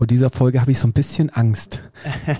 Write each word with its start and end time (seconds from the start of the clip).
Vor 0.00 0.06
dieser 0.06 0.30
Folge 0.30 0.62
habe 0.62 0.70
ich 0.70 0.78
so 0.78 0.88
ein 0.88 0.94
bisschen 0.94 1.28
Angst. 1.28 1.82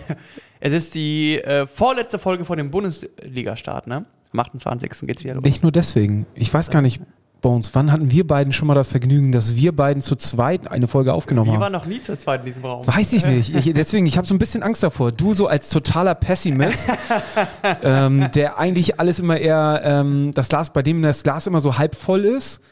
es 0.61 0.73
ist 0.73 0.95
die 0.95 1.43
äh, 1.43 1.67
vorletzte 1.67 2.19
Folge 2.19 2.47
vor 2.47 2.57
dem 2.57 2.71
Bundesliga-Start, 2.71 3.87
ne? 3.87 4.07
Am 4.33 4.41
28. 4.41 5.07
geht's 5.07 5.25
wieder 5.25 5.35
los. 5.35 5.45
Nicht 5.45 5.63
nur 5.63 5.71
deswegen. 5.71 6.25
Ich 6.35 6.55
weiß 6.55 6.71
gar 6.71 6.81
nicht, 6.81 7.03
Bones, 7.43 7.75
wann 7.75 7.93
hatten 7.93 8.11
wir 8.11 8.27
beiden 8.27 8.55
schon 8.55 8.67
mal 8.67 8.73
das 8.73 8.89
Vergnügen, 8.89 9.31
dass 9.31 9.57
wir 9.57 9.77
beiden 9.77 10.01
zu 10.01 10.17
zweit 10.17 10.71
eine 10.71 10.89
Folge 10.89 11.13
aufgenommen 11.13 11.49
Wir 11.49 11.53
haben? 11.53 11.61
waren 11.61 11.73
noch 11.75 11.85
nie 11.85 12.01
zu 12.01 12.17
zweit 12.17 12.41
in 12.41 12.47
diesem 12.47 12.65
Raum. 12.65 12.87
Weiß 12.87 13.13
ich 13.13 13.27
nicht. 13.27 13.55
Ich, 13.55 13.71
deswegen, 13.75 14.07
ich 14.07 14.17
habe 14.17 14.27
so 14.27 14.35
ein 14.35 14.39
bisschen 14.39 14.63
Angst 14.63 14.83
davor. 14.83 15.13
Du 15.13 15.35
so 15.35 15.47
als 15.47 15.69
totaler 15.69 16.15
Pessimist, 16.15 16.91
ähm, 17.83 18.31
der 18.35 18.59
eigentlich 18.59 18.99
alles 18.99 19.21
immer 19.21 19.37
eher, 19.37 19.83
ähm, 19.85 20.31
das 20.33 20.49
Glas, 20.49 20.73
bei 20.73 20.81
dem 20.81 21.03
das 21.03 21.25
Glas 21.25 21.47
immer 21.47 21.61
so 21.61 21.77
halb 21.77 21.95
voll 21.95 22.25
ist, 22.25 22.63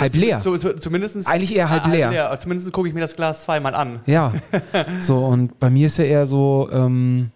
halb 0.00 0.14
leer. 0.14 0.38
So, 0.38 0.56
so, 0.56 0.72
zumindest, 0.72 1.28
Eigentlich 1.28 1.54
eher 1.54 1.70
halb 1.70 1.86
leer. 1.86 2.36
Zumindest 2.38 2.72
gucke 2.72 2.88
ich 2.88 2.94
mir 2.94 3.00
das 3.00 3.16
Glas 3.16 3.42
zweimal 3.42 3.74
an. 3.74 4.00
Ja. 4.06 4.32
So, 5.00 5.24
und 5.24 5.58
bei 5.58 5.70
mir 5.70 5.86
ist 5.86 5.98
ja 5.98 6.04
eher 6.04 6.26
so, 6.26 6.68
ähm, 6.72 7.30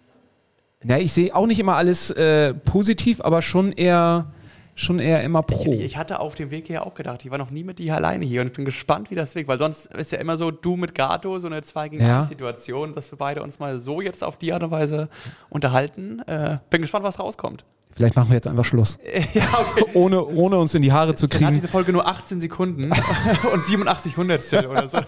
ja, 0.83 0.97
ich 0.97 1.11
sehe 1.11 1.35
auch 1.35 1.45
nicht 1.45 1.59
immer 1.59 1.75
alles 1.75 2.09
äh, 2.11 2.53
positiv, 2.53 3.21
aber 3.21 3.41
schon 3.41 3.71
eher, 3.71 4.27
schon 4.75 4.99
eher 4.99 5.23
immer 5.23 5.41
pro. 5.43 5.73
Ich, 5.73 5.81
ich 5.81 5.97
hatte 5.97 6.19
auf 6.19 6.35
dem 6.35 6.51
Weg 6.51 6.67
hier 6.67 6.85
auch 6.85 6.93
gedacht, 6.95 7.23
ich 7.25 7.31
war 7.31 7.37
noch 7.37 7.51
nie 7.51 7.63
mit 7.63 7.79
dir 7.79 7.95
alleine 7.95 8.25
hier 8.25 8.41
und 8.41 8.47
ich 8.47 8.53
bin 8.53 8.65
gespannt, 8.65 9.11
wie 9.11 9.15
das 9.15 9.35
wirkt, 9.35 9.49
weil 9.49 9.59
sonst 9.59 9.87
ist 9.93 10.11
ja 10.11 10.19
immer 10.19 10.37
so 10.37 10.51
du 10.51 10.75
mit 10.75 10.95
Gato, 10.95 11.37
so 11.39 11.47
eine 11.47 11.61
2 11.61 11.89
gegen 11.89 12.05
Ja. 12.05 12.21
1 12.21 12.29
Situation, 12.29 12.95
dass 12.95 13.11
wir 13.11 13.17
beide 13.17 13.43
uns 13.43 13.59
mal 13.59 13.79
so 13.79 14.01
jetzt 14.01 14.23
auf 14.23 14.37
die 14.37 14.53
Art 14.53 14.63
und 14.63 14.71
Weise 14.71 15.09
unterhalten. 15.49 16.19
Äh, 16.27 16.57
bin 16.69 16.81
gespannt, 16.81 17.03
was 17.03 17.19
rauskommt. 17.19 17.63
Vielleicht 17.95 18.15
machen 18.15 18.29
wir 18.29 18.35
jetzt 18.35 18.47
einfach 18.47 18.65
Schluss. 18.65 18.97
ja, 19.33 19.43
okay. 19.59 19.83
Ohne, 19.93 20.25
ohne 20.25 20.57
uns 20.57 20.73
in 20.75 20.81
die 20.81 20.91
Haare 20.91 21.15
zu 21.15 21.27
Dann 21.27 21.39
hat 21.39 21.39
kriegen. 21.47 21.53
diese 21.53 21.67
Folge 21.67 21.91
nur 21.91 22.07
18 22.07 22.39
Sekunden 22.39 22.91
und 23.53 23.65
87 23.65 24.15
Hundertstel 24.15 24.67
oder 24.67 24.87
so. 24.87 24.99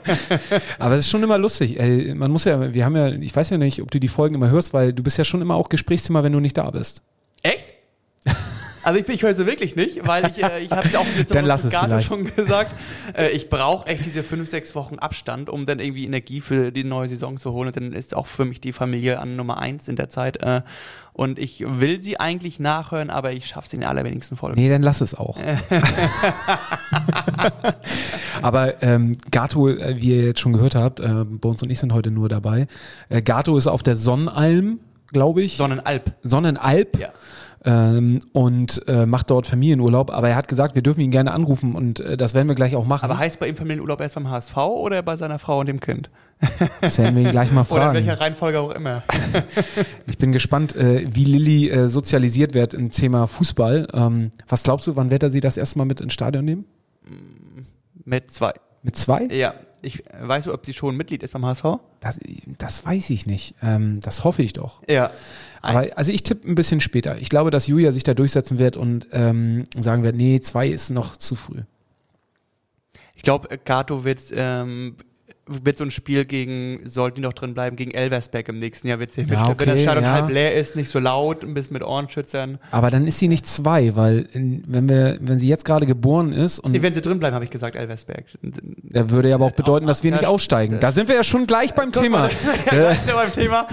Aber 0.79 0.95
es 0.95 1.01
ist 1.01 1.09
schon 1.09 1.23
immer 1.23 1.37
lustig. 1.37 1.79
Ey, 1.79 2.13
man 2.15 2.31
muss 2.31 2.43
ja, 2.45 2.73
wir 2.73 2.83
haben 2.85 2.95
ja, 2.95 3.09
ich 3.09 3.35
weiß 3.35 3.51
ja 3.51 3.57
nicht, 3.57 3.81
ob 3.81 3.91
du 3.91 3.99
die 3.99 4.07
Folgen 4.07 4.35
immer 4.35 4.49
hörst, 4.49 4.73
weil 4.73 4.93
du 4.93 5.03
bist 5.03 5.17
ja 5.17 5.23
schon 5.23 5.41
immer 5.41 5.55
auch 5.55 5.69
Gesprächsthema, 5.69 6.23
wenn 6.23 6.33
du 6.33 6.39
nicht 6.39 6.57
da 6.57 6.69
bist. 6.71 7.01
Echt? 7.43 7.65
Also 8.83 8.99
ich, 8.99 9.07
ich 9.09 9.23
höre 9.23 9.33
sie 9.35 9.45
wirklich 9.45 9.75
nicht, 9.75 10.05
weil 10.07 10.25
ich, 10.29 10.43
äh, 10.43 10.59
ich 10.59 10.71
habe 10.71 10.87
es 10.87 10.95
auch 10.95 11.05
jetzt 11.17 11.33
Dann 11.33 11.45
lass 11.45 11.63
es 11.63 11.71
Gato 11.71 11.87
vielleicht. 11.87 12.07
schon 12.07 12.23
gesagt. 12.35 12.71
Äh, 13.17 13.29
ich 13.29 13.49
brauche 13.49 13.87
echt 13.87 14.05
diese 14.05 14.23
fünf, 14.23 14.49
sechs 14.49 14.73
Wochen 14.75 14.97
Abstand, 14.99 15.49
um 15.49 15.65
dann 15.65 15.79
irgendwie 15.79 16.05
Energie 16.05 16.41
für 16.41 16.71
die 16.71 16.83
neue 16.83 17.07
Saison 17.07 17.37
zu 17.37 17.51
holen. 17.51 17.67
Und 17.67 17.75
dann 17.77 17.93
ist 17.93 18.15
auch 18.15 18.27
für 18.27 18.45
mich 18.45 18.61
die 18.61 18.73
Familie 18.73 19.19
an 19.19 19.35
Nummer 19.35 19.57
eins 19.59 19.87
in 19.87 19.95
der 19.95 20.09
Zeit. 20.09 20.37
Äh, 20.37 20.61
und 21.13 21.39
ich 21.39 21.63
will 21.67 22.01
sie 22.01 22.19
eigentlich 22.19 22.59
nachhören, 22.59 23.09
aber 23.09 23.33
ich 23.33 23.45
schaffe 23.45 23.67
sie 23.67 23.75
in 23.75 23.81
den 23.81 23.89
allerwenigsten 23.89 24.37
Folgen. 24.37 24.59
Nee, 24.59 24.69
dann 24.69 24.81
lass 24.81 25.01
es 25.01 25.13
auch. 25.13 25.37
Aber 28.41 28.81
ähm, 28.81 29.17
Gato, 29.29 29.67
äh, 29.69 29.95
wie 30.01 30.15
ihr 30.15 30.25
jetzt 30.25 30.39
schon 30.39 30.53
gehört 30.53 30.75
habt, 30.75 30.99
äh, 30.99 31.25
Bones 31.25 31.61
und 31.63 31.69
ich 31.69 31.79
sind 31.79 31.93
heute 31.93 32.11
nur 32.11 32.29
dabei. 32.29 32.67
Äh, 33.09 33.21
Gato 33.21 33.57
ist 33.57 33.67
auf 33.67 33.83
der 33.83 33.95
Sonnenalm, 33.95 34.79
glaube 35.11 35.41
ich. 35.43 35.57
Sonnenalp. 35.57 36.13
Sonnenalp. 36.23 36.97
Ja. 36.99 37.09
Ähm, 37.63 38.19
und 38.33 38.81
äh, 38.87 39.05
macht 39.05 39.29
dort 39.29 39.45
Familienurlaub. 39.45 40.09
Aber 40.09 40.29
er 40.29 40.35
hat 40.35 40.47
gesagt, 40.47 40.73
wir 40.73 40.81
dürfen 40.81 41.01
ihn 41.01 41.11
gerne 41.11 41.31
anrufen 41.31 41.75
und 41.75 41.99
äh, 41.99 42.17
das 42.17 42.33
werden 42.33 42.47
wir 42.47 42.55
gleich 42.55 42.75
auch 42.75 42.85
machen. 42.85 43.05
Aber 43.05 43.19
heißt 43.19 43.39
bei 43.39 43.47
ihm 43.47 43.55
Familienurlaub 43.55 44.01
erst 44.01 44.15
beim 44.15 44.29
HSV 44.29 44.57
oder 44.57 45.03
bei 45.03 45.15
seiner 45.15 45.37
Frau 45.37 45.59
und 45.59 45.67
dem 45.67 45.79
Kind? 45.79 46.09
das 46.81 46.97
werden 46.97 47.15
wir 47.15 47.23
ihn 47.23 47.29
gleich 47.31 47.51
mal 47.51 47.61
Oder 47.69 47.69
in 47.69 47.75
fragen. 47.81 47.93
welcher 47.95 48.19
Reihenfolge 48.19 48.59
auch 48.59 48.71
immer. 48.71 49.03
Ich 50.07 50.17
bin 50.17 50.31
gespannt, 50.31 50.75
äh, 50.75 51.05
wie 51.13 51.23
Lilly 51.23 51.69
äh, 51.69 51.87
sozialisiert 51.87 52.53
wird 52.55 52.73
im 52.73 52.89
Thema 52.89 53.27
Fußball. 53.27 53.87
Ähm, 53.93 54.31
was 54.47 54.63
glaubst 54.63 54.87
du, 54.87 54.95
wann 54.95 55.11
wird 55.11 55.23
er 55.23 55.29
sie 55.29 55.39
das 55.39 55.55
erste 55.57 55.77
Mal 55.77 55.85
mit 55.85 56.01
ins 56.01 56.13
Stadion 56.13 56.43
nehmen? 56.43 56.65
Mit 58.03 58.31
zwei. 58.31 58.53
Mit 58.83 58.95
zwei? 58.95 59.25
Ja. 59.25 59.53
Ich 59.81 60.03
weißt 60.19 60.47
du, 60.47 60.53
ob 60.53 60.65
sie 60.65 60.73
schon 60.73 60.95
Mitglied 60.95 61.23
ist 61.23 61.33
beim 61.33 61.45
HSV? 61.45 61.63
Das, 61.99 62.19
das 62.57 62.85
weiß 62.85 63.09
ich 63.09 63.25
nicht. 63.25 63.55
Ähm, 63.61 63.99
das 64.01 64.23
hoffe 64.23 64.43
ich 64.43 64.53
doch. 64.53 64.81
Ja. 64.87 65.11
Aber 65.61 65.87
also 65.95 66.11
ich 66.11 66.23
tippe 66.23 66.47
ein 66.49 66.55
bisschen 66.55 66.81
später. 66.81 67.17
Ich 67.17 67.29
glaube, 67.29 67.51
dass 67.51 67.67
Julia 67.67 67.91
sich 67.91 68.03
da 68.03 68.13
durchsetzen 68.13 68.59
wird 68.59 68.77
und 68.77 69.07
ähm, 69.11 69.63
sagen 69.79 70.03
wird, 70.03 70.15
nee, 70.15 70.39
zwei 70.39 70.67
ist 70.67 70.89
noch 70.89 71.15
zu 71.15 71.35
früh. 71.35 71.61
Ich 73.15 73.23
glaube, 73.23 73.59
Gato 73.63 74.03
wird, 74.03 74.19
ähm, 74.31 74.95
wird 75.63 75.77
so 75.77 75.83
ein 75.83 75.91
Spiel 75.91 76.25
gegen, 76.25 76.81
sollten 76.85 77.15
die 77.15 77.21
noch 77.21 77.33
drin 77.33 77.53
bleiben, 77.53 77.75
gegen 77.75 77.91
Elversberg 77.91 78.49
im 78.49 78.59
nächsten 78.59 78.87
Jahr 78.87 78.99
wird 78.99 79.11
sie 79.11 79.21
Ja, 79.21 79.29
Wenn 79.29 79.37
das 79.37 79.49
okay, 79.49 79.81
Stadion 79.81 80.03
ja. 80.03 80.13
halb 80.13 80.29
leer 80.29 80.55
ist, 80.55 80.75
nicht 80.75 80.89
so 80.89 80.99
laut, 80.99 81.43
ein 81.43 81.53
bisschen 81.53 81.73
mit 81.73 81.83
Ohrenschützern. 81.83 82.59
Aber 82.71 82.89
dann 82.89 83.07
ist 83.07 83.19
sie 83.19 83.27
nicht 83.27 83.45
zwei, 83.45 83.95
weil 83.95 84.27
in, 84.33 84.63
wenn 84.67 84.89
wir, 84.89 85.17
wenn 85.21 85.39
sie 85.39 85.47
jetzt 85.47 85.65
gerade 85.65 85.85
geboren 85.85 86.33
ist 86.33 86.59
und 86.59 86.71
Nee, 86.71 86.81
wenn 86.81 86.93
sie 86.93 87.01
drin 87.01 87.19
bleiben, 87.19 87.35
habe 87.35 87.45
ich 87.45 87.51
gesagt, 87.51 87.75
Elversberg. 87.75 88.25
da 88.41 89.09
würde 89.09 89.29
ja 89.29 89.35
aber 89.35 89.45
auch 89.45 89.51
bedeuten, 89.51 89.87
dass 89.87 90.03
wir 90.03 90.11
nicht 90.11 90.25
aussteigen. 90.25 90.79
Da 90.79 90.91
sind 90.91 91.07
wir 91.07 91.15
ja 91.15 91.23
schon 91.23 91.47
gleich 91.47 91.73
beim 91.73 91.91
Thema. 91.91 92.29
ja, 92.71 92.95
beim 93.13 93.31
Thema. 93.31 93.67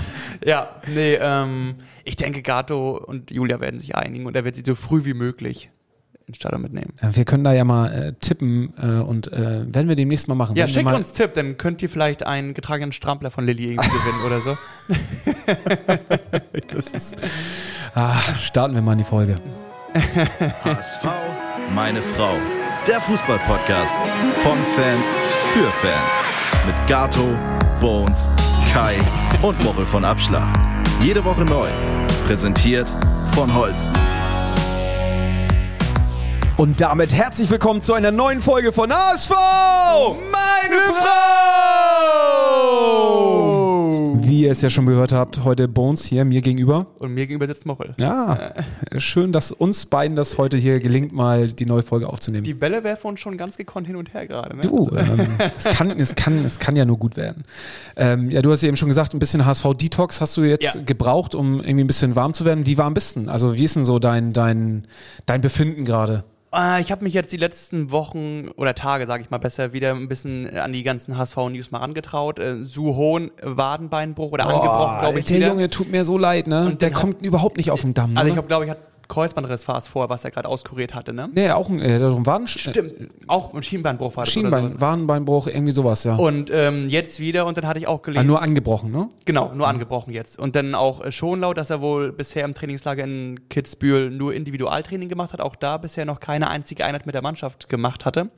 Ja, 0.44 0.76
nee, 0.92 1.14
ähm, 1.20 1.76
ich 2.04 2.16
denke, 2.16 2.42
Gato 2.42 2.96
und 2.96 3.30
Julia 3.30 3.60
werden 3.60 3.78
sich 3.78 3.94
einigen 3.96 4.26
und 4.26 4.36
er 4.36 4.44
wird 4.44 4.56
sie 4.56 4.62
so 4.64 4.74
früh 4.74 5.04
wie 5.04 5.14
möglich 5.14 5.70
ins 6.28 6.36
Stadion 6.36 6.62
mitnehmen. 6.62 6.92
Wir 7.00 7.24
können 7.24 7.44
da 7.44 7.52
ja 7.52 7.64
mal 7.64 7.92
äh, 7.92 8.12
tippen 8.20 8.72
äh, 8.80 9.00
und 9.00 9.32
äh, 9.32 9.74
werden 9.74 9.88
wir 9.88 9.96
demnächst 9.96 10.28
mal 10.28 10.34
machen. 10.34 10.56
Ja, 10.56 10.68
schickt 10.68 10.84
mal, 10.84 10.94
uns 10.94 11.12
Tipp, 11.12 11.34
dann 11.34 11.56
könnt 11.56 11.82
ihr 11.82 11.88
vielleicht 11.88 12.24
einen 12.24 12.54
getragenen 12.54 12.92
Strampler 12.92 13.30
von 13.30 13.44
Lilly 13.46 13.72
irgendwie 13.72 13.88
gewinnen 13.88 14.22
oder 14.26 14.40
so. 14.40 14.56
Das 16.74 16.88
ist, 16.92 17.16
ah, 17.94 18.14
starten 18.40 18.74
wir 18.74 18.82
mal 18.82 18.92
in 18.92 18.98
die 18.98 19.04
Folge. 19.04 19.36
HSV, 19.94 21.04
meine 21.74 22.00
Frau. 22.00 22.34
Der 22.86 23.00
Fußball-Podcast 23.00 23.94
von 24.42 24.58
Fans 24.76 25.06
für 25.52 25.70
Fans. 25.70 26.66
Mit 26.66 26.74
Gato, 26.86 27.24
Bones, 27.80 28.22
Kai 28.72 28.98
und 29.42 29.62
Mochel 29.64 29.86
von 29.86 30.04
Abschlag. 30.04 30.48
Jede 31.00 31.24
Woche 31.24 31.44
neu. 31.44 31.68
Präsentiert 32.26 32.86
von 33.32 33.52
Holsten. 33.54 34.17
Und 36.58 36.80
damit 36.80 37.14
herzlich 37.14 37.48
willkommen 37.50 37.80
zu 37.80 37.94
einer 37.94 38.10
neuen 38.10 38.40
Folge 38.40 38.72
von 38.72 38.90
ASV! 38.90 39.30
Meine 39.30 40.80
Frau! 40.92 41.04
Wie 44.20 44.42
ihr 44.42 44.50
es 44.50 44.60
ja 44.60 44.68
schon 44.68 44.84
gehört 44.86 45.12
habt, 45.12 45.44
heute 45.44 45.68
Bones 45.68 46.04
hier 46.04 46.24
mir 46.24 46.40
gegenüber. 46.40 46.88
Und 46.98 47.14
mir 47.14 47.28
gegenüber 47.28 47.46
sitzt 47.46 47.64
Mochel. 47.64 47.94
Ja, 48.00 48.54
schön, 48.96 49.30
dass 49.32 49.52
uns 49.52 49.86
beiden 49.86 50.16
das 50.16 50.36
heute 50.36 50.56
hier 50.56 50.80
gelingt, 50.80 51.12
mal 51.12 51.46
die 51.46 51.64
neue 51.64 51.84
Folge 51.84 52.08
aufzunehmen. 52.08 52.42
Die 52.42 52.54
Bälle 52.54 52.82
werfen 52.82 53.06
uns 53.06 53.20
schon 53.20 53.36
ganz 53.36 53.56
gekonnt 53.56 53.86
hin 53.86 53.94
und 53.94 54.12
her 54.12 54.26
gerade. 54.26 54.56
Ne? 54.56 54.62
Du, 54.62 54.90
ähm, 54.96 55.28
es, 55.56 55.62
kann, 55.62 55.90
es, 55.92 56.16
kann, 56.16 56.44
es 56.44 56.58
kann 56.58 56.74
ja 56.74 56.84
nur 56.84 56.98
gut 56.98 57.16
werden. 57.16 57.44
Ähm, 57.96 58.32
ja, 58.32 58.42
du 58.42 58.50
hast 58.50 58.62
ja 58.62 58.68
eben 58.68 58.76
schon 58.76 58.88
gesagt, 58.88 59.14
ein 59.14 59.20
bisschen 59.20 59.46
HSV-Detox 59.46 60.20
hast 60.20 60.36
du 60.36 60.42
jetzt 60.42 60.74
Ja. 60.74 60.82
gebraucht, 60.84 61.36
um 61.36 61.60
irgendwie 61.60 61.84
ein 61.84 61.86
bisschen 61.86 62.16
warm 62.16 62.34
zu 62.34 62.44
werden. 62.44 62.66
Wie 62.66 62.78
warm 62.78 62.94
bist 62.94 63.14
du? 63.14 63.20
denn? 63.20 63.28
Also 63.30 63.54
wie 63.56 63.62
ist 63.62 63.76
denn 63.76 63.84
so 63.84 64.00
dein, 64.00 64.32
dein, 64.32 64.88
dein 65.24 65.40
Befinden 65.40 65.84
gerade? 65.84 66.24
Äh, 66.54 66.80
ich 66.80 66.90
habe 66.90 67.04
mich 67.04 67.12
jetzt 67.14 67.32
die 67.32 67.36
letzten 67.36 67.90
Wochen 67.90 68.48
oder 68.56 68.74
Tage, 68.74 69.06
sage 69.06 69.22
ich 69.22 69.30
mal 69.30 69.38
besser, 69.38 69.72
wieder 69.72 69.92
ein 69.94 70.08
bisschen 70.08 70.48
an 70.56 70.72
die 70.72 70.82
ganzen 70.82 71.18
HSV-News 71.18 71.70
mal 71.70 71.78
rangetraut. 71.78 72.38
Äh, 72.38 72.64
Suhohn 72.64 73.30
Wadenbeinbruch 73.42 74.32
oder 74.32 74.46
angebrochen, 74.46 74.98
glaube 75.00 75.20
ich. 75.20 75.26
der 75.26 75.36
wieder. 75.36 75.48
Junge 75.48 75.70
tut 75.70 75.90
mir 75.90 76.04
so 76.04 76.16
leid, 76.16 76.46
ne? 76.46 76.66
Und 76.66 76.82
der 76.82 76.90
hat- 76.90 76.96
kommt 76.96 77.22
überhaupt 77.22 77.56
nicht 77.58 77.70
auf 77.70 77.82
den 77.82 77.94
Damm. 77.94 78.16
Also 78.16 78.24
ne? 78.24 78.28
ich 78.30 78.34
glaube, 78.34 78.48
glaub, 78.48 78.64
ich, 78.64 78.70
hat 78.70 78.78
Kreuzbandriss 79.08 79.66
war 79.68 79.78
es 79.78 79.88
vor, 79.88 80.10
was 80.10 80.24
er 80.24 80.30
gerade 80.30 80.48
auskuriert 80.48 80.94
hatte, 80.94 81.12
ne? 81.14 81.30
Nee, 81.32 81.50
auch 81.50 81.68
ein, 81.70 81.80
äh, 81.80 81.98
darum 81.98 82.26
Waden, 82.26 82.46
Stimmt. 82.46 82.92
Auch 83.26 83.54
ein 83.54 83.62
Schienbeinbruch 83.62 84.16
war 84.16 84.24
das 84.24 84.32
Schienbein, 84.34 84.60
oder 84.64 84.68
sowas. 84.68 84.80
Wadenbeinbruch, 84.82 85.46
irgendwie 85.46 85.72
sowas, 85.72 86.04
ja. 86.04 86.14
Und 86.16 86.50
ähm, 86.52 86.86
jetzt 86.88 87.18
wieder, 87.18 87.46
und 87.46 87.56
dann 87.56 87.66
hatte 87.66 87.78
ich 87.78 87.86
auch 87.86 88.00
Ah, 88.00 88.04
gelesen. 88.04 88.26
nur 88.26 88.42
angebrochen, 88.42 88.90
ne? 88.90 89.08
Genau, 89.24 89.52
nur 89.54 89.66
angebrochen 89.66 90.12
jetzt. 90.12 90.38
Und 90.38 90.54
dann 90.56 90.74
auch 90.74 91.02
äh, 91.04 91.10
Schonlau, 91.10 91.54
dass 91.54 91.70
er 91.70 91.80
wohl 91.80 92.12
bisher 92.12 92.44
im 92.44 92.52
Trainingslager 92.54 93.04
in 93.04 93.48
Kitzbühel 93.48 94.10
nur 94.10 94.34
Individualtraining 94.34 95.08
gemacht 95.08 95.32
hat, 95.32 95.40
auch 95.40 95.56
da 95.56 95.78
bisher 95.78 96.04
noch 96.04 96.20
keine 96.20 96.50
einzige 96.50 96.84
Einheit 96.84 97.06
mit 97.06 97.14
der 97.14 97.22
Mannschaft 97.22 97.68
gemacht 97.68 98.04
hatte. 98.04 98.30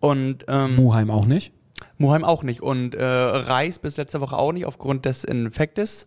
Und 0.00 0.44
ähm, 0.46 0.76
Muheim 0.76 1.10
auch 1.10 1.26
nicht. 1.26 1.52
Muheim 1.96 2.24
auch 2.24 2.44
nicht. 2.44 2.60
Und 2.62 2.94
äh, 2.94 3.04
Reis 3.04 3.80
bis 3.80 3.96
letzte 3.96 4.20
Woche 4.20 4.36
auch 4.36 4.52
nicht 4.52 4.64
aufgrund 4.66 5.04
des 5.06 5.24
Infektes. 5.24 6.06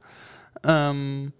Ähm, 0.65 1.33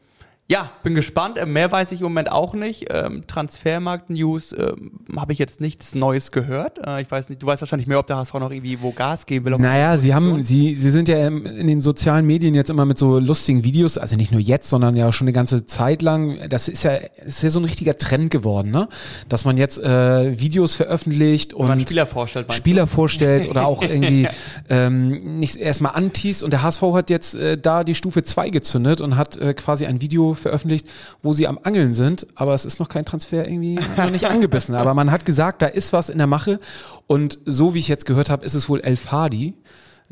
ja, 0.49 0.69
bin 0.83 0.95
gespannt. 0.95 1.37
Äh, 1.37 1.45
Mehr 1.45 1.71
weiß 1.71 1.93
ich 1.93 2.01
im 2.01 2.05
Moment 2.07 2.29
auch 2.29 2.53
nicht. 2.53 2.87
Ähm, 2.89 3.23
Transfermarkt-News 3.25 4.53
ähm, 4.57 4.91
habe 5.15 5.31
ich 5.31 5.39
jetzt 5.39 5.61
nichts 5.61 5.95
Neues 5.95 6.31
gehört. 6.33 6.79
Äh, 6.85 7.01
ich 7.01 7.09
weiß 7.09 7.29
nicht, 7.29 7.41
du 7.41 7.47
weißt 7.47 7.61
wahrscheinlich 7.61 7.87
mehr, 7.87 7.99
ob 7.99 8.07
der 8.07 8.17
HSV 8.17 8.33
noch 8.33 8.51
irgendwie 8.51 8.81
wo 8.81 8.91
Gas 8.91 9.25
geben 9.25 9.45
will. 9.45 9.57
Naja, 9.57 9.97
sie 9.97 10.13
haben, 10.13 10.41
sie, 10.43 10.75
sie 10.75 10.91
sind 10.91 11.07
ja 11.07 11.25
im- 11.25 11.45
in 11.45 11.67
den 11.67 11.79
sozialen 11.79 12.25
Medien 12.25 12.53
jetzt 12.53 12.69
immer 12.69 12.83
mit 12.85 12.97
so 12.97 13.17
lustigen 13.19 13.63
Videos, 13.63 13.97
also 13.97 14.17
nicht 14.17 14.33
nur 14.33 14.41
jetzt, 14.41 14.69
sondern 14.69 14.95
ja 14.97 15.11
schon 15.13 15.25
eine 15.25 15.33
ganze 15.33 15.65
Zeit 15.65 16.01
lang. 16.01 16.37
Das 16.49 16.67
ist 16.67 16.83
ja, 16.83 16.95
ist 17.25 17.43
ja 17.43 17.49
so 17.49 17.59
ein 17.61 17.65
richtiger 17.65 17.95
Trend 17.95 18.29
geworden, 18.29 18.71
ne? 18.71 18.89
Dass 19.29 19.45
man 19.45 19.57
jetzt 19.57 19.79
äh, 19.79 20.37
Videos 20.37 20.75
veröffentlicht 20.75 21.53
und 21.53 21.79
Spieler 21.81 22.05
vorstellt, 22.07 22.51
Spieler 22.53 22.87
vorstellt 22.87 23.49
oder 23.49 23.65
auch 23.67 23.81
irgendwie 23.83 24.27
ähm, 24.69 25.39
nicht 25.39 25.55
erstmal 25.55 25.95
anteast. 25.95 26.43
Und 26.43 26.51
der 26.51 26.61
HSV 26.63 26.81
hat 26.93 27.09
jetzt 27.09 27.35
äh, 27.35 27.57
da 27.57 27.85
die 27.85 27.95
Stufe 27.95 28.21
2 28.23 28.49
gezündet 28.49 28.99
und 28.99 29.15
hat 29.15 29.37
äh, 29.37 29.53
quasi 29.53 29.85
ein 29.85 30.01
Video 30.01 30.33
veröffentlicht, 30.41 30.87
wo 31.21 31.33
sie 31.33 31.47
am 31.47 31.59
Angeln 31.63 31.93
sind, 31.93 32.27
aber 32.35 32.53
es 32.53 32.65
ist 32.65 32.79
noch 32.79 32.89
kein 32.89 33.05
Transfer 33.05 33.47
irgendwie 33.47 33.79
noch 33.97 34.09
nicht 34.09 34.25
angebissen. 34.25 34.75
Aber 34.75 34.93
man 34.93 35.11
hat 35.11 35.25
gesagt, 35.25 35.61
da 35.61 35.67
ist 35.67 35.93
was 35.93 36.09
in 36.09 36.17
der 36.17 36.27
Mache. 36.27 36.59
Und 37.07 37.39
so 37.45 37.73
wie 37.73 37.79
ich 37.79 37.87
jetzt 37.87 38.05
gehört 38.05 38.29
habe, 38.29 38.45
ist 38.45 38.53
es 38.53 38.67
wohl 38.69 38.79
El 38.81 38.95
Fadi. 38.97 39.53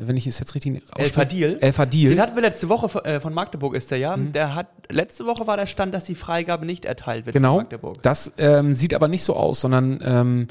wenn 0.02 0.16
ich 0.16 0.26
es 0.26 0.38
jetzt 0.38 0.54
richtig 0.54 0.80
El. 0.96 1.10
Fadil. 1.10 1.58
El 1.60 1.74
Fadil. 1.74 2.08
Den 2.08 2.20
hatten 2.22 2.34
wir 2.34 2.40
letzte 2.40 2.70
Woche 2.70 2.88
von- 2.88 3.04
äh, 3.04 3.20
von 3.20 3.34
Magdeburg, 3.34 3.74
ist 3.74 3.90
der 3.90 3.98
ja. 3.98 4.16
Mhm. 4.16 4.32
Der 4.32 4.54
hat, 4.54 4.68
letzte 4.88 5.26
Woche 5.26 5.46
war 5.46 5.58
der 5.58 5.66
Stand, 5.66 5.92
dass 5.92 6.04
die 6.04 6.14
Freigabe 6.14 6.64
nicht 6.64 6.86
erteilt 6.86 7.26
wird 7.26 7.34
Genau, 7.34 7.56
von 7.56 7.64
Magdeburg. 7.64 8.02
das 8.02 8.32
ähm, 8.38 8.72
sieht 8.72 8.94
aber 8.94 9.08
nicht 9.08 9.22
so 9.24 9.36
aus, 9.36 9.60
sondern 9.60 10.00
ähm, 10.02 10.46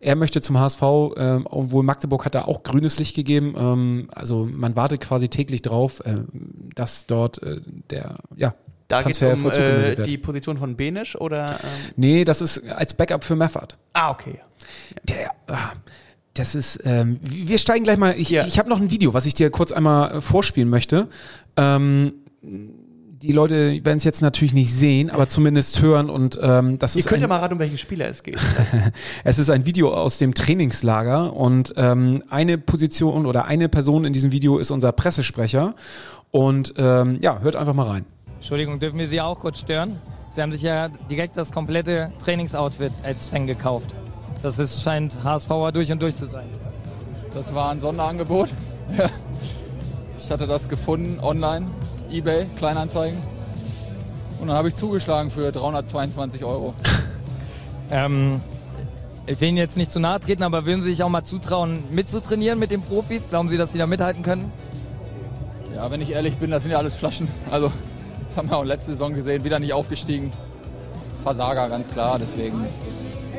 er 0.00 0.16
möchte 0.16 0.40
zum 0.40 0.58
HSV, 0.58 0.80
ähm, 1.18 1.46
obwohl 1.50 1.82
Magdeburg 1.82 2.24
hat 2.24 2.34
da 2.34 2.46
auch 2.46 2.62
grünes 2.62 2.98
Licht 2.98 3.14
gegeben. 3.14 3.54
Ähm, 3.58 4.08
also 4.14 4.48
man 4.50 4.74
wartet 4.74 5.02
quasi 5.02 5.28
täglich 5.28 5.60
drauf, 5.60 6.00
ähm, 6.06 6.28
dass 6.74 7.04
dort 7.06 7.42
äh, 7.42 7.60
der 7.90 8.16
ja, 8.36 8.54
Da 8.88 9.02
geht 9.02 9.16
es 9.16 9.22
um 9.22 9.50
äh, 9.50 9.96
die 10.02 10.18
Position 10.18 10.56
von 10.56 10.76
Benisch 10.76 11.16
oder. 11.16 11.46
Ähm, 11.50 11.92
Nee, 11.96 12.24
das 12.24 12.42
ist 12.42 12.68
als 12.70 12.94
Backup 12.94 13.24
für 13.24 13.36
Meffert. 13.36 13.78
ah, 13.94 14.10
okay. 14.10 14.40
Der, 15.04 15.30
ah, 15.46 15.72
das 16.34 16.54
ist, 16.54 16.80
ähm, 16.84 17.18
wir 17.22 17.58
steigen 17.58 17.84
gleich 17.84 17.96
mal, 17.96 18.14
ich, 18.18 18.30
Ja. 18.30 18.46
ich 18.46 18.58
habe 18.58 18.68
noch 18.68 18.80
ein 18.80 18.90
Video, 18.90 19.14
was 19.14 19.24
ich 19.26 19.34
dir 19.34 19.50
kurz 19.50 19.72
einmal 19.72 20.16
äh, 20.16 20.20
vorspielen 20.20 20.68
möchte. 20.68 21.08
Ähm, 21.56 22.14
die 22.42 23.32
Leute 23.32 23.82
werden 23.84 23.96
es 23.96 24.04
jetzt 24.04 24.20
natürlich 24.20 24.52
nicht 24.52 24.70
sehen, 24.72 25.08
aber 25.10 25.28
zumindest 25.28 25.80
hören 25.80 26.10
und 26.10 26.38
ähm, 26.42 26.78
das 26.78 26.94
Ihr 26.94 27.00
ist 27.00 27.08
könnt 27.08 27.22
ja 27.22 27.28
mal 27.28 27.38
raten, 27.38 27.54
um 27.54 27.58
welche 27.58 27.78
Spieler 27.78 28.06
es 28.08 28.22
geht. 28.22 28.38
es 29.24 29.38
ist 29.38 29.48
ein 29.48 29.64
Video 29.64 29.94
aus 29.94 30.18
dem 30.18 30.34
Trainingslager 30.34 31.32
und 31.32 31.72
ähm, 31.76 32.22
eine 32.28 32.58
Position 32.58 33.24
oder 33.24 33.46
eine 33.46 33.70
Person 33.70 34.04
in 34.04 34.12
diesem 34.12 34.30
Video 34.30 34.58
ist 34.58 34.70
unser 34.70 34.92
Pressesprecher 34.92 35.74
und 36.32 36.74
ähm, 36.76 37.18
ja, 37.22 37.38
hört 37.40 37.56
einfach 37.56 37.72
mal 37.74 37.86
rein. 37.86 38.04
Entschuldigung, 38.44 38.78
dürfen 38.78 38.98
wir 38.98 39.08
Sie 39.08 39.22
auch 39.22 39.38
kurz 39.38 39.60
stören? 39.60 39.98
Sie 40.28 40.42
haben 40.42 40.52
sich 40.52 40.60
ja 40.60 40.90
direkt 41.10 41.34
das 41.38 41.50
komplette 41.50 42.12
Trainingsoutfit 42.18 42.92
als 43.02 43.26
Fan 43.26 43.46
gekauft. 43.46 43.94
Das 44.42 44.58
ist, 44.58 44.82
scheint 44.82 45.16
HSVer 45.24 45.72
durch 45.72 45.90
und 45.90 46.02
durch 46.02 46.14
zu 46.14 46.26
sein. 46.26 46.44
Das 47.32 47.54
war 47.54 47.70
ein 47.70 47.80
Sonderangebot. 47.80 48.50
ich 50.18 50.30
hatte 50.30 50.46
das 50.46 50.68
gefunden 50.68 51.20
online, 51.22 51.68
eBay, 52.10 52.44
Kleinanzeigen. 52.56 53.18
Und 54.42 54.48
dann 54.48 54.58
habe 54.58 54.68
ich 54.68 54.74
zugeschlagen 54.74 55.30
für 55.30 55.50
322 55.50 56.44
Euro. 56.44 56.74
Ähm, 57.90 58.40
ich 59.26 59.40
will 59.40 59.48
Ihnen 59.48 59.58
jetzt 59.58 59.76
nicht 59.76 59.92
zu 59.92 60.00
nahe 60.00 60.18
treten, 60.18 60.42
aber 60.42 60.64
würden 60.64 60.82
Sie 60.82 60.90
sich 60.90 61.02
auch 61.02 61.10
mal 61.10 61.22
zutrauen, 61.22 61.84
mitzutrainieren 61.90 62.58
mit 62.58 62.70
den 62.70 62.80
Profis? 62.80 63.28
Glauben 63.28 63.50
Sie, 63.50 63.58
dass 63.58 63.72
Sie 63.72 63.78
da 63.78 63.86
mithalten 63.86 64.22
können? 64.22 64.50
Ja, 65.74 65.90
wenn 65.90 66.00
ich 66.00 66.10
ehrlich 66.10 66.38
bin, 66.38 66.50
das 66.50 66.62
sind 66.62 66.72
ja 66.72 66.78
alles 66.78 66.94
Flaschen. 66.94 67.28
Also, 67.50 67.70
das 68.26 68.36
haben 68.36 68.50
wir 68.50 68.56
auch 68.56 68.64
letzte 68.64 68.92
Saison 68.92 69.14
gesehen, 69.14 69.44
wieder 69.44 69.58
nicht 69.58 69.72
aufgestiegen. 69.72 70.32
Versager, 71.22 71.68
ganz 71.68 71.90
klar. 71.90 72.18
Deswegen, 72.18 72.66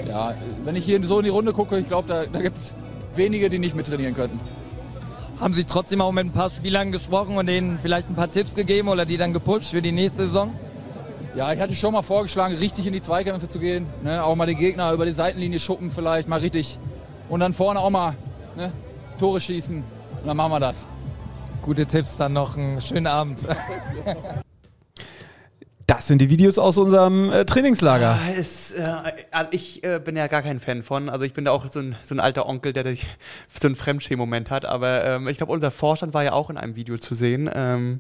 ja, 0.07 0.33
wenn 0.63 0.75
ich 0.75 0.85
hier 0.85 1.03
so 1.03 1.19
in 1.19 1.25
die 1.25 1.29
Runde 1.29 1.53
gucke, 1.53 1.77
ich 1.77 1.87
glaube, 1.87 2.07
da, 2.07 2.25
da 2.25 2.41
gibt 2.41 2.57
es 2.57 2.75
wenige, 3.15 3.49
die 3.49 3.59
nicht 3.59 3.75
mittrainieren 3.75 4.15
könnten. 4.15 4.39
Haben 5.39 5.53
Sie 5.53 5.65
trotzdem 5.65 6.01
auch 6.01 6.11
mit 6.11 6.25
ein 6.25 6.31
paar 6.31 6.49
Spielern 6.49 6.91
gesprochen 6.91 7.37
und 7.37 7.47
denen 7.47 7.77
vielleicht 7.81 8.09
ein 8.09 8.15
paar 8.15 8.29
Tipps 8.29 8.55
gegeben 8.55 8.87
oder 8.87 9.05
die 9.05 9.17
dann 9.17 9.33
gepusht 9.33 9.71
für 9.71 9.81
die 9.81 9.91
nächste 9.91 10.23
Saison? 10.23 10.51
Ja, 11.35 11.51
ich 11.51 11.59
hatte 11.59 11.75
schon 11.75 11.91
mal 11.91 12.01
vorgeschlagen, 12.01 12.55
richtig 12.55 12.87
in 12.87 12.93
die 12.93 13.01
Zweikämpfe 13.01 13.49
zu 13.49 13.59
gehen. 13.59 13.85
Ne? 14.03 14.23
Auch 14.23 14.35
mal 14.35 14.45
den 14.45 14.57
Gegner 14.57 14.93
über 14.93 15.05
die 15.05 15.11
Seitenlinie 15.11 15.59
schuppen 15.59 15.91
vielleicht, 15.91 16.29
mal 16.29 16.39
richtig. 16.39 16.79
Und 17.27 17.41
dann 17.41 17.51
vorne 17.51 17.81
auch 17.81 17.89
mal 17.89 18.15
ne? 18.55 18.71
Tore 19.19 19.41
schießen. 19.41 19.77
Und 19.77 20.27
dann 20.27 20.37
machen 20.37 20.51
wir 20.53 20.59
das. 20.61 20.87
Gute 21.61 21.85
Tipps, 21.85 22.15
dann 22.15 22.31
noch 22.31 22.55
einen 22.55 22.79
schönen 22.79 23.07
Abend. 23.07 23.45
Das 25.87 26.07
sind 26.07 26.19
die 26.19 26.29
Videos 26.31 26.57
aus 26.57 26.79
unserem 26.79 27.31
äh, 27.31 27.45
Trainingslager. 27.45 28.19
Ah, 28.19 28.31
Es, 28.35 28.71
äh, 28.71 28.85
ich 29.51 29.83
äh, 29.83 29.99
bin 30.03 30.15
ja 30.15 30.25
gar 30.25 30.41
kein 30.41 30.59
Fan 30.59 30.81
von. 30.81 31.09
Also 31.09 31.25
ich 31.25 31.33
bin 31.33 31.45
da 31.45 31.51
auch 31.51 31.67
so 31.67 31.79
ein, 31.79 31.95
so 32.01 32.15
ein 32.15 32.19
alter 32.19 32.47
Onkel, 32.47 32.73
der 32.73 32.85
so 33.53 33.67
einen 33.67 33.75
Fremdschämen-Moment 33.75 34.49
hat. 34.49 34.65
Aber 34.65 35.05
ähm, 35.05 35.27
ich 35.27 35.37
glaube, 35.37 35.53
unser 35.53 35.69
Vorstand 35.69 36.15
war 36.15 36.23
ja 36.23 36.33
auch 36.33 36.49
in 36.49 36.57
einem 36.57 36.75
Video 36.75 36.97
zu 36.97 37.13
sehen. 37.13 37.49
Ähm, 37.53 37.99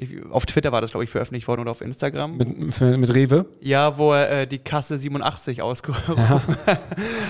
ich, 0.00 0.10
auf 0.30 0.46
Twitter 0.46 0.72
war 0.72 0.80
das, 0.80 0.92
glaube 0.92 1.04
ich, 1.04 1.10
veröffentlicht 1.10 1.46
worden 1.46 1.60
oder 1.60 1.70
auf 1.70 1.82
Instagram. 1.82 2.38
Mit, 2.38 2.72
für, 2.72 2.96
mit 2.96 3.14
Rewe. 3.14 3.44
Ja, 3.60 3.98
wo 3.98 4.12
er 4.12 4.42
äh, 4.42 4.46
die 4.46 4.58
Kasse 4.58 4.96
87 4.96 5.60
ausgerufen 5.60 6.28
hat. 6.28 6.42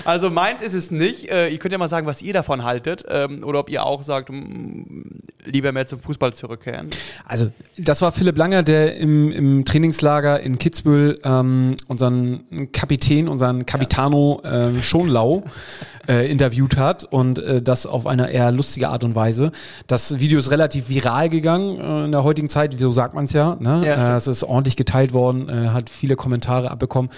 Also 0.05 0.29
meins 0.29 0.61
ist 0.61 0.73
es 0.73 0.89
nicht. 0.89 1.29
Äh, 1.29 1.49
ihr 1.49 1.57
könnt 1.57 1.73
ja 1.73 1.77
mal 1.77 1.89
sagen, 1.89 2.07
was 2.07 2.21
ihr 2.21 2.33
davon 2.33 2.63
haltet. 2.63 3.03
Ähm, 3.09 3.43
oder 3.43 3.59
ob 3.59 3.69
ihr 3.69 3.85
auch 3.85 4.03
sagt, 4.03 4.29
mm, 4.29 5.03
lieber 5.45 5.71
mehr 5.71 5.85
zum 5.85 5.99
Fußball 5.99 6.33
zurückkehren. 6.33 6.89
Also, 7.25 7.51
das 7.77 8.01
war 8.01 8.11
Philipp 8.11 8.37
Langer, 8.37 8.63
der 8.63 8.95
im, 8.97 9.31
im 9.31 9.65
Trainingslager 9.65 10.39
in 10.39 10.57
Kitzbühel 10.57 11.19
ähm, 11.23 11.75
unseren 11.87 12.71
Kapitän, 12.71 13.27
unseren 13.27 13.65
Capitano 13.65 14.41
äh, 14.43 14.81
Schonlau 14.81 15.43
äh, 16.07 16.29
interviewt 16.29 16.77
hat 16.77 17.03
und 17.03 17.39
äh, 17.39 17.61
das 17.61 17.85
auf 17.85 18.07
eine 18.07 18.31
eher 18.31 18.51
lustige 18.51 18.89
Art 18.89 19.03
und 19.03 19.15
Weise. 19.15 19.51
Das 19.87 20.19
Video 20.19 20.39
ist 20.39 20.51
relativ 20.51 20.89
viral 20.89 21.29
gegangen 21.29 21.79
äh, 21.79 22.05
in 22.05 22.11
der 22.11 22.23
heutigen 22.23 22.49
Zeit, 22.49 22.60
so 22.69 22.91
sagt 22.91 23.13
man 23.13 23.25
es 23.25 23.33
ja. 23.33 23.55
Ne? 23.59 23.83
Ja, 23.85 24.13
äh, 24.13 24.17
es 24.17 24.27
ist 24.27 24.43
ordentlich 24.43 24.75
geteilt 24.75 25.13
worden, 25.13 25.49
äh, 25.49 25.69
hat 25.69 25.89
viele 25.89 26.15
Kommentare 26.15 26.71
abbekommen. 26.71 27.11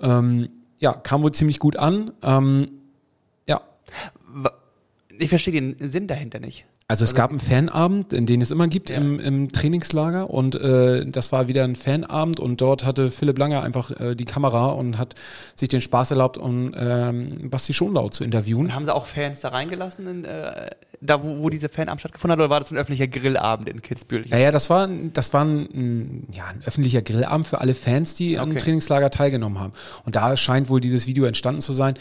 Ähm, 0.00 0.48
ja, 0.78 0.92
kam 0.92 1.22
wohl 1.22 1.32
ziemlich 1.32 1.58
gut 1.58 1.76
an. 1.76 2.12
Ähm, 2.22 2.68
ja, 3.46 3.60
Ich 5.18 5.28
verstehe 5.28 5.52
den 5.52 5.76
Sinn 5.78 6.06
dahinter 6.06 6.40
nicht. 6.40 6.66
Also 6.86 7.04
es 7.04 7.14
gab 7.14 7.30
einen 7.30 7.40
Fanabend, 7.40 8.12
in 8.12 8.26
den 8.26 8.42
es 8.42 8.50
immer 8.50 8.68
gibt 8.68 8.90
Ja. 8.90 8.96
im, 8.98 9.18
im 9.18 9.52
Trainingslager 9.52 10.28
und 10.28 10.54
äh, 10.54 11.06
das 11.06 11.32
war 11.32 11.48
wieder 11.48 11.64
ein 11.64 11.76
Fanabend 11.76 12.40
und 12.40 12.60
dort 12.60 12.84
hatte 12.84 13.10
Philipp 13.10 13.38
Langer 13.38 13.62
einfach 13.62 13.90
äh, 13.98 14.14
die 14.14 14.26
Kamera 14.26 14.66
und 14.68 14.98
hat 14.98 15.14
sich 15.54 15.70
den 15.70 15.80
Spaß 15.80 16.10
erlaubt, 16.10 16.36
um 16.36 16.74
ähm, 16.76 17.48
Basti 17.48 17.72
Schonlau 17.72 18.10
zu 18.10 18.22
interviewen. 18.22 18.66
Und 18.66 18.74
haben 18.74 18.84
sie 18.84 18.94
auch 18.94 19.06
Fans 19.06 19.40
da 19.40 19.48
reingelassen, 19.48 20.06
in, 20.06 20.24
äh, 20.26 20.70
da 21.00 21.24
wo, 21.24 21.42
wo 21.42 21.48
diese 21.48 21.70
Fanabend 21.70 22.00
stattgefunden 22.00 22.32
hat, 22.32 22.38
oder 22.44 22.50
war 22.50 22.60
das 22.60 22.70
ein 22.70 22.76
öffentlicher 22.76 23.08
Grillabend 23.08 23.66
in 23.70 23.80
Kitzbühel? 23.80 24.26
Naja, 24.28 24.50
das 24.50 24.68
war, 24.68 24.86
das 24.86 25.32
war 25.32 25.42
ein, 25.44 26.26
ja, 26.32 26.44
ein 26.48 26.62
öffentlicher 26.66 27.00
Grillabend 27.00 27.46
für 27.46 27.62
alle 27.62 27.74
Fans, 27.74 28.14
die 28.14 28.38
am 28.38 28.50
Okay. 28.50 28.58
Trainingslager 28.58 29.08
teilgenommen 29.08 29.58
haben. 29.58 29.72
Und 30.04 30.16
da 30.16 30.36
scheint 30.36 30.68
wohl 30.68 30.80
dieses 30.80 31.06
Video 31.06 31.24
entstanden 31.24 31.62
zu 31.62 31.72
sein. 31.72 31.94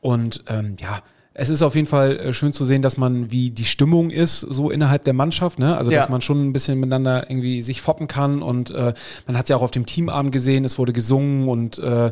Und 0.00 0.44
ähm, 0.46 0.76
ja, 0.80 1.00
es 1.40 1.50
ist 1.50 1.62
auf 1.62 1.76
jeden 1.76 1.86
Fall 1.86 2.18
äh, 2.18 2.32
schön 2.32 2.52
zu 2.52 2.64
sehen, 2.64 2.82
dass 2.82 2.96
man, 2.96 3.30
wie 3.30 3.50
die 3.50 3.64
Stimmung 3.64 4.10
ist, 4.10 4.40
so 4.40 4.70
innerhalb 4.70 5.04
der 5.04 5.14
Mannschaft, 5.14 5.60
ne? 5.60 5.76
Also 5.76 5.92
Ja. 5.92 5.98
dass 5.98 6.08
man 6.08 6.20
schon 6.20 6.48
ein 6.48 6.52
bisschen 6.52 6.80
miteinander 6.80 7.30
irgendwie 7.30 7.62
sich 7.62 7.80
foppen 7.80 8.08
kann. 8.08 8.42
Und 8.42 8.72
äh, 8.72 8.92
man 9.28 9.36
hat 9.38 9.44
es 9.44 9.48
ja 9.48 9.56
auch 9.56 9.62
auf 9.62 9.70
dem 9.70 9.86
Teamabend 9.86 10.32
gesehen, 10.32 10.64
es 10.64 10.78
wurde 10.78 10.92
gesungen 10.92 11.48
und 11.48 11.78
äh, 11.78 12.10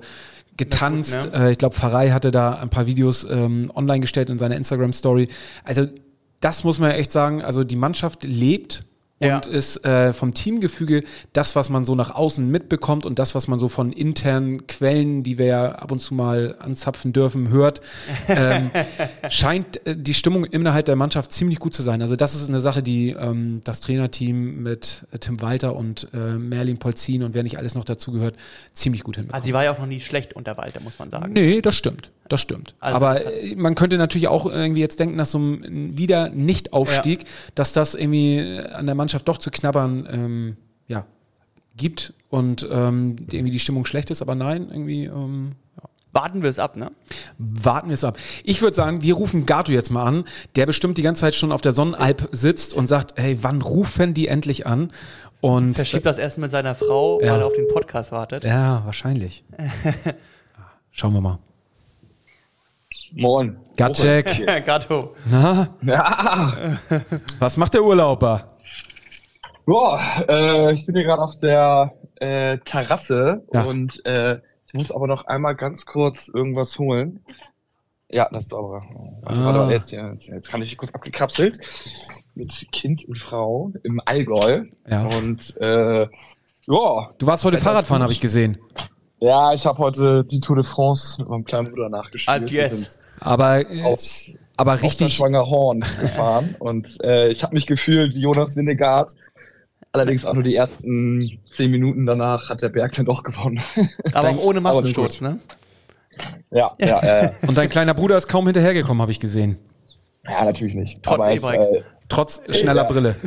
getanzt. 0.56 1.24
Gut, 1.24 1.34
äh, 1.34 1.50
ich 1.50 1.58
glaube, 1.58 1.74
Pfarrei 1.74 2.10
hatte 2.10 2.30
da 2.30 2.54
ein 2.54 2.68
paar 2.70 2.86
Videos 2.86 3.26
ähm, 3.28 3.72
online 3.74 3.98
gestellt 4.00 4.30
in 4.30 4.38
seiner 4.38 4.56
Instagram-Story. 4.56 5.26
Also 5.64 5.86
das 6.38 6.62
muss 6.62 6.78
man 6.78 6.90
ja 6.90 6.96
echt 6.96 7.10
sagen, 7.10 7.42
also 7.42 7.64
die 7.64 7.76
Mannschaft 7.76 8.22
lebt 8.22 8.84
Ja. 9.18 9.36
und 9.36 9.46
ist 9.46 9.82
äh, 9.86 10.12
vom 10.12 10.34
Teamgefüge 10.34 11.02
das, 11.32 11.56
was 11.56 11.70
man 11.70 11.86
so 11.86 11.94
nach 11.94 12.10
außen 12.10 12.46
mitbekommt 12.50 13.06
und 13.06 13.18
das, 13.18 13.34
was 13.34 13.48
man 13.48 13.58
so 13.58 13.68
von 13.68 13.90
internen 13.92 14.66
Quellen, 14.66 15.22
die 15.22 15.38
wir 15.38 15.46
ja 15.46 15.72
ab 15.72 15.90
und 15.90 16.00
zu 16.00 16.14
mal 16.14 16.56
anzapfen 16.58 17.14
dürfen, 17.14 17.48
hört, 17.48 17.80
ähm, 18.28 18.70
scheint 19.30 19.86
äh, 19.86 19.96
die 19.96 20.12
Stimmung 20.12 20.44
innerhalb 20.44 20.84
der 20.84 20.96
Mannschaft 20.96 21.32
ziemlich 21.32 21.60
gut 21.60 21.72
zu 21.72 21.82
sein. 21.82 22.02
Also 22.02 22.14
das 22.14 22.34
ist 22.34 22.48
eine 22.50 22.60
Sache, 22.60 22.82
die 22.82 23.10
ähm, 23.10 23.62
das 23.64 23.80
Trainerteam 23.80 24.62
mit 24.62 25.06
äh, 25.12 25.18
Tim 25.18 25.40
Walter 25.40 25.76
und 25.76 26.08
äh, 26.12 26.34
Merlin 26.34 26.76
Polzin 26.78 27.22
und 27.22 27.32
wer 27.32 27.42
nicht 27.42 27.56
alles 27.56 27.74
noch 27.74 27.84
dazugehört, 27.84 28.36
ziemlich 28.74 29.02
gut 29.02 29.16
hinbekommt. 29.16 29.34
Also 29.34 29.46
sie 29.46 29.54
war 29.54 29.64
ja 29.64 29.72
auch 29.72 29.78
noch 29.78 29.86
nie 29.86 30.00
schlecht 30.00 30.34
unter 30.34 30.58
Walter, 30.58 30.80
muss 30.80 30.98
man 30.98 31.08
sagen. 31.08 31.32
Nee, 31.32 31.62
das 31.62 31.74
stimmt. 31.74 32.10
Das 32.28 32.40
stimmt. 32.40 32.74
Also 32.80 32.96
Aber 32.96 33.14
das 33.14 33.24
äh, 33.24 33.54
man 33.56 33.74
könnte 33.74 33.98
natürlich 33.98 34.28
auch 34.28 34.46
irgendwie 34.46 34.80
jetzt 34.80 34.98
denken, 35.00 35.16
dass 35.18 35.30
so 35.30 35.38
ein 35.38 35.96
wieder 35.96 36.28
Nicht-Aufstieg, 36.30 37.24
dass 37.54 37.72
das 37.72 37.94
irgendwie 37.94 38.38
äh, 38.38 38.68
an 38.70 38.86
der 38.86 38.94
Mannschaft 38.94 39.28
doch 39.28 39.38
zu 39.38 39.50
knabbern 39.50 40.08
ähm, 40.10 40.56
ja, 40.88 41.06
gibt 41.76 42.12
und 42.30 42.66
ähm, 42.70 43.16
irgendwie 43.30 43.50
die 43.52 43.58
Stimmung 43.60 43.84
schlecht 43.86 44.10
ist. 44.10 44.22
Aber 44.22 44.34
nein, 44.34 44.68
irgendwie 44.70 45.04
ähm, 45.04 45.52
ja. 45.76 45.88
Warten 46.12 46.42
wir 46.42 46.48
es 46.48 46.58
ab, 46.58 46.76
ne? 46.76 46.90
warten 47.36 47.88
wir 47.88 47.94
es 47.94 48.02
ab. 48.02 48.16
Ich 48.42 48.62
würde 48.62 48.74
sagen, 48.74 49.02
wir 49.02 49.12
rufen 49.14 49.44
Gato 49.44 49.70
jetzt 49.70 49.90
mal 49.90 50.02
an, 50.04 50.24
der 50.56 50.64
bestimmt 50.64 50.96
die 50.96 51.02
ganze 51.02 51.20
Zeit 51.20 51.34
schon 51.34 51.52
auf 51.52 51.60
der 51.60 51.72
Sonnenalp 51.72 52.30
sitzt 52.32 52.72
und 52.72 52.86
sagt, 52.86 53.20
hey, 53.20 53.36
wann 53.42 53.60
rufen 53.60 54.14
die 54.14 54.26
endlich 54.28 54.66
an? 54.66 54.92
Und 55.42 55.74
Verschiebt 55.74 56.06
das 56.06 56.16
Erst 56.18 56.38
mit 56.38 56.50
seiner 56.50 56.74
Frau, 56.74 57.20
Ja. 57.20 57.32
weil 57.34 57.40
er 57.40 57.46
auf 57.46 57.52
den 57.52 57.68
Podcast 57.68 58.12
wartet. 58.12 58.44
ja, 58.44 58.80
wahrscheinlich. 58.86 59.44
Ja, 59.58 59.92
Schauen 60.90 61.12
wir 61.12 61.20
mal. 61.20 61.38
Moin. 63.18 63.56
Gatschek, 63.78 64.44
Gatto. 64.66 65.14
na, 65.30 65.68
Ja, 65.82 66.52
was 67.38 67.56
macht 67.56 67.72
der 67.72 67.82
Urlauber? 67.82 68.46
Boah, 69.64 69.98
äh, 70.28 70.74
ich 70.74 70.84
bin 70.84 70.94
hier 70.96 71.04
gerade 71.04 71.22
auf 71.22 71.38
der 71.40 71.92
äh, 72.16 72.58
Terrasse 72.58 73.42
Ja. 73.54 73.62
und 73.64 74.04
äh, 74.04 74.38
ich 74.66 74.74
muss 74.74 74.90
aber 74.92 75.06
noch 75.06 75.24
einmal 75.26 75.54
ganz 75.56 75.86
kurz 75.86 76.28
irgendwas 76.28 76.78
holen. 76.78 77.24
Ja, 78.10 78.28
das 78.30 78.44
ist 78.44 78.50
sauber. 78.50 78.82
Warte, 79.22 79.40
Ah. 79.40 79.44
warte, 79.46 79.72
jetzt, 79.72 79.90
jetzt, 79.92 80.28
jetzt 80.28 80.48
kann 80.50 80.60
ich 80.60 80.76
kurz 80.76 80.92
abgekapselt 80.94 81.58
mit 82.34 82.68
Kind 82.70 83.02
und 83.08 83.18
Frau 83.18 83.72
im 83.82 83.98
Allgäu. 84.04 84.64
Ja. 84.88 85.06
Und 85.06 85.56
äh, 85.58 86.02
ja, 86.02 86.08
Du 87.18 87.26
warst 87.26 87.44
heute 87.44 87.54
Wetter 87.56 87.64
Fahrradfahren, 87.64 88.02
habe 88.02 88.12
ich 88.12 88.20
gesehen. 88.20 88.58
ja, 89.20 89.54
ich 89.54 89.64
habe 89.64 89.78
heute 89.78 90.22
die 90.24 90.40
Tour 90.40 90.56
de 90.56 90.64
France 90.66 91.16
mit 91.22 91.30
meinem 91.30 91.44
kleinen 91.44 91.68
Bruder 91.70 91.88
nachgespielt. 91.88 92.42
Ah, 92.50 92.52
yes. 92.52 93.00
Aber 93.20 93.70
äh, 93.70 93.82
Aus 93.82 94.30
aber 94.58 94.80
richtig. 94.80 95.14
schwanger 95.14 95.46
Horn 95.46 95.80
gefahren 96.00 96.54
und 96.58 96.88
äh, 97.02 97.28
ich 97.28 97.42
habe 97.42 97.54
mich 97.54 97.66
gefühlt 97.66 98.14
wie 98.14 98.20
Jonas 98.20 98.56
Windegaard. 98.56 99.14
Allerdings 99.92 100.24
auch 100.26 100.34
nur 100.34 100.42
die 100.42 100.54
ersten 100.54 101.38
zehn 101.52 101.70
Minuten 101.70 102.04
danach 102.06 102.48
hat 102.50 102.62
der 102.62 102.68
Berg 102.68 102.92
dann 102.92 103.06
doch 103.06 103.22
gewonnen. 103.22 103.62
Aber 104.12 104.28
auch 104.30 104.38
ohne 104.38 104.58
aber 104.58 104.74
Massensturz, 104.74 105.20
ne? 105.20 105.38
ja, 106.50 106.74
ja, 106.78 107.00
äh, 107.00 107.30
Und 107.46 107.56
dein 107.58 107.68
kleiner 107.68 107.94
Bruder 107.94 108.16
ist 108.18 108.28
kaum 108.28 108.44
hinterhergekommen, 108.46 109.00
habe 109.00 109.12
ich 109.12 109.20
gesehen. 109.20 109.58
ja, 110.24 110.44
natürlich 110.44 110.74
nicht. 110.74 111.02
Trotz 111.02 111.20
Aber 111.20 111.32
es, 111.32 111.38
E-Bike. 111.42 111.60
äh, 111.60 111.82
Trotz 112.08 112.42
schneller 112.50 112.82
Ja. 112.82 112.88
Brille. 112.88 113.16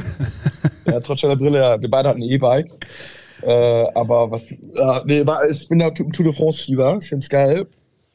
Ja, 0.86 1.00
trotz 1.02 1.22
der 1.22 1.36
Brille, 1.36 1.60
ja, 1.60 1.80
wir 1.80 1.90
beide 1.90 2.10
hatten 2.10 2.24
ein 2.24 2.30
E-Bike. 2.30 2.72
Äh, 3.44 3.52
aber 3.94 4.32
was, 4.32 4.50
äh, 4.52 5.02
nee, 5.06 5.24
war, 5.26 5.48
ich 5.48 5.68
bin 5.70 5.80
ja 5.80 5.92
Tour 5.92 6.08
de 6.12 6.34
France-Schieber, 6.34 6.98
ich 7.00 7.10
find's 7.10 7.30
geil. 7.30 7.68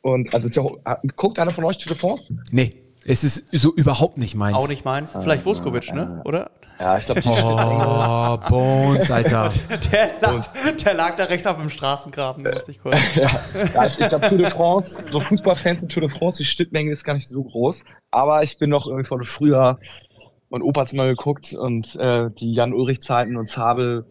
Und, 0.04 0.34
also, 0.34 0.48
ist 0.48 0.56
ja, 0.56 0.62
auch- 0.62 0.76
ah, 0.84 0.98
guckt 1.16 1.38
einer 1.38 1.50
von 1.50 1.64
euch 1.64 1.78
Tour 1.78 1.92
de 1.94 1.98
France? 1.98 2.26
Nee, 2.50 2.68
es 3.06 3.24
ist 3.24 3.44
so 3.58 3.72
überhaupt 3.74 4.18
nicht 4.18 4.34
meins. 4.34 4.54
Auch 4.54 4.68
nicht 4.68 4.84
meins. 4.84 5.16
Vielleicht 5.18 5.46
Vuskovic, 5.46 5.94
ne? 5.94 6.20
Oder? 6.26 6.50
Ja, 6.78 6.98
ich 6.98 7.06
glaube, 7.06 7.22
Oh, 7.24 8.36
Bones, 8.50 9.10
Alter. 9.10 9.48
Der 9.92 10.10
lag, 10.20 10.46
der 10.84 10.94
lag 10.94 11.16
da 11.16 11.24
rechts 11.24 11.46
auf 11.46 11.56
dem 11.56 11.70
Straßengraben, 11.70 12.44
da 12.44 12.52
musste 12.52 12.72
ich 12.72 12.80
kurz. 12.82 12.98
ja, 13.14 13.30
ja, 13.74 13.86
ich, 13.86 13.98
ich 13.98 14.08
glaube, 14.10 14.28
Tour 14.28 14.38
de 14.38 14.50
France, 14.50 15.04
so 15.10 15.20
Fußballfans 15.20 15.84
in 15.84 15.88
Tour 15.88 16.02
de 16.02 16.10
France, 16.10 16.38
die 16.42 16.44
Schnittmenge 16.44 16.92
ist 16.92 17.04
gar 17.04 17.14
nicht 17.14 17.28
so 17.28 17.42
groß. 17.44 17.84
Aber 18.10 18.42
ich 18.42 18.58
bin 18.58 18.68
noch 18.68 18.86
irgendwie 18.86 19.06
von 19.06 19.22
früher, 19.24 19.78
mein 20.50 20.60
Opa 20.62 20.82
hat's 20.82 20.92
mal 20.92 21.06
geguckt 21.08 21.54
und 21.54 21.96
äh, 21.96 22.28
die 22.38 22.52
Jan-Ulrich-Zeiten 22.52 23.36
und 23.38 23.48
Zabel, 23.48 24.04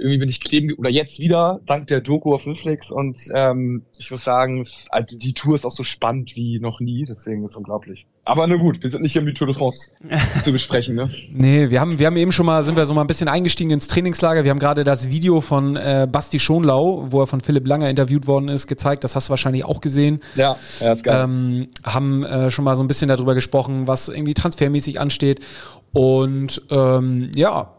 irgendwie 0.00 0.18
bin 0.18 0.28
ich 0.28 0.40
kleben, 0.40 0.72
oder 0.78 0.90
jetzt 0.90 1.18
wieder, 1.20 1.60
dank 1.66 1.86
der 1.86 2.00
Doku 2.00 2.34
auf 2.34 2.46
Netflix 2.46 2.90
und 2.90 3.18
ähm, 3.34 3.82
ich 3.98 4.10
muss 4.10 4.24
sagen, 4.24 4.62
es- 4.62 4.86
also 4.90 5.16
die 5.16 5.34
Tour 5.34 5.54
ist 5.54 5.64
auch 5.64 5.72
so 5.72 5.84
spannend 5.84 6.34
wie 6.36 6.58
noch 6.58 6.80
nie, 6.80 7.04
deswegen 7.04 7.44
ist 7.44 7.50
es 7.52 7.56
unglaublich. 7.56 8.06
Aber 8.24 8.46
na 8.46 8.56
gut, 8.56 8.82
wir 8.82 8.90
sind 8.90 9.02
nicht 9.02 9.12
hier 9.12 9.22
um 9.22 9.26
die 9.26 9.34
Tour 9.34 9.46
de 9.46 9.56
France 9.56 9.90
zu 10.44 10.52
besprechen, 10.52 10.94
ne? 10.94 11.10
Nee, 11.32 11.70
wir 11.70 11.80
haben, 11.80 11.98
wir 11.98 12.06
haben 12.06 12.16
eben 12.16 12.32
schon 12.32 12.44
mal, 12.46 12.62
sind 12.64 12.76
wir 12.76 12.84
so 12.86 12.92
mal 12.94 13.00
ein 13.00 13.06
bisschen 13.06 13.28
eingestiegen 13.28 13.70
ins 13.70 13.88
Trainingslager. 13.88 14.44
Wir 14.44 14.50
haben 14.50 14.58
gerade 14.58 14.84
das 14.84 15.10
Video 15.10 15.40
von 15.40 15.74
äh, 15.76 16.06
Basti 16.10 16.38
Schonlau, 16.38 17.06
wo 17.08 17.22
er 17.22 17.26
von 17.26 17.40
Philipp 17.40 17.66
Langer 17.66 17.88
interviewt 17.88 18.26
worden 18.26 18.48
ist, 18.48 18.66
gezeigt. 18.66 19.04
Das 19.04 19.16
hast 19.16 19.28
du 19.28 19.30
wahrscheinlich 19.30 19.64
auch 19.64 19.80
gesehen. 19.80 20.20
Ja, 20.34 20.54
ja, 20.80 20.92
ist 20.92 21.02
geil. 21.02 21.24
ähm, 21.24 21.68
haben 21.82 22.22
äh, 22.24 22.50
schon 22.50 22.64
mal 22.64 22.76
so 22.76 22.82
ein 22.84 22.88
bisschen 22.88 23.08
darüber 23.08 23.34
gesprochen, 23.34 23.86
was 23.88 24.08
irgendwie 24.10 24.34
transfermäßig 24.34 25.00
ansteht. 25.00 25.40
Und 25.92 26.62
ähm, 26.70 27.30
ja, 27.34 27.72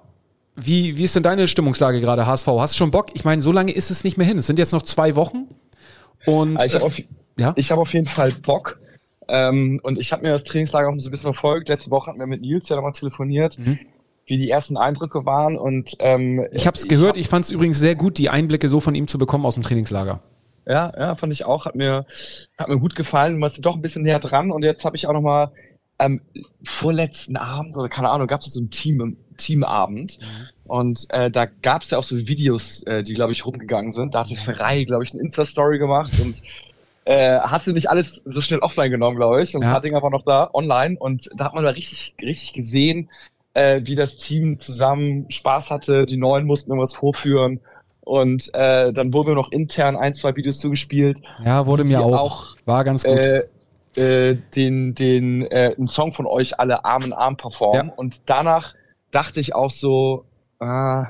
wie, 0.66 0.98
wie 0.98 1.04
ist 1.04 1.16
denn 1.16 1.24
deine 1.24 1.48
Stimmungslage 1.48 2.02
gerade, 2.02 2.26
HSV? 2.26 2.48
Hast 2.48 2.74
du 2.74 2.78
schon 2.78 2.92
Bock? 2.92 3.08
Ich 3.14 3.26
meine, 3.26 3.42
so 3.42 3.52
lange 3.52 3.72
ist 3.72 3.92
es 3.92 4.04
nicht 4.04 4.18
mehr 4.18 4.28
hin. 4.28 4.38
Es 4.38 4.48
sind 4.48 4.60
jetzt 4.60 4.72
noch 4.72 4.82
zwei 4.82 5.16
Wochen. 5.16 5.48
Und 6.26 6.64
ich 6.64 6.76
habe 6.76 6.86
auf, 6.86 6.98
ja? 7.40 7.54
ich 7.56 7.72
hab 7.72 7.80
auf 7.80 7.94
jeden 7.94 8.08
Fall 8.08 8.32
Bock. 8.32 8.80
Ähm, 9.28 9.80
und 9.84 9.98
ich 9.98 10.12
habe 10.12 10.24
mir 10.24 10.30
das 10.30 10.44
Trainingslager 10.44 10.90
auch 10.90 10.96
so 10.98 11.10
ein 11.10 11.12
bisschen 11.12 11.34
verfolgt. 11.34 11.70
Letzte 11.70 11.90
Woche 11.90 12.08
hatten 12.08 12.20
wir 12.20 12.28
mit 12.28 12.42
Nils 12.42 12.70
ja 12.70 12.76
nochmal 12.76 12.94
telefoniert, 12.94 13.58
wie 14.26 14.38
die 14.38 14.50
ersten 14.50 14.78
Eindrücke 14.78 15.26
waren. 15.26 15.58
Und 15.58 15.96
ähm, 16.00 16.46
ich 16.52 16.68
habe 16.68 16.76
es 16.76 16.88
gehört. 16.88 17.18
Ich 17.18 17.28
fand 17.28 17.46
es 17.46 17.52
übrigens 17.52 17.80
sehr 17.80 17.96
gut, 17.96 18.18
die 18.18 18.30
Einblicke 18.30 18.68
so 18.68 18.80
von 18.80 18.96
ihm 18.96 19.08
zu 19.08 19.18
bekommen 19.18 19.46
aus 19.46 19.56
dem 19.56 19.64
Trainingslager. 19.64 20.20
Ja, 20.68 20.94
ja, 20.96 21.16
fand 21.16 21.34
ich 21.34 21.46
auch. 21.46 21.66
Hat 21.66 21.76
mir, 21.76 22.06
hat 22.58 22.68
mir 22.68 22.78
gut 22.78 22.96
gefallen. 22.96 23.36
Du 23.36 23.42
warst 23.42 23.64
doch 23.66 23.76
ein 23.76 23.82
bisschen 23.82 24.04
näher 24.04 24.20
dran. 24.20 24.52
Und 24.52 24.64
jetzt 24.64 24.86
habe 24.86 24.96
ich 24.96 25.08
auch 25.08 25.14
noch 25.14 25.22
mal 25.22 25.52
ähm, 26.02 26.22
vorletzten 26.64 27.38
Abend 27.38 27.78
oder 27.78 27.90
keine 27.90 28.10
Ahnung, 28.10 28.28
gab 28.28 28.42
es 28.42 28.54
so 28.54 28.60
einen 28.60 28.70
Team, 28.70 29.18
Teamabend. 29.38 30.18
Und 30.66 31.06
äh, 31.10 31.30
da 31.32 31.46
gab 31.46 31.82
es 31.84 31.90
ja 31.92 31.98
auch 31.98 32.04
so 32.04 32.16
Videos, 32.16 32.84
äh, 32.84 33.04
die, 33.04 33.14
glaube 33.14 33.32
ich, 33.32 33.46
rumgegangen 33.46 33.92
sind. 33.92 34.16
Da 34.16 34.22
hatte 34.22 34.36
Ferrari, 34.36 34.86
glaube 34.86 35.04
ich, 35.04 35.14
eine 35.14 35.22
Insta-Story 35.22 35.80
gemacht 35.80 36.12
und 36.22 36.42
äh, 37.06 37.40
hatte 37.40 37.74
nicht 37.74 37.90
alles 37.90 38.22
so 38.26 38.42
schnell 38.42 38.60
offline 38.60 38.92
genommen, 38.92 39.18
glaube 39.18 39.42
ich. 39.42 39.56
Und 39.56 39.64
Ja. 39.64 39.70
ein 39.70 39.74
paar 39.74 39.82
Dinge 39.82 40.02
waren 40.02 40.12
noch 40.12 40.24
da, 40.26 40.50
online. 40.54 40.98
Und 41.00 41.30
da 41.36 41.46
hat 41.46 41.54
man 41.56 41.64
da 41.64 41.72
richtig, 41.72 42.16
richtig 42.22 42.54
gesehen, 42.54 43.10
äh, 43.54 43.82
wie 43.84 43.96
das 43.96 44.18
Team 44.18 44.60
zusammen 44.60 45.30
Spaß 45.30 45.72
hatte. 45.72 46.06
Die 46.06 46.18
Neuen 46.18 46.46
mussten 46.46 46.72
irgendwas 46.72 46.94
vorführen. 46.94 47.60
Und 48.02 48.50
äh, 48.54 48.94
dann 48.94 49.14
wurden 49.14 49.30
mir 49.30 49.36
noch 49.36 49.52
intern 49.52 49.96
ein, 49.96 50.16
zwei 50.16 50.36
Videos 50.36 50.60
zugespielt. 50.60 51.22
Ja, 51.44 51.66
wurde 51.66 51.84
mir 51.84 52.02
auch. 52.02 52.22
auch, 52.22 52.56
War 52.66 52.84
ganz 52.84 53.04
gut. 53.04 53.18
Äh, 53.18 53.44
äh, 53.96 54.36
den, 54.56 54.96
den, 54.96 55.42
äh, 55.44 55.76
einen 55.78 55.88
Song 55.88 56.14
von 56.14 56.26
euch 56.26 56.60
alle 56.60 56.86
Arm 56.86 57.04
in 57.04 57.14
Arm 57.14 57.38
performen. 57.38 57.88
Ja. 57.88 57.94
Und 57.94 58.22
danach 58.26 58.76
dachte 59.12 59.40
ich 59.40 59.54
auch 59.56 59.72
so, 59.72 60.26
ah, 60.60 61.08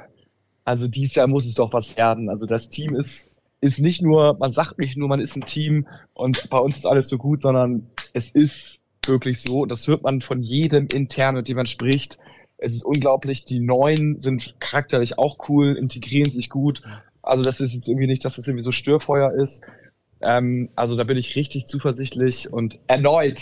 also 0.64 0.88
dieses 0.88 1.16
Jahr 1.16 1.28
muss 1.28 1.46
es 1.46 1.56
doch 1.56 1.74
was 1.74 1.96
werden. 1.98 2.30
Also 2.30 2.46
das 2.46 2.70
Team 2.70 2.96
ist, 2.96 3.30
ist 3.62 3.80
nicht 3.80 4.02
nur, 4.02 4.38
man 4.40 4.52
sagt 4.52 4.80
nicht 4.80 4.98
nur, 4.98 5.08
man 5.08 5.20
ist 5.20 5.36
ein 5.36 5.46
Team 5.46 5.88
und 6.14 6.50
bei 6.50 6.58
uns 6.58 6.78
ist 6.78 6.86
alles 6.86 7.08
so 7.08 7.18
gut, 7.18 7.42
sondern 7.44 7.88
es 8.14 8.32
ist 8.32 8.80
wirklich 9.06 9.42
so. 9.42 9.66
Das 9.66 9.88
hört 9.88 10.04
man 10.04 10.22
von 10.22 10.42
jedem 10.42 10.88
intern, 10.88 11.36
mit 11.36 11.48
dem 11.48 11.58
man 11.58 11.66
spricht. 11.66 12.18
Es 12.58 12.76
ist 12.76 12.86
unglaublich. 12.86 13.46
Die 13.46 13.60
Neuen 13.60 14.20
sind 14.20 14.56
charakterlich 14.60 15.18
auch 15.18 15.50
cool, 15.50 15.76
integrieren 15.76 16.32
sich 16.32 16.50
gut. 16.50 16.82
Also 17.24 17.44
das 17.44 17.60
ist 17.60 17.74
jetzt 17.74 17.88
irgendwie 17.88 18.08
nicht, 18.08 18.26
dass 18.26 18.36
das 18.36 18.48
irgendwie 18.48 18.64
so 18.64 18.72
Störfeuer 18.72 19.34
ist. 19.34 19.64
Ähm, 20.24 20.70
also 20.75 20.96
da 20.96 21.04
bin 21.04 21.18
ich 21.18 21.36
richtig 21.36 21.66
zuversichtlich 21.68 22.51
und 22.51 22.80
erneut 22.88 23.42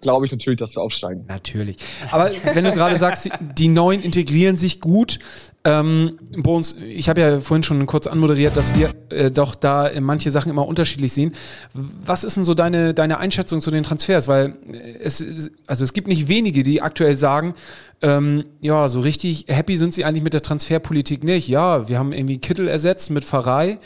glaube 0.00 0.26
ich 0.26 0.30
natürlich, 0.30 0.60
dass 0.60 0.76
wir 0.76 0.82
aufsteigen. 0.82 1.24
Natürlich. 1.26 1.76
Aber 2.12 2.30
wenn 2.54 2.62
du 2.62 2.70
gerade 2.72 2.96
sagst, 2.98 3.30
die- 3.58 3.66
Neuen 3.66 4.00
integrieren 4.02 4.56
sich 4.56 4.80
gut, 4.80 5.18
ähm, 5.64 6.18
bei 6.36 6.50
uns, 6.52 6.76
ich 6.86 7.08
habe 7.08 7.20
ja 7.20 7.40
vorhin 7.40 7.64
schon 7.64 7.84
kurz 7.86 8.06
anmoderiert, 8.06 8.56
dass 8.56 8.74
wir 8.78 8.90
äh, 9.10 9.30
doch 9.32 9.56
da 9.56 9.88
äh, 9.88 10.00
manche 10.00 10.30
Sachen 10.30 10.50
immer 10.50 10.66
unterschiedlich 10.68 11.12
sehen. 11.12 11.32
Was 11.74 12.22
ist 12.22 12.36
denn 12.36 12.44
so 12.44 12.54
deine, 12.54 12.94
deine 12.94 13.18
Einschätzung 13.18 13.60
zu 13.60 13.72
den 13.72 13.82
Transfers? 13.82 14.28
Weil 14.28 14.54
äh, 14.72 14.98
es, 15.02 15.50
also 15.66 15.82
es 15.82 15.92
gibt 15.92 16.06
nicht 16.06 16.28
wenige, 16.28 16.62
die 16.62 16.80
aktuell 16.80 17.16
sagen, 17.16 17.54
ähm, 18.00 18.44
ja, 18.60 18.88
so 18.88 19.00
richtig 19.00 19.46
happy 19.48 19.76
sind 19.76 19.94
sie 19.94 20.04
eigentlich 20.04 20.22
mit 20.22 20.32
der 20.32 20.42
Transferpolitik 20.42 21.24
nicht. 21.24 21.48
Ja, 21.48 21.88
wir 21.88 21.98
haben 21.98 22.12
irgendwie 22.12 22.38
Kittel 22.38 22.68
ersetzt 22.68 23.10
mit 23.10 23.24
Pfarrei. 23.24 23.78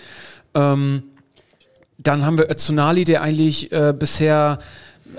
Ähm, 0.55 1.05
dann 2.03 2.25
haben 2.25 2.39
wir 2.39 2.51
Özunali, 2.51 3.05
der 3.05 3.23
eigentlich 3.23 3.73
äh, 3.73 3.95
bisher 3.97 4.59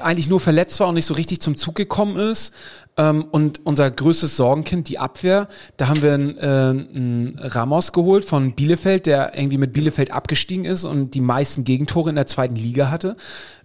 eigentlich 0.01 0.27
nur 0.27 0.39
verletzt 0.39 0.79
war 0.79 0.87
und 0.87 0.95
nicht 0.95 1.05
so 1.05 1.13
richtig 1.13 1.41
zum 1.41 1.55
Zug 1.55 1.75
gekommen 1.75 2.17
ist. 2.17 2.53
Ähm, 2.97 3.25
und 3.31 3.65
unser 3.65 3.89
größtes 3.89 4.37
Sorgenkind, 4.37 4.89
die 4.89 4.99
Abwehr, 4.99 5.47
da 5.77 5.87
haben 5.87 6.01
wir 6.01 6.13
einen, 6.13 6.37
äh, 6.37 6.41
einen 6.41 7.39
Ramos 7.39 7.91
geholt 7.91 8.25
von 8.25 8.53
Bielefeld, 8.53 9.05
der 9.05 9.37
irgendwie 9.37 9.57
mit 9.57 9.73
Bielefeld 9.73 10.11
abgestiegen 10.11 10.65
ist 10.65 10.85
und 10.85 11.11
die 11.11 11.21
meisten 11.21 11.63
Gegentore 11.63 12.09
in 12.09 12.15
der 12.15 12.27
zweiten 12.27 12.55
Liga 12.55 12.91
hatte. 12.91 13.15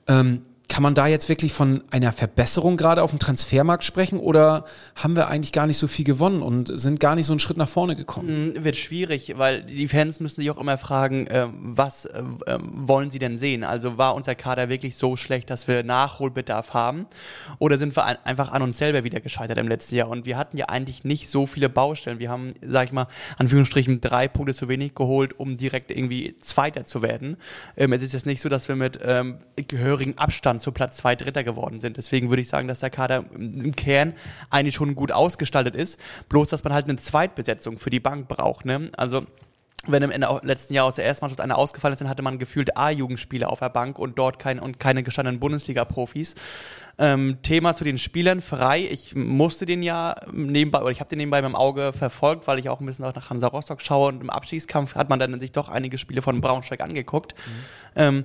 Ähm, 0.07 0.43
kann 0.69 0.83
man 0.83 0.95
da 0.95 1.07
jetzt 1.07 1.31
wirklich 1.31 1.55
von 1.55 1.83
einer 1.91 2.13
Verbesserung 2.13 2.77
gerade 2.77 3.03
auf 3.03 3.11
dem 3.11 3.19
Transfermarkt 3.19 3.85
sprechen 3.85 4.19
oder 4.19 4.67
haben 4.95 5.17
wir 5.17 5.29
eigentlich 5.29 5.53
gar 5.53 5.67
nicht 5.67 5.79
so 5.79 5.87
viel 5.87 6.05
gewonnen 6.05 6.43
und 6.43 6.71
sind 6.79 7.01
gar 7.01 7.15
nicht 7.15 7.25
so 7.25 7.33
einen 7.33 7.41
Schritt 7.41 7.57
nach 7.57 7.69
vorne 7.69 7.97
gekommen? 7.97 8.53
Wird 8.55 8.77
schwierig, 8.77 9.35
weil 9.39 9.63
die 9.63 9.89
Fans 9.89 10.21
müssen 10.21 10.43
sich 10.43 10.51
auch 10.51 10.59
immer 10.59 10.77
fragen, 10.77 11.27
ähm, 11.31 11.55
was 11.55 12.05
äh, 12.05 12.23
wollen 12.61 13.11
sie 13.11 13.19
denn 13.19 13.39
sehen? 13.39 13.65
Also 13.65 13.97
war 13.97 14.15
unser 14.15 14.35
Kader 14.35 14.69
wirklich 14.69 14.97
so 14.97 15.17
schlecht, 15.17 15.49
dass 15.49 15.69
wir 15.69 15.83
Nachholbedarf 15.85 16.75
haben? 16.75 17.07
Oder 17.59 17.79
sind 17.79 17.97
wir 17.97 18.05
ein, 18.05 18.19
einfach 18.25 18.53
an 18.53 18.61
uns 18.61 18.77
selber 18.77 19.05
wieder 19.05 19.21
gescheitert 19.21 19.57
im 19.57 19.69
letzten 19.69 19.97
Jahr? 19.97 20.11
Und 20.11 20.27
wir 20.27 20.37
hatten 20.37 20.59
ja 20.59 20.67
eigentlich 20.67 21.03
nicht 21.03 21.31
so 21.31 21.47
viele 21.47 21.71
Baustellen. 21.71 22.19
Wir 22.19 22.29
haben, 22.29 22.53
sag 22.61 22.85
ich 22.85 22.93
mal, 22.93 23.07
Anführungsstrichen 23.39 24.03
drei 24.03 24.29
Punkte 24.29 24.55
zu 24.55 24.69
wenig 24.69 24.95
geholt, 24.95 25.41
um 25.41 25.57
direkt 25.57 25.91
irgendwie 25.91 26.37
Zweiter 26.41 26.85
zu 26.85 27.01
werden. 27.01 27.39
Ähm, 27.77 27.95
es 27.95 28.03
ist 28.03 28.13
jetzt 28.13 28.27
nicht 28.27 28.43
so, 28.43 28.51
dass 28.51 28.69
wir 28.69 28.77
mit 28.77 29.01
ähm, 29.03 29.39
gehörigem 29.57 30.19
Abstand 30.19 30.58
zu 30.59 30.73
Platz 30.73 30.99
zwei 30.99 31.17
Dritter 31.17 31.45
geworden 31.45 31.81
sind. 31.81 31.97
Deswegen 31.97 32.31
würde 32.31 32.43
ich 32.43 32.49
sagen, 32.49 32.69
dass 32.69 32.81
der 32.81 32.91
Kader 32.91 33.25
im 33.35 33.75
Kern 33.75 34.15
eigentlich 34.50 34.75
schon 34.75 34.95
gut 34.95 35.12
ausgestaltet 35.12 35.75
ist. 35.75 35.99
Bloß, 36.29 36.49
dass 36.49 36.65
man 36.65 36.73
halt 36.73 36.85
eine 36.85 36.97
Zweitbesetzung 36.97 37.79
für 37.79 37.91
die 37.91 38.00
Bank 38.00 38.29
braucht. 38.29 38.65
Ne? 38.65 38.87
Also 38.97 39.25
wenn 39.87 40.03
im 40.03 40.11
Ende, 40.11 40.41
letzten 40.43 40.75
Jahr 40.75 40.87
aus 40.87 40.97
der 40.97 41.05
Erstmannschaft 41.05 41.41
einer 41.41 41.57
ausgefallen 41.57 41.95
ist, 41.95 42.00
dann 42.00 42.09
hatte 42.09 42.23
man 42.23 42.38
gefühlt 42.38 42.77
A-Jugendspieler 42.77 43.49
auf 43.49 43.61
der 43.61 43.71
Bank 43.71 43.99
und 43.99 44.19
dort 44.19 44.38
kein, 44.38 44.59
und 44.59 44.81
keine 44.81 45.03
gestandenen 45.03 45.41
Bundesliga-Profis. 45.41 46.35
Ähm, 46.99 47.38
Thema 47.43 47.75
zu 47.75 47.85
den 47.85 47.97
Spielern 47.97 48.41
frei. 48.41 48.87
Ich 48.91 49.15
musste 49.15 49.67
den 49.67 49.83
ja 49.83 50.17
nebenbei, 50.33 50.81
oder 50.81 50.91
ich 50.91 51.00
habe 51.00 51.09
den 51.09 51.19
nebenbei 51.19 51.41
mit 51.43 51.50
dem 51.50 51.55
Auge 51.55 51.93
verfolgt, 51.93 52.47
weil 52.47 52.59
ich 52.59 52.69
auch 52.69 52.81
ein 52.81 52.87
bisschen 52.87 53.05
auch 53.05 53.15
nach 53.15 53.31
Hansa 53.31 53.47
Rostock 53.47 53.81
schaue 53.81 54.09
und 54.09 54.21
im 54.21 54.31
Abstiegskampf 54.31 54.95
hat 54.95 55.09
man 55.09 55.21
dann 55.21 55.38
sich 55.38 55.53
doch 55.53 55.69
einige 55.69 55.97
Spiele 55.97 56.23
von 56.23 56.41
Braunschweig 56.41 56.81
angeguckt. 56.81 57.35
Ähm, 57.95 58.25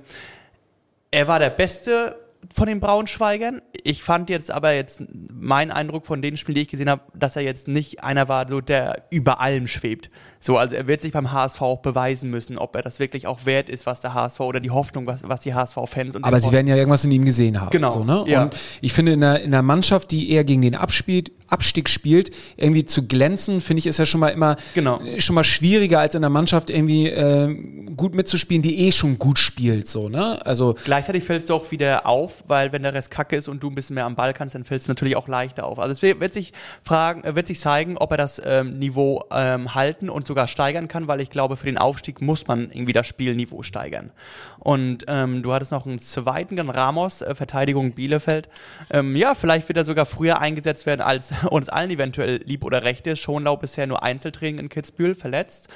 er 1.12 1.28
war 1.28 1.38
der 1.38 1.50
Beste 1.50 2.16
von 2.52 2.66
den 2.66 2.80
Braunschweigern. 2.80 3.62
Ich 3.82 4.02
fand 4.02 4.30
jetzt 4.30 4.50
aber 4.50 4.72
jetzt 4.72 5.02
mein 5.32 5.70
Eindruck 5.70 6.06
von 6.06 6.22
den 6.22 6.36
Spielen, 6.36 6.56
die 6.56 6.62
ich 6.62 6.68
gesehen 6.68 6.90
habe, 6.90 7.02
dass 7.14 7.36
er 7.36 7.42
jetzt 7.42 7.68
nicht 7.68 8.02
einer 8.02 8.28
war, 8.28 8.48
so 8.48 8.60
der 8.60 9.04
über 9.10 9.40
allem 9.40 9.66
schwebt. 9.66 10.10
So, 10.40 10.58
also 10.58 10.74
er 10.74 10.86
wird 10.86 11.00
sich 11.00 11.12
beim 11.12 11.32
HSV 11.32 11.62
auch 11.62 11.80
beweisen 11.80 12.28
müssen, 12.30 12.58
ob 12.58 12.76
er 12.76 12.82
das 12.82 12.98
wirklich 12.98 13.26
auch 13.26 13.46
wert 13.46 13.70
ist, 13.70 13.86
was 13.86 14.00
der 14.02 14.12
HSV 14.12 14.40
oder 14.40 14.60
die 14.60 14.70
Hoffnung, 14.70 15.06
was, 15.06 15.26
was 15.26 15.40
die 15.40 15.54
HSV-Fans 15.54 16.16
und 16.16 16.24
Aber 16.24 16.38
sie 16.38 16.52
werden 16.52 16.66
ja 16.66 16.76
irgendwas 16.76 17.02
in 17.04 17.12
ihm 17.12 17.24
gesehen 17.24 17.60
haben. 17.60 17.70
Genau, 17.70 17.90
So, 17.90 18.04
ne? 18.04 18.24
ja. 18.26 18.42
Und 18.44 18.56
ich 18.82 18.92
finde, 18.92 19.12
in 19.12 19.24
einer, 19.24 19.40
in 19.40 19.54
einer 19.54 19.62
Mannschaft, 19.62 20.10
die 20.10 20.30
eher 20.30 20.44
gegen 20.44 20.60
den 20.60 20.74
Abspiel, 20.74 21.24
Abstieg 21.48 21.88
spielt, 21.88 22.30
irgendwie 22.56 22.84
zu 22.84 23.06
glänzen, 23.06 23.60
finde 23.62 23.78
ich, 23.78 23.86
ist 23.86 23.98
ja 23.98 24.06
schon 24.06 24.20
mal 24.20 24.28
immer 24.28 24.56
Genau. 24.74 25.00
schon 25.18 25.34
mal 25.34 25.44
schwieriger, 25.44 26.00
als 26.00 26.14
in 26.14 26.18
einer 26.22 26.30
Mannschaft 26.30 26.68
irgendwie 26.68 27.08
äh, 27.08 27.54
gut 27.96 28.14
mitzuspielen, 28.14 28.62
die 28.62 28.86
eh 28.86 28.92
schon 28.92 29.18
gut 29.18 29.38
spielt. 29.38 29.88
So, 29.88 30.08
ne? 30.08 30.44
Also 30.44 30.74
Gleichzeitig 30.84 31.24
fällst 31.24 31.48
du 31.48 31.54
auch 31.54 31.70
wieder 31.70 32.06
auf, 32.06 32.33
weil 32.46 32.72
wenn 32.72 32.82
der 32.82 32.94
Rest 32.94 33.10
kacke 33.10 33.36
ist 33.36 33.48
und 33.48 33.62
du 33.62 33.68
ein 33.68 33.74
bisschen 33.74 33.94
mehr 33.94 34.04
am 34.04 34.14
Ball 34.14 34.32
kannst, 34.32 34.54
dann 34.54 34.64
fällt 34.64 34.82
es 34.82 34.88
natürlich 34.88 35.16
auch 35.16 35.28
leichter 35.28 35.64
auf. 35.64 35.78
Also 35.78 35.92
es 35.92 36.02
wird, 36.02 36.20
wird 36.20 36.32
sich 36.32 36.52
fragen, 36.82 37.24
äh, 37.24 37.34
wird 37.34 37.46
sich 37.46 37.60
zeigen, 37.60 37.96
ob 37.96 38.10
er 38.10 38.16
das 38.16 38.40
ähm, 38.44 38.78
Niveau 38.78 39.24
ähm, 39.30 39.74
halten 39.74 40.08
und 40.08 40.26
sogar 40.26 40.48
steigern 40.48 40.88
kann, 40.88 41.08
weil 41.08 41.20
ich 41.20 41.30
glaube, 41.30 41.56
für 41.56 41.66
den 41.66 41.78
Aufstieg 41.78 42.20
muss 42.20 42.46
man 42.46 42.70
irgendwie 42.70 42.92
das 42.92 43.06
Spielniveau 43.06 43.62
steigern. 43.62 44.10
Und 44.58 45.04
ähm, 45.08 45.42
du 45.42 45.52
hattest 45.52 45.72
noch 45.72 45.86
einen 45.86 45.98
zweiten, 45.98 46.56
dann 46.56 46.70
Ramos, 46.70 47.22
äh, 47.22 47.34
Verteidigung 47.34 47.92
Bielefeld. 47.92 48.48
Ähm, 48.90 49.16
ja, 49.16 49.34
vielleicht 49.34 49.68
wird 49.68 49.76
er 49.76 49.84
sogar 49.84 50.06
früher 50.06 50.40
eingesetzt 50.40 50.86
werden, 50.86 51.00
als 51.00 51.32
uns 51.50 51.68
allen 51.68 51.90
eventuell 51.90 52.40
lieb 52.44 52.64
oder 52.64 52.82
recht 52.82 53.06
ist. 53.06 53.20
Schonlau 53.20 53.56
bisher 53.56 53.86
nur 53.86 54.02
Einzeltraining 54.02 54.58
in 54.58 54.68
Kitzbühel 54.68 55.14
verletzt. 55.14 55.68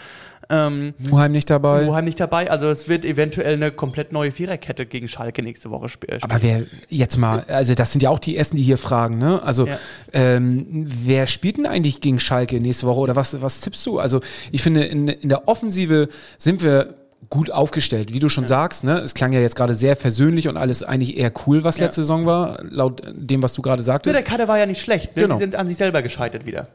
Ähm, 0.51 0.95
Muheim 0.99 1.33
nicht 1.33 1.51
dabei. 1.51 1.85
Muheim 1.85 2.05
nicht 2.05 2.19
dabei. 2.19 2.51
Also 2.51 2.69
es 2.69 2.89
wird 2.89 3.05
eventuell 3.05 3.55
eine 3.55 3.71
komplett 3.71 4.13
neue 4.13 4.33
Viererkette 4.33 4.87
gegen 4.87 5.09
Schalke 5.09 5.43
nächste 5.43 5.71
Woche 5.71 5.89
spielen. 5.89 6.19
Aber 6.23 6.43
wer 6.43 6.65
jetzt 6.89 7.19
mal, 7.19 7.45
also 7.49 7.75
das 7.75 7.93
sind 7.93 8.03
ja 8.03 8.11
auch 8.11 8.19
die 8.19 8.37
Ersten, 8.37 8.57
die 8.57 8.63
hier 8.63 8.79
fragen, 8.79 9.19
ne? 9.19 9.43
Also 9.43 9.67
ja. 9.67 9.79
ähm, 10.13 10.67
wer 10.87 11.27
spielt 11.27 11.59
denn 11.59 11.67
eigentlich 11.67 12.01
gegen 12.01 12.19
Schalke 12.19 12.61
nächste 12.61 12.87
Woche 12.87 13.01
oder 13.01 13.17
was, 13.17 13.41
was 13.43 13.61
tippst 13.61 13.85
du? 13.87 13.99
Also 13.99 14.21
ich 14.51 14.63
finde, 14.63 14.85
in, 14.85 15.09
in 15.09 15.29
der 15.29 15.49
Offensive 15.49 16.09
sind 16.39 16.63
wir 16.63 16.95
gut 17.31 17.51
aufgestellt, 17.51 18.15
wie 18.15 18.21
du 18.21 18.29
schon 18.29 18.45
ja. 18.45 18.49
sagst, 18.49 18.85
ne? 18.85 19.01
Es 19.01 19.13
klang 19.13 19.33
ja 19.33 19.41
jetzt 19.41 19.57
gerade 19.57 19.75
sehr 19.75 19.97
versöhnlich 19.97 20.49
und 20.49 20.57
alles 20.57 20.83
eigentlich 20.83 21.19
eher 21.19 21.33
cool, 21.47 21.63
was 21.65 21.77
ja. 21.77 21.85
letzte 21.85 22.03
Saison 22.03 22.25
war, 22.25 22.63
laut 22.71 23.03
dem, 23.15 23.43
was 23.43 23.53
du 23.53 23.61
gerade 23.61 23.83
sagtest. 23.83 24.15
Ja, 24.15 24.23
der 24.23 24.31
Kader 24.31 24.49
war 24.49 24.59
ja 24.59 24.65
nicht 24.65 24.81
schlecht, 24.81 25.15
ne? 25.17 25.25
Genau. 25.25 25.35
Sie 25.35 25.41
sind 25.41 25.55
an 25.55 25.69
sich 25.69 25.77
selber 25.77 26.01
gescheitert 26.01 26.47
wieder. 26.47 26.69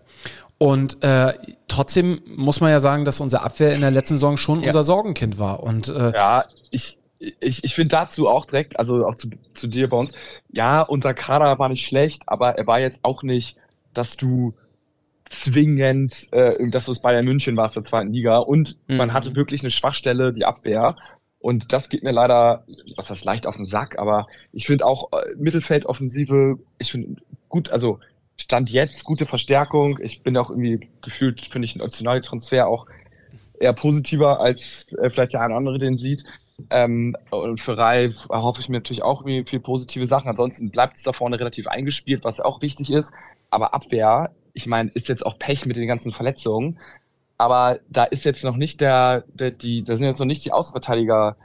Und 0.64 1.04
äh, 1.04 1.34
trotzdem 1.68 2.22
muss 2.26 2.62
man 2.62 2.72
ja 2.72 2.80
sagen, 2.80 3.04
dass 3.04 3.20
unsere 3.20 3.44
Abwehr 3.44 3.76
in 3.76 3.82
der 3.82 3.92
letzten 3.92 4.14
Saison 4.14 4.38
schon 4.38 4.62
ja. 4.62 4.68
unser 4.68 4.84
Sorgenkind 4.84 5.38
war. 5.38 5.62
Und 5.62 5.90
äh, 5.90 6.14
ja, 6.14 6.46
ich 6.72 7.00
ich, 7.20 7.66
ich 7.66 7.76
finde 7.76 7.90
dazu 7.90 8.30
auch 8.30 8.46
direkt, 8.46 8.80
also 8.80 9.06
auch 9.06 9.16
zu, 9.16 9.28
zu 9.54 9.68
dir 9.68 9.90
bei 9.90 9.98
uns, 9.98 10.14
ja, 10.54 10.82
unser 10.82 11.14
Kader 11.14 11.60
war 11.60 11.68
nicht 11.68 11.86
schlecht, 11.86 12.22
aber 12.28 12.58
er 12.58 12.66
war 12.66 12.80
jetzt 12.80 13.02
auch 13.04 13.24
nicht, 13.24 13.58
dass 13.94 14.16
du 14.16 14.54
zwingend, 15.30 16.32
äh, 16.32 16.70
dass 16.70 16.88
es 16.88 17.02
Bayern 17.02 17.26
München 17.26 17.58
war 17.58 17.70
der 17.70 17.84
zweiten 17.84 18.14
Liga 18.14 18.38
und 18.38 18.78
mhm. 18.88 18.96
man 18.96 19.12
hatte 19.12 19.36
wirklich 19.36 19.64
eine 19.64 19.72
Schwachstelle, 19.72 20.32
die 20.32 20.46
Abwehr. 20.46 20.96
Und 21.40 21.74
das 21.74 21.90
geht 21.90 22.04
mir 22.04 22.14
leider, 22.14 22.64
was 22.96 23.10
heißt 23.10 23.26
leicht 23.26 23.48
auf 23.48 23.58
den 23.58 23.66
Sack, 23.66 24.00
aber 24.00 24.28
ich 24.54 24.66
finde 24.66 24.86
auch 24.86 25.12
äh, 25.12 25.36
Mittelfeldoffensive, 25.38 26.58
ich 26.78 26.90
finde 26.90 27.22
gut, 27.50 27.70
also 27.70 28.00
Stand 28.38 28.70
jetzt 28.70 29.04
gute 29.04 29.26
Verstärkung. 29.26 30.00
Ich 30.02 30.24
bin 30.24 30.36
auch 30.38 30.50
irgendwie 30.50 30.90
gefühlt, 31.02 31.42
finde 31.42 31.66
ich, 31.66 31.76
ein 31.76 31.82
optionalen 31.82 32.24
Transfer 32.24 32.68
auch 32.68 32.88
eher 33.60 33.74
positiver, 33.74 34.40
als 34.40 34.92
äh, 34.94 35.10
vielleicht 35.10 35.34
der 35.34 35.42
eine 35.42 35.56
andere 35.56 35.80
den 35.80 35.98
sieht. 35.98 36.24
Ähm, 36.70 37.16
und 37.32 37.62
für 37.62 37.78
Rai 37.78 38.12
erhoffe 38.30 38.62
ich 38.62 38.70
mir 38.70 38.78
natürlich 38.78 39.04
auch 39.04 39.22
irgendwie 39.22 39.50
viel 39.50 39.60
positive 39.60 40.08
Sachen. 40.08 40.30
Ansonsten 40.30 40.72
bleibt 40.72 40.98
es 40.98 41.04
da 41.04 41.14
vorne 41.14 41.40
relativ 41.40 41.68
eingespielt, 41.68 42.24
was 42.24 42.40
auch 42.40 42.62
wichtig 42.62 42.92
ist. 42.92 43.12
Aber 43.50 43.74
Abwehr, 43.74 44.32
ich 44.54 44.68
meine, 44.68 44.92
ist 44.92 45.10
jetzt 45.10 45.26
auch 45.26 45.40
Pech 45.40 45.66
mit 45.66 45.78
den 45.78 45.88
ganzen 45.88 46.12
Verletzungen. 46.12 46.80
Aber 47.38 47.80
da 47.90 48.04
ist 48.04 48.26
jetzt 48.26 48.44
noch 48.44 48.56
nicht 48.56 48.82
der, 48.82 49.24
der 49.34 49.52
die, 49.52 49.84
da 49.84 49.98
sind 49.98 50.06
jetzt 50.06 50.20
noch 50.20 50.26
nicht 50.26 50.46
die 50.46 50.52
Außenverteidiger 50.52 51.36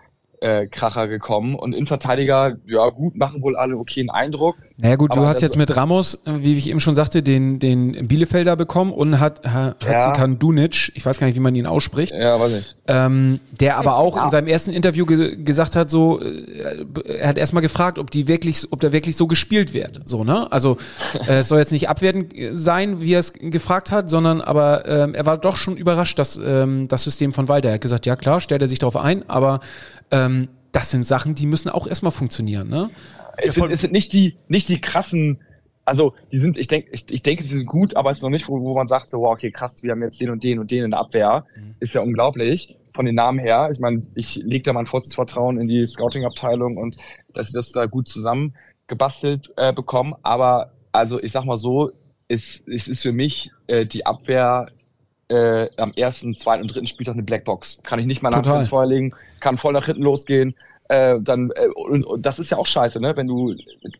äh, 0.40 0.66
Kracher 0.66 1.08
gekommen 1.08 1.54
und 1.54 1.72
Innenverteidiger, 1.72 2.56
ja 2.66 2.88
gut, 2.90 3.16
machen 3.16 3.42
wohl 3.42 3.56
alle 3.56 3.76
okayen 3.76 4.10
Eindruck. 4.10 4.56
Naja 4.76 4.96
gut, 4.96 5.14
du 5.14 5.26
hast 5.26 5.42
jetzt 5.42 5.56
mit 5.56 5.74
Ramos, 5.74 6.14
äh, 6.26 6.32
wie 6.38 6.56
ich 6.56 6.68
eben 6.68 6.80
schon 6.80 6.94
sagte, 6.94 7.22
den, 7.22 7.58
den 7.58 8.06
Bielefelder 8.08 8.56
bekommen 8.56 8.92
und 8.92 9.20
hat 9.20 9.46
ha, 9.46 9.74
Hatzikan 9.84 10.32
ja. 10.32 10.38
Dunic, 10.38 10.92
ich 10.94 11.04
weiß 11.04 11.18
gar 11.18 11.26
nicht, 11.26 11.36
wie 11.36 11.40
man 11.40 11.54
ihn 11.54 11.66
ausspricht. 11.66 12.12
Ja, 12.12 12.38
weiß 12.38 12.52
nicht. 12.52 12.76
Ähm, 12.86 13.40
der 13.60 13.78
aber 13.78 13.96
auch 13.96 14.16
ja. 14.16 14.24
in 14.24 14.30
seinem 14.30 14.46
ersten 14.46 14.72
Interview 14.72 15.06
ge 15.06 15.36
gesagt 15.42 15.76
hat, 15.76 15.90
so, 15.90 16.20
äh, 16.20 16.84
er 17.18 17.28
hat 17.28 17.38
erstmal 17.38 17.62
gefragt, 17.62 17.98
ob 17.98 18.10
die 18.10 18.28
wirklich, 18.28 18.66
ob 18.70 18.80
der 18.80 18.92
wirklich 18.92 19.16
so 19.16 19.26
gespielt 19.26 19.74
wird. 19.74 20.00
So, 20.06 20.24
ne? 20.24 20.50
Also 20.52 20.76
äh, 21.26 21.38
es 21.38 21.48
soll 21.48 21.58
jetzt 21.58 21.72
nicht 21.72 21.88
abwertend 21.88 22.34
sein, 22.54 23.00
wie 23.00 23.14
er 23.14 23.20
es 23.20 23.32
gefragt 23.32 23.90
hat, 23.90 24.08
sondern 24.08 24.40
aber 24.40 24.86
ähm, 24.86 25.14
er 25.14 25.26
war 25.26 25.38
doch 25.38 25.56
schon 25.56 25.76
überrascht, 25.76 26.18
dass 26.18 26.36
ähm, 26.42 26.88
das 26.88 27.04
System 27.04 27.32
von 27.32 27.48
Walter. 27.48 27.68
Er 27.68 27.74
hat 27.74 27.80
gesagt, 27.80 28.06
ja 28.06 28.16
klar, 28.16 28.40
stellt 28.40 28.62
er 28.62 28.68
sich 28.68 28.78
darauf 28.78 28.96
ein, 28.96 29.28
aber 29.28 29.60
ähm, 30.10 30.27
das 30.72 30.90
sind 30.90 31.04
Sachen, 31.04 31.34
die 31.34 31.46
müssen 31.46 31.68
auch 31.70 31.86
erstmal 31.86 32.12
funktionieren, 32.12 32.68
ne? 32.68 32.90
Es 33.36 33.54
sind, 33.54 33.70
es 33.70 33.80
sind 33.82 33.92
nicht 33.92 34.12
die, 34.12 34.36
nicht 34.48 34.68
die 34.68 34.80
krassen, 34.80 35.40
also 35.84 36.14
die 36.32 36.38
sind, 36.38 36.58
ich 36.58 36.66
denke, 36.68 36.90
ich, 36.92 37.10
ich 37.10 37.22
denke, 37.22 37.42
sie 37.44 37.50
sind 37.50 37.66
gut, 37.66 37.96
aber 37.96 38.10
es 38.10 38.18
ist 38.18 38.22
noch 38.22 38.30
nicht, 38.30 38.48
wo, 38.48 38.60
wo 38.60 38.74
man 38.74 38.88
sagt, 38.88 39.10
so, 39.10 39.20
wow, 39.20 39.32
okay, 39.32 39.50
krass, 39.50 39.82
wir 39.82 39.92
haben 39.92 40.02
jetzt 40.02 40.20
den 40.20 40.30
und 40.30 40.42
den 40.44 40.58
und 40.58 40.70
den 40.70 40.84
in 40.84 40.90
der 40.90 41.00
Abwehr. 41.00 41.46
Mhm. 41.56 41.74
Ist 41.80 41.94
ja 41.94 42.00
unglaublich 42.02 42.76
von 42.94 43.06
den 43.06 43.14
Namen 43.14 43.38
her. 43.38 43.68
Ich 43.72 43.78
meine, 43.78 44.02
ich 44.16 44.36
lege 44.36 44.64
da 44.64 44.72
mein 44.72 44.86
vollstes 44.86 45.14
Vertrauen 45.14 45.60
in 45.60 45.68
die 45.68 45.86
Scouting-Abteilung 45.86 46.76
und 46.76 46.96
dass 47.32 47.46
sie 47.46 47.52
das 47.52 47.70
da 47.70 47.86
gut 47.86 48.08
zusammen 48.08 48.54
gebastelt 48.88 49.52
äh, 49.56 49.72
bekommen. 49.72 50.14
Aber 50.22 50.72
also 50.90 51.22
ich 51.22 51.30
sag 51.30 51.44
mal 51.44 51.58
so, 51.58 51.92
es, 52.26 52.62
es 52.66 52.88
ist 52.88 53.02
für 53.02 53.12
mich 53.12 53.52
äh, 53.68 53.86
die 53.86 54.04
Abwehr 54.04 54.66
äh, 55.28 55.68
am 55.76 55.92
ersten, 55.94 56.36
zweiten 56.36 56.62
und 56.62 56.74
dritten 56.74 56.86
Spieltag 56.86 57.14
eine 57.14 57.22
Blackbox. 57.22 57.80
Kann 57.82 57.98
ich 57.98 58.06
nicht 58.06 58.22
mal 58.22 58.30
nach 58.30 58.68
vorlegen, 58.68 59.14
kann 59.40 59.58
voll 59.58 59.72
nach 59.72 59.86
hinten 59.86 60.02
losgehen. 60.02 60.54
Äh, 60.88 61.20
dann 61.20 61.50
äh, 61.54 61.68
und, 61.68 62.04
und 62.04 62.24
das 62.24 62.38
ist 62.38 62.50
ja 62.50 62.56
auch 62.56 62.66
scheiße, 62.66 62.98
ne? 62.98 63.14
Wenn 63.14 63.26
du 63.26 63.54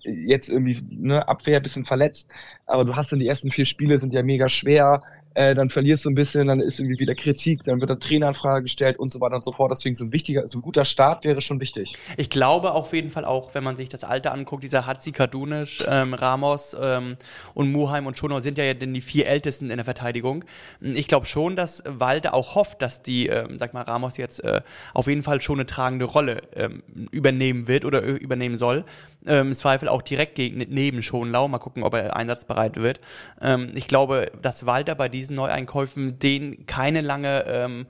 jetzt 0.05 0.49
irgendwie 0.49 0.83
ne 0.91 1.29
Abwehr 1.29 1.61
bisschen 1.61 1.85
verletzt, 1.85 2.31
aber 2.67 2.85
du 2.87 2.97
hast 2.97 3.13
dann 3.13 3.19
die 3.19 3.29
ersten 3.29 3.51
vier 3.51 3.67
Spiele 3.67 3.99
sind 3.99 4.15
ja 4.15 4.23
mega 4.23 4.49
schwer 4.49 5.03
äh, 5.39 5.55
dann 5.55 5.71
verlierst 5.71 6.05
du 6.05 6.11
ein 6.11 6.17
bisschen, 6.17 6.49
dann 6.49 6.61
ist 6.61 6.81
irgendwie 6.81 6.99
wieder 6.99 7.15
Kritik, 7.15 7.63
dann 7.63 7.81
wird 7.81 7.93
eine 7.93 8.01
Traineranfrage 8.01 8.65
gestellt 8.65 8.99
und 8.99 9.13
so 9.13 9.21
weiter 9.21 9.37
und 9.37 9.45
so 9.45 9.53
fort. 9.53 9.71
Deswegen 9.71 9.95
so 9.95 10.05
ein 10.05 10.13
wichtiger, 10.13 10.49
so 10.49 10.59
ein 10.59 10.63
guter 10.63 10.85
Start 10.85 11.25
wäre 11.25 11.41
schon 11.43 11.61
wichtig. 11.61 11.93
Ich 12.17 12.29
glaube 12.29 12.73
auf 12.73 12.93
jeden 12.93 13.11
Fall 13.11 13.25
auch, 13.25 13.55
wenn 13.55 13.63
man 13.63 13.77
sich 13.77 13.89
das 13.89 14.03
Alter 14.03 14.35
anguckt, 14.35 14.65
dieser 14.65 14.85
Hatzi 14.87 15.13
Kadunisch, 15.13 15.85
ähm, 15.87 16.15
Ramos 16.15 16.77
ähm, 16.81 17.17
und 17.55 17.71
Muheim 17.71 18.07
und 18.07 18.19
Schonau 18.19 18.41
sind 18.41 18.59
ja 18.59 18.75
denn 18.75 18.93
die 18.93 19.01
vier 19.01 19.29
Ältesten 19.29 19.71
in 19.71 19.77
der 19.77 19.85
Verteidigung. 19.85 20.45
Ich 20.81 21.07
glaube 21.07 21.27
schon, 21.27 21.55
dass 21.55 21.85
Walter 21.87 22.35
auch 22.35 22.57
hofft, 22.57 22.83
dass 22.83 23.03
die, 23.03 23.29
ähm, 23.29 23.59
sag 23.59 23.75
mal, 23.75 23.83
Ramos 23.83 24.17
jetzt 24.17 24.43
äh, 24.43 24.63
auf 24.93 25.07
jeden 25.07 25.23
Fall 25.23 25.41
schon 25.41 25.61
eine 25.61 25.67
tragende 25.67 26.07
Rolle 26.07 26.39
ähm, 26.57 26.83
übernehmen 27.13 27.69
wird 27.69 27.85
oder 27.85 28.03
übernehmen 28.03 28.59
soll. 28.59 28.85
Ähm, 29.27 29.49
Im 29.49 29.53
Zweifel 29.53 29.89
auch 29.89 30.03
direkt 30.03 30.37
gegen, 30.37 30.59
neben 30.69 31.03
Schonlau. 31.03 31.49
Mal 31.49 31.59
gucken, 31.59 31.83
ob 31.83 31.95
er 31.95 32.17
einsatzbereit 32.17 32.77
wird. 32.77 33.01
Ähm, 33.41 33.71
ich 33.75 33.87
glaube, 33.87 34.31
dass 34.41 34.67
Walter 34.67 34.95
bei 34.95 35.09
diesen 35.09 35.28
Neueinkäufen 35.35 36.19
denen 36.19 36.67
keine 36.67 37.01
lange 37.01 37.45
ähm, 37.47 37.87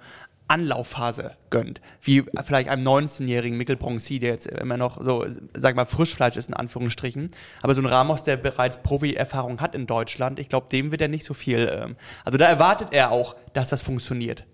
Anlaufphase 0.48 1.32
gönnt, 1.50 1.80
wie 2.02 2.24
vielleicht 2.42 2.68
einem 2.68 2.82
19-jährigen 2.82 3.58
Mikkel 3.58 3.76
Bronzy, 3.76 4.18
der 4.18 4.30
jetzt 4.30 4.46
immer 4.46 4.78
noch 4.78 5.02
so, 5.02 5.24
sag 5.54 5.76
mal, 5.76 5.84
Frischfleisch 5.84 6.36
ist 6.36 6.48
in 6.48 6.54
Anführungsstrichen, 6.54 7.30
aber 7.60 7.74
so 7.74 7.82
ein 7.82 7.86
Ramos, 7.86 8.24
der 8.24 8.38
bereits 8.38 8.82
Profi-Erfahrung 8.82 9.60
hat 9.60 9.74
in 9.74 9.86
Deutschland, 9.86 10.38
ich 10.38 10.48
glaube, 10.48 10.68
dem 10.70 10.90
wird 10.90 11.02
er 11.02 11.08
nicht 11.08 11.24
so 11.24 11.34
viel, 11.34 11.70
ähm, 11.70 11.96
also 12.24 12.38
da 12.38 12.46
erwartet 12.46 12.88
er 12.92 13.12
auch, 13.12 13.36
dass 13.52 13.68
das 13.68 13.82
funktioniert. 13.82 14.44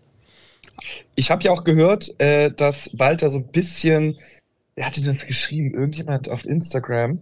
Ich 1.15 1.31
habe 1.31 1.45
ja 1.45 1.53
auch 1.53 1.63
gehört, 1.63 2.19
äh, 2.19 2.51
dass 2.51 2.91
Walter 2.93 3.31
so 3.31 3.39
ein 3.39 3.47
bisschen 3.47 4.19
wer 4.75 4.87
hatte 4.87 5.03
das 5.03 5.27
geschrieben? 5.27 5.73
Irgendjemand 5.73 6.29
auf 6.29 6.45
Instagram, 6.45 7.21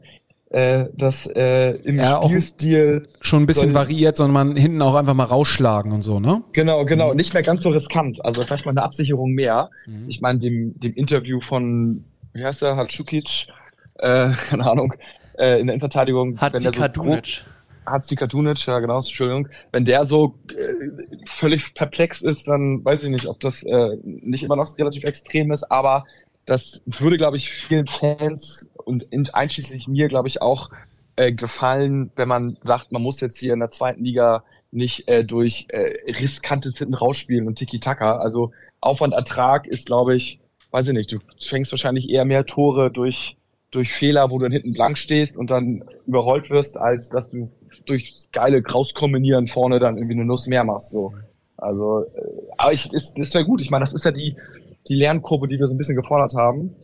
äh, 0.53 0.91
dass 0.95 1.27
äh, 1.27 1.71
im 1.77 1.97
ja, 1.97 2.23
Spielstil 2.23 3.09
schon 3.23 3.43
ein 3.43 3.47
bisschen 3.47 3.73
variiert, 3.73 4.19
sondern 4.19 4.49
man 4.49 4.57
hinten 4.57 4.83
auch 4.83 4.95
einfach 4.95 5.15
mal 5.15 5.25
rausschlagen 5.25 5.93
und 5.93 6.03
so, 6.03 6.21
ne? 6.21 6.43
Genau, 6.53 6.85
genau, 6.85 7.11
mhm. 7.11 7.17
nicht 7.17 7.33
mehr 7.33 7.43
ganz 7.43 7.63
so 7.63 7.71
riskant. 7.71 8.23
Also 8.23 8.43
vielleicht 8.43 8.67
mal 8.67 8.73
eine 8.73 8.83
Absicherung 8.83 9.33
mehr. 9.33 9.71
Mhm. 9.87 10.05
Ich 10.09 10.21
meine, 10.21 10.39
dem, 10.41 10.79
dem 10.79 10.93
Interview 10.93 11.41
von, 11.41 12.05
wie 12.35 12.45
heißt 12.45 12.61
der, 12.61 12.77
Hatschukic, 12.77 13.47
äh, 13.95 14.33
keine 14.51 14.71
Ahnung, 14.71 14.93
äh, 15.39 15.59
in 15.59 15.69
der 15.69 15.75
Innenverteidigung. 15.75 16.39
Hat 16.39 16.61
sie 16.61 16.71
Kadunic. 16.71 17.47
Hat 17.87 18.05
sie 18.05 18.15
Kadunic, 18.15 18.67
ja 18.67 18.79
genau, 18.81 18.97
Entschuldigung. 18.97 19.49
Wenn 19.73 19.87
der 19.87 20.05
so 20.05 20.35
äh, 20.51 21.25
völlig 21.27 21.73
perplex 21.73 22.21
ist, 22.21 22.47
dann 22.47 22.85
weiß 22.85 23.05
ich 23.05 23.11
nicht, 23.11 23.27
ob 23.27 23.41
das 23.41 23.63
äh, 23.63 23.97
nicht 24.05 24.45
immer 24.45 24.57
noch 24.57 24.77
relativ 24.77 25.05
extrem 25.05 25.51
ist, 25.51 25.65
aber 25.71 26.05
das 26.45 26.83
würde, 26.87 27.19
glaube 27.19 27.37
ich, 27.37 27.51
vielen 27.51 27.87
Fans 27.87 28.69
und 28.85 29.35
einschließlich 29.35 29.89
mir, 29.89 30.09
glaube 30.09 30.29
ich, 30.29 30.43
auch 30.43 30.71
äh, 31.17 31.33
gefallen, 31.33 32.11
wenn 32.17 32.29
man 32.29 32.57
sagt, 32.63 32.93
man 32.93 33.03
muss 33.03 33.21
jetzt 33.21 33.39
hier 33.39 33.53
in 33.53 33.61
der 33.61 33.71
zweiten 33.71 34.05
Liga 34.05 34.45
nicht 34.71 35.09
äh, 35.09 35.25
durch 35.25 35.67
äh, 35.69 36.11
riskantes 36.11 36.79
Hinten 36.79 36.95
rausspielen 36.95 37.47
und 37.47 37.57
Tiki-Taka. 37.57 38.17
Also 38.19 38.53
Aufwand, 38.81 39.13
Ertrag 39.13 39.67
ist, 39.67 39.87
glaube 39.87 40.17
ich, 40.17 40.41
weiß 40.71 40.89
ich 40.89 40.95
nicht, 40.95 41.13
du 41.13 41.19
fängst 41.41 41.71
wahrscheinlich 41.71 42.09
eher 42.09 42.25
mehr 42.25 42.47
Tore 42.47 42.91
durch, 42.91 43.37
durch 43.71 43.93
Fehler, 43.93 44.31
wo 44.31 44.39
du 44.39 44.45
dann 44.45 44.53
hinten 44.53 44.73
blank 44.73 44.97
stehst 44.97 45.37
und 45.37 45.51
dann 45.51 45.85
überrollt 46.07 46.49
wirst, 46.51 46.79
als 46.79 47.11
dass 47.11 47.31
du 47.31 47.51
durch 47.85 48.29
geile 48.33 48.63
Krauskombinieren 48.63 49.49
vorne 49.49 49.79
dann 49.79 49.99
irgendwie 49.99 50.15
eine 50.15 50.25
Nuss 50.25 50.47
mehr 50.47 50.65
machst. 50.65 50.93
So. 50.93 51.13
Also, 51.59 52.05
äh, 52.15 52.23
aber 52.57 52.73
ich, 52.73 52.93
ist, 52.93 53.19
das 53.19 53.35
wäre 53.35 53.45
gut. 53.45 53.61
Ich 53.61 53.71
meine, 53.71 53.85
das 53.85 53.93
ist 53.93 54.05
ja 54.05 54.11
die, 54.11 54.37
die 54.89 54.95
Lernkurve, 54.95 55.47
die 55.47 55.59
wir 55.59 55.69
so 55.69 55.75
ein 55.75 55.79
bisschen 55.79 55.97
gefordert 55.97 56.35
haben. 56.35 56.75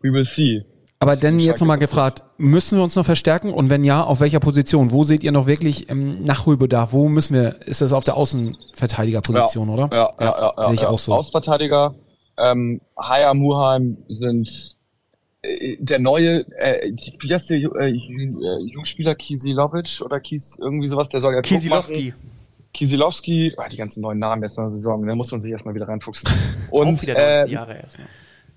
We 0.00 0.12
will 0.12 0.24
see. 0.24 0.64
Aber 0.98 1.14
denn 1.16 1.38
jetzt 1.38 1.60
nochmal 1.60 1.78
gefragt, 1.78 2.22
müssen 2.38 2.78
wir 2.78 2.82
uns 2.82 2.96
noch 2.96 3.04
verstärken 3.04 3.52
und 3.52 3.68
wenn 3.68 3.84
ja, 3.84 4.02
auf 4.02 4.20
welcher 4.20 4.40
Position? 4.40 4.92
Wo 4.92 5.04
seht 5.04 5.22
ihr 5.24 5.32
noch 5.32 5.46
wirklich 5.46 5.90
ähm, 5.90 6.24
Nachholbedarf? 6.24 6.92
Wo 6.92 7.08
müssen 7.08 7.34
wir, 7.34 7.56
ist 7.66 7.82
das 7.82 7.92
auf 7.92 8.04
der 8.04 8.16
Außenverteidigerposition, 8.16 9.68
ja, 9.68 9.74
oder? 9.74 9.88
Ja, 9.92 10.10
ja, 10.18 10.24
ja. 10.24 10.54
ja 10.56 10.62
Sehe 10.64 10.74
ich 10.74 10.80
ja. 10.82 10.88
auch 10.88 10.98
so. 10.98 11.12
Außenverteidiger, 11.12 11.94
ähm, 12.38 12.80
Haya, 12.98 13.34
Muheim 13.34 13.98
sind 14.08 14.76
äh, 15.42 15.76
der 15.78 15.98
neue, 15.98 16.46
äh, 16.58 16.92
wie 17.20 17.32
heißt 17.32 17.50
der 17.50 17.58
äh, 17.58 17.90
Jungspieler 17.90 19.14
Kisilovic 19.14 20.00
oder 20.02 20.20
Kis, 20.20 20.58
irgendwie 20.58 20.86
sowas, 20.86 21.10
der 21.10 21.20
soll 21.20 21.34
ja 21.34 21.42
Kisilowski. 21.42 22.14
Kisilowski, 22.72 23.54
ah, 23.56 23.68
die 23.68 23.76
ganzen 23.76 24.02
neuen 24.02 24.18
Namen 24.18 24.42
jetzt 24.42 24.58
in 24.58 24.64
der 24.64 24.70
Saison, 24.70 25.06
da 25.06 25.14
muss 25.14 25.30
man 25.30 25.40
sich 25.40 25.50
erstmal 25.50 25.74
wieder 25.74 25.88
reinfuchsen. 25.88 26.28
Und, 26.70 26.96
auch 26.98 27.02
wieder 27.02 27.14
90 27.14 27.50
äh, 27.50 27.54
Jahre 27.54 27.76
erst. 27.76 27.98
Ne? 27.98 28.06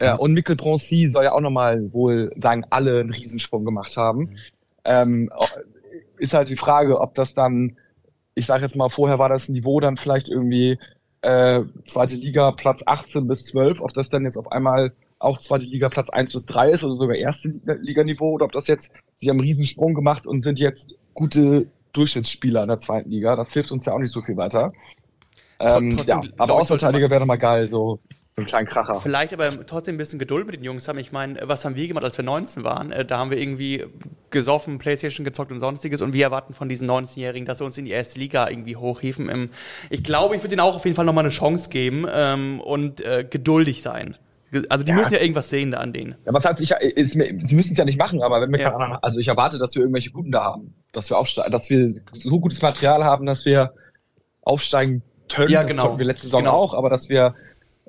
Ja, 0.02 0.16
und 0.16 0.34
Mikkel 0.34 0.56
Drancy 0.56 1.10
soll 1.12 1.26
ja 1.26 1.34
auch 1.34 1.42
nochmal 1.42 1.92
wohl, 1.92 2.32
sagen 2.42 2.66
alle, 2.70 3.02
einen 3.02 3.12
Riesensprung 3.12 3.66
gemacht 3.66 3.98
haben. 3.98 4.20
Mhm. 4.20 4.38
Ähm, 4.86 5.30
ist 6.18 6.34
halt 6.34 6.50
die 6.50 6.58
Frage, 6.58 7.00
ob 7.00 7.14
das 7.16 7.34
dann, 7.34 7.78
ich 8.36 8.46
sage 8.46 8.64
jetzt 8.64 8.76
mal, 8.76 8.90
vorher 8.90 9.20
war 9.20 9.30
das 9.30 9.50
Niveau 9.50 9.80
dann 9.80 9.98
vielleicht 9.98 10.30
irgendwie 10.30 10.80
äh, 11.22 11.64
zweite 11.86 12.16
Liga 12.16 12.52
Platz 12.52 12.84
18 12.86 13.28
bis 13.28 13.46
12, 13.46 13.82
ob 13.82 13.94
das 13.94 14.10
dann 14.10 14.24
jetzt 14.24 14.38
auf 14.38 14.52
einmal 14.52 14.94
auch 15.20 15.40
zweite 15.40 15.66
Liga 15.66 15.90
Platz 15.90 16.10
1 16.10 16.32
bis 16.32 16.46
3 16.46 16.72
ist 16.72 16.84
oder 16.84 16.94
sogar 16.94 17.16
erste 17.18 17.50
Liganiveau 17.82 18.32
oder 18.32 18.46
ob 18.46 18.54
das 18.54 18.68
jetzt, 18.68 18.92
sie 19.18 19.30
haben 19.30 19.38
einen 19.38 19.48
Riesensprung 19.48 19.94
gemacht 19.94 20.26
und 20.26 20.42
sind 20.42 20.60
jetzt 20.60 20.96
gute 21.14 21.68
Durchschnittsspieler 21.92 22.62
in 22.62 22.70
der 22.70 22.80
zweiten 22.80 23.10
Liga. 23.10 23.36
Das 23.36 23.52
hilft 23.52 23.72
uns 23.72 23.86
ja 23.86 23.94
auch 23.94 24.00
nicht 24.00 24.14
so 24.14 24.22
viel 24.22 24.38
weiter. 24.38 24.72
Ähm, 25.60 25.90
Trotzdem, 25.98 26.22
ja, 26.22 26.30
aber 26.38 26.54
Außenverteidiger 26.54 27.10
wäre 27.10 27.20
doch 27.20 27.28
mal 27.28 27.38
geil, 27.38 27.68
so 27.68 28.00
einen 28.40 28.48
kleinen 28.48 28.68
Kracher. 28.68 28.96
Vielleicht 28.96 29.34
aber 29.34 29.66
trotzdem 29.66 29.96
ein 29.96 29.98
bisschen 29.98 30.20
Geduld 30.20 30.46
mit 30.48 30.56
den 30.56 30.64
Jungs 30.64 30.88
haben. 30.88 30.98
Ich 31.00 31.12
meine, 31.12 31.40
was 31.44 31.66
haben 31.66 31.76
wir 31.76 31.88
gemacht, 31.88 32.04
als 32.04 32.18
wir 32.18 32.26
19 32.26 32.64
waren? 32.64 32.92
Äh, 32.92 33.06
da 33.06 33.20
haben 33.20 33.32
wir 33.32 33.38
irgendwie 33.38 33.86
gesoffen, 34.30 34.78
Playstation 34.78 35.24
gezockt 35.24 35.52
und 35.52 35.60
sonstiges 35.60 36.02
und 36.02 36.14
wir 36.14 36.26
erwarten 36.26 36.54
von 36.54 36.70
diesen 36.70 36.90
19-Jährigen, 36.90 37.46
dass 37.46 37.60
sie 37.60 37.64
uns 37.64 37.78
in 37.78 37.86
die 37.86 37.92
erste 37.92 38.20
Liga 38.20 38.50
irgendwie 38.50 38.76
hochhieven. 38.76 39.50
Ich 39.90 40.04
glaube, 40.04 40.36
ich 40.36 40.44
würde 40.44 40.54
ihnen 40.54 40.62
auch 40.62 40.76
auf 40.76 40.86
jeden 40.86 40.96
Fall 40.96 41.06
nochmal 41.06 41.24
eine 41.24 41.34
Chance 41.34 41.70
geben 41.70 42.06
ähm, 42.12 42.60
und 42.62 43.02
äh, 43.02 43.26
geduldig 43.30 43.82
sein. 43.82 44.16
Also 44.70 44.84
die 44.84 44.92
ja. 44.92 44.98
müssen 44.98 45.14
ja 45.14 45.20
irgendwas 45.20 45.50
sehen 45.50 45.72
da 45.72 45.78
an 45.78 45.94
denen. 45.94 46.16
Ja, 46.26 46.34
was 46.34 46.44
heißt, 46.44 46.60
ich, 46.62 46.72
ist 46.72 47.14
sie 47.14 47.56
müssen 47.56 47.72
es 47.72 47.78
ja 47.78 47.86
nicht 47.86 48.00
machen, 48.00 48.24
aber 48.24 48.42
wenn 48.42 48.52
wir 48.52 48.60
ja. 48.60 48.72
keine, 48.72 49.02
also 49.04 49.20
ich 49.20 49.28
erwarte, 49.28 49.60
dass 49.60 49.76
wir 49.76 49.84
irgendwelche 49.84 50.12
Guten 50.12 50.32
da 50.32 50.44
haben, 50.44 50.74
dass 50.92 51.10
wir 51.10 51.18
aufsteigen, 51.18 51.52
dass 51.52 51.70
wir 51.70 51.94
so 52.14 52.40
gutes 52.40 52.62
Material 52.62 53.04
haben, 53.04 53.26
dass 53.28 53.46
wir 53.46 53.74
aufsteigen 54.42 55.04
können. 55.32 55.52
Ja, 55.52 55.64
genau. 55.64 55.90
Das 55.90 56.00
wir 56.00 56.06
letzte 56.06 56.26
Saison 56.26 56.42
genau. 56.42 56.54
auch, 56.54 56.74
aber 56.74 56.90
dass 56.90 57.10
wir 57.10 57.36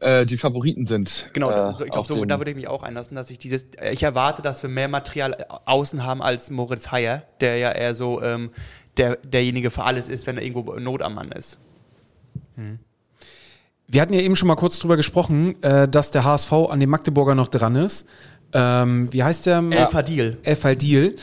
äh, 0.01 0.27
die 0.27 0.39
Favoriten 0.39 0.87
sind. 0.87 1.31
Genau, 1.33 1.51
äh, 1.51 1.73
so, 1.75 1.85
ich 1.85 1.91
glaube, 1.91 2.09
so, 2.09 2.25
da 2.25 2.39
würde 2.39 2.51
ich 2.51 2.57
mich 2.57 2.69
auch 2.69 2.83
einlassen, 2.83 3.15
dass 3.15 3.31
ich 3.31 3.39
dieses, 3.39 3.67
ich 3.93 4.03
erwarte, 4.03 4.43
dass 4.43 4.63
wir 4.63 4.71
mehr 4.71 4.89
Material 4.89 5.47
außen 5.65 6.05
haben 6.05 6.23
als 6.23 6.51
Moritz 6.51 6.91
Heyer, 6.91 7.23
der 7.41 7.59
ja 7.59 7.71
eher 7.71 7.95
so 7.95 8.23
ähm, 8.23 8.51
der, 8.97 9.17
derjenige 9.17 9.71
für 9.71 9.85
alles 9.85 10.09
ist, 10.09 10.27
wenn 10.27 10.37
er 10.37 10.43
irgendwo 10.43 10.75
Not 10.75 11.03
am 11.03 11.15
Mann 11.15 11.33
ist. 11.33 11.59
Hm. 12.57 12.79
Wir 13.87 14.01
hatten 14.03 14.13
ja 14.13 14.21
eben 14.21 14.37
schon 14.37 14.49
mal 14.49 14.57
kurz 14.57 14.79
drüber 14.79 14.97
gesprochen, 14.97 15.61
äh, 15.63 15.89
dass 15.89 16.13
der 16.13 16.25
HSV 16.25 16.53
an 16.53 16.79
dem 16.79 16.91
Magdeburger 16.91 17.35
noch 17.35 17.49
dran 17.49 17.75
ist. 17.75 18.07
Ähm, 18.53 19.13
wie 19.13 19.23
heißt 19.23 19.47
der? 19.47 19.59
El 19.59 19.87
Fadil. 19.89 20.39
El 20.43 20.57
Fadil. 20.57 21.17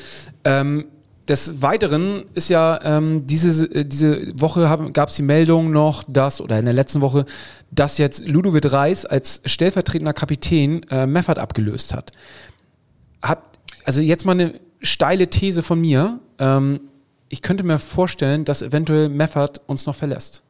Ähm, 0.44 0.86
des 1.28 1.62
Weiteren 1.62 2.26
ist 2.34 2.50
ja 2.50 2.80
ähm, 2.84 3.28
diese, 3.28 3.66
äh, 3.74 3.86
diese 3.86 4.40
Woche 4.40 4.92
gab 4.94 5.10
es 5.10 5.16
die 5.16 5.24
Meldung 5.24 5.72
noch, 5.72 6.04
dass, 6.08 6.40
oder 6.42 6.58
in 6.58 6.66
der 6.66 6.74
letzten 6.74 7.02
Woche, 7.02 7.26
dass 7.72 7.98
jetzt 7.98 8.28
Ludovic 8.28 8.72
Reis 8.72 9.06
als 9.06 9.42
stellvertretender 9.46 10.14
Kapitän 10.14 10.84
äh, 10.90 11.06
Meffert 11.06 11.40
abgelöst 11.40 11.94
hat. 11.94 12.12
hat. 13.22 13.44
Also 13.84 14.02
jetzt 14.02 14.26
mal 14.26 14.34
eine 14.34 14.60
steile 14.82 15.30
These 15.30 15.64
von 15.64 15.80
mir. 15.82 16.20
Ähm, 16.40 16.82
ich 17.30 17.42
könnte 17.42 17.64
mir 17.64 17.80
vorstellen, 17.80 18.46
dass 18.46 18.62
eventuell 18.62 19.10
Meffert 19.10 19.62
uns 19.68 19.86
noch 19.86 19.96
verlässt. 19.96 20.44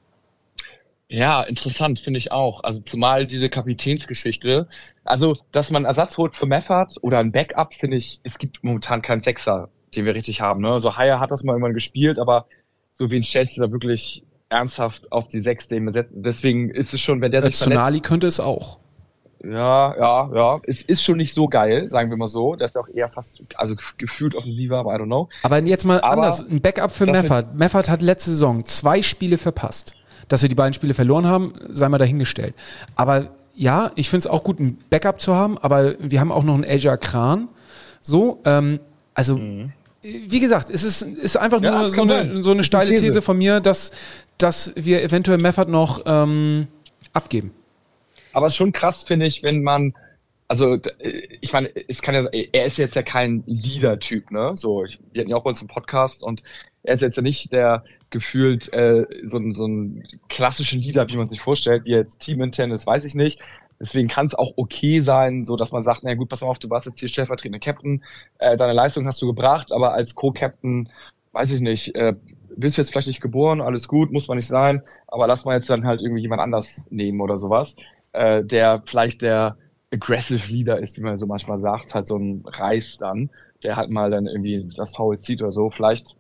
Ja, 1.10 1.42
interessant, 1.44 2.00
finde 2.00 2.18
ich 2.18 2.32
auch. 2.32 2.64
Also 2.64 2.82
zumal 2.82 3.26
diese 3.26 3.50
Kapitänsgeschichte. 3.50 4.68
Also, 5.06 5.38
dass 5.54 5.72
man 5.72 5.86
Ersatz 5.86 6.18
holt 6.18 6.36
für 6.36 6.46
Meffert 6.46 6.98
oder 7.02 7.20
ein 7.20 7.32
Backup, 7.32 7.74
finde 7.74 7.96
ich, 7.96 8.20
es 8.24 8.38
gibt 8.38 8.62
momentan 8.64 9.02
keinen 9.02 9.22
Sechser, 9.22 9.70
den 9.96 10.06
wir 10.06 10.16
richtig 10.16 10.42
haben. 10.42 10.62
Ne? 10.62 10.80
So 10.80 10.98
Haya 10.98 11.20
hat 11.20 11.32
das 11.32 11.44
mal 11.44 11.54
irgendwann 11.54 11.74
gespielt, 11.74 12.20
aber 12.20 12.46
so 12.94 13.10
wie 13.10 13.18
ein 13.18 13.48
du 13.56 13.62
da 13.62 13.72
wirklich 13.72 14.24
ernsthaft 14.50 15.12
auf 15.12 15.28
die 15.28 15.42
Sechs 15.42 15.68
den 15.68 15.92
setzen. 15.92 16.24
Deswegen 16.24 16.70
ist 16.70 16.94
es 16.94 17.02
schon, 17.02 17.22
wenn 17.22 17.32
der 17.32 17.44
sich 17.44 17.56
Tsunali 17.56 18.00
könnte 18.00 18.28
es 18.28 18.40
auch. 18.40 18.80
Ja, 19.44 19.96
ja, 19.96 20.30
ja. 20.34 20.60
Es 20.64 20.82
ist 20.82 21.04
schon 21.04 21.18
nicht 21.18 21.34
so 21.34 21.48
geil, 21.48 21.90
sagen 21.90 22.10
wir 22.10 22.18
mal 22.18 22.28
so. 22.28 22.56
Der 22.56 22.66
ist 22.66 22.78
auch 22.78 22.88
eher 22.88 23.10
fast, 23.10 23.42
also 23.56 23.76
gefühlt 23.98 24.36
offensiver, 24.36 24.78
aber 24.78 24.96
I 24.96 24.98
don't 24.98 25.06
know. 25.06 25.30
Aber 25.44 25.60
jetzt 25.60 25.86
mal 25.86 26.02
aber 26.02 26.14
anders. 26.14 26.42
Ein 26.42 26.62
Backup 26.62 26.92
für 26.92 27.06
Meffert. 27.06 27.56
Meffert 27.56 27.90
hat 27.90 28.02
letzte 28.02 28.32
Saison 28.32 28.64
zwei 28.64 29.02
Spiele 29.02 29.38
verpasst. 29.38 29.94
Dass 30.28 30.42
wir 30.42 30.50
die 30.50 30.56
beiden 30.56 30.74
Spiele 30.74 30.94
verloren 30.94 31.28
haben, 31.28 31.54
sei 31.70 31.88
mal 31.88 32.00
dahingestellt. 32.00 32.54
Aber 32.96 33.30
ja, 33.54 33.92
ich 33.96 34.10
finde 34.10 34.20
es 34.20 34.28
auch 34.28 34.44
gut, 34.44 34.60
ein 34.60 34.78
Backup 34.90 35.22
zu 35.22 35.36
haben, 35.36 35.58
aber 35.58 35.96
wir 36.00 36.20
haben 36.20 36.32
auch 36.32 36.44
noch 36.44 36.56
einen 36.56 36.66
Asia 36.66 36.98
Kran. 36.98 37.48
So, 38.02 38.42
ähm, 38.44 38.80
also, 39.14 39.38
mhm. 39.38 39.72
Wie 40.28 40.40
gesagt, 40.40 40.70
es 40.70 40.84
ist, 40.84 41.02
ist 41.02 41.38
einfach 41.38 41.62
ja, 41.62 41.72
nur 41.72 41.92
so 41.92 42.02
eine, 42.04 42.44
so 42.44 42.52
eine 42.52 42.64
steile 42.64 42.92
These. 42.92 43.04
These 43.04 43.22
von 43.22 43.38
mir, 43.38 43.60
dass, 43.60 43.92
dass 44.38 44.74
wir 44.76 45.04
eventuell 45.04 45.38
Meffert 45.38 45.70
noch 45.70 46.02
ähm, 46.06 46.68
abgeben. 47.14 47.52
Aber 48.34 48.50
schon 48.50 48.72
krass, 48.72 49.04
finde 49.04 49.26
ich, 49.26 49.44
wenn 49.44 49.64
man, 49.64 49.94
also 50.48 50.78
ich 51.42 51.54
meine, 51.54 51.70
es 51.88 52.02
kann 52.02 52.16
ja, 52.16 52.26
er 52.26 52.66
ist 52.66 52.78
jetzt 52.78 52.96
ja 52.96 53.02
kein 53.02 53.44
Leader-Typ, 53.48 54.32
ne? 54.32 54.52
So, 54.56 54.86
ich, 54.86 55.00
wir 55.12 55.22
hatten 55.22 55.32
ja 55.32 55.38
auch 55.38 55.44
bei 55.44 55.50
uns 55.50 55.60
einen 55.60 55.70
Podcast 55.70 56.24
und 56.24 56.44
er 56.84 56.94
ist 56.94 57.02
jetzt 57.02 57.18
ja 57.18 57.24
nicht 57.24 57.52
der 57.52 57.84
gefühlt 58.10 58.72
äh, 58.72 59.06
so, 59.24 59.42
so 59.52 59.68
ein 59.68 60.08
klassischen 60.30 60.80
Leader, 60.82 61.08
wie 61.10 61.18
man 61.18 61.30
sich 61.30 61.42
vorstellt, 61.42 61.86
wie 61.86 61.94
er 61.94 62.00
jetzt 62.00 62.20
teamintern 62.20 62.72
ist, 62.72 62.88
weiß 62.88 63.06
ich 63.06 63.16
nicht. 63.16 63.42
Deswegen 63.80 64.08
kann 64.08 64.26
es 64.26 64.36
auch 64.36 64.54
okay 64.56 65.02
sein, 65.02 65.46
so 65.46 65.56
dass 65.56 65.72
man 65.72 65.84
sagt, 65.84 66.04
na 66.04 66.16
gut, 66.16 66.30
pass 66.30 66.42
mal 66.42 66.48
auf, 66.48 66.60
du 66.60 66.70
warst 66.70 66.88
jetzt 66.88 67.00
hier 67.00 67.10
stellvertretender 67.10 67.60
Captain, 67.60 68.04
äh, 68.40 68.58
deine 68.58 68.74
Leistung 68.74 69.06
hast 69.06 69.22
du 69.22 69.28
gebracht, 69.28 69.72
aber 69.72 69.94
als 69.94 70.16
Co-Captain, 70.16 70.90
weiß 71.32 71.52
ich 71.52 71.62
nicht, 71.62 71.94
äh, 71.96 72.16
bist 72.56 72.78
du 72.78 72.82
jetzt 72.82 72.92
vielleicht 72.92 73.08
nicht 73.08 73.22
geboren, 73.22 73.62
alles 73.62 73.88
gut, 73.88 74.12
muss 74.12 74.28
man 74.28 74.38
nicht 74.38 74.48
sein, 74.48 74.82
aber 75.08 75.28
lass 75.28 75.46
mal 75.46 75.56
jetzt 75.56 75.70
dann 75.70 75.86
halt 75.86 76.02
irgendwie 76.02 76.22
jemand 76.22 76.42
anders 76.42 76.88
nehmen 76.90 77.22
oder 77.22 77.38
sowas, 77.38 77.76
äh, 78.14 78.44
der 78.44 78.82
vielleicht 78.86 79.22
der 79.22 79.58
aggressive 79.94 80.52
Leader 80.52 80.80
ist, 80.80 80.98
wie 80.98 81.02
man 81.02 81.18
so 81.18 81.28
manchmal 81.28 81.60
sagt, 81.60 81.94
halt 81.94 82.08
so 82.08 82.18
ein 82.18 82.44
Reis 82.46 82.98
dann, 82.98 83.30
der 83.64 83.76
halt 83.76 83.90
mal 83.90 84.10
dann 84.12 84.26
irgendwie 84.28 84.70
das 84.76 84.96
Foul 84.96 85.20
zieht 85.20 85.42
oder 85.42 85.52
so. 85.52 85.70
Vielleicht 85.70 86.18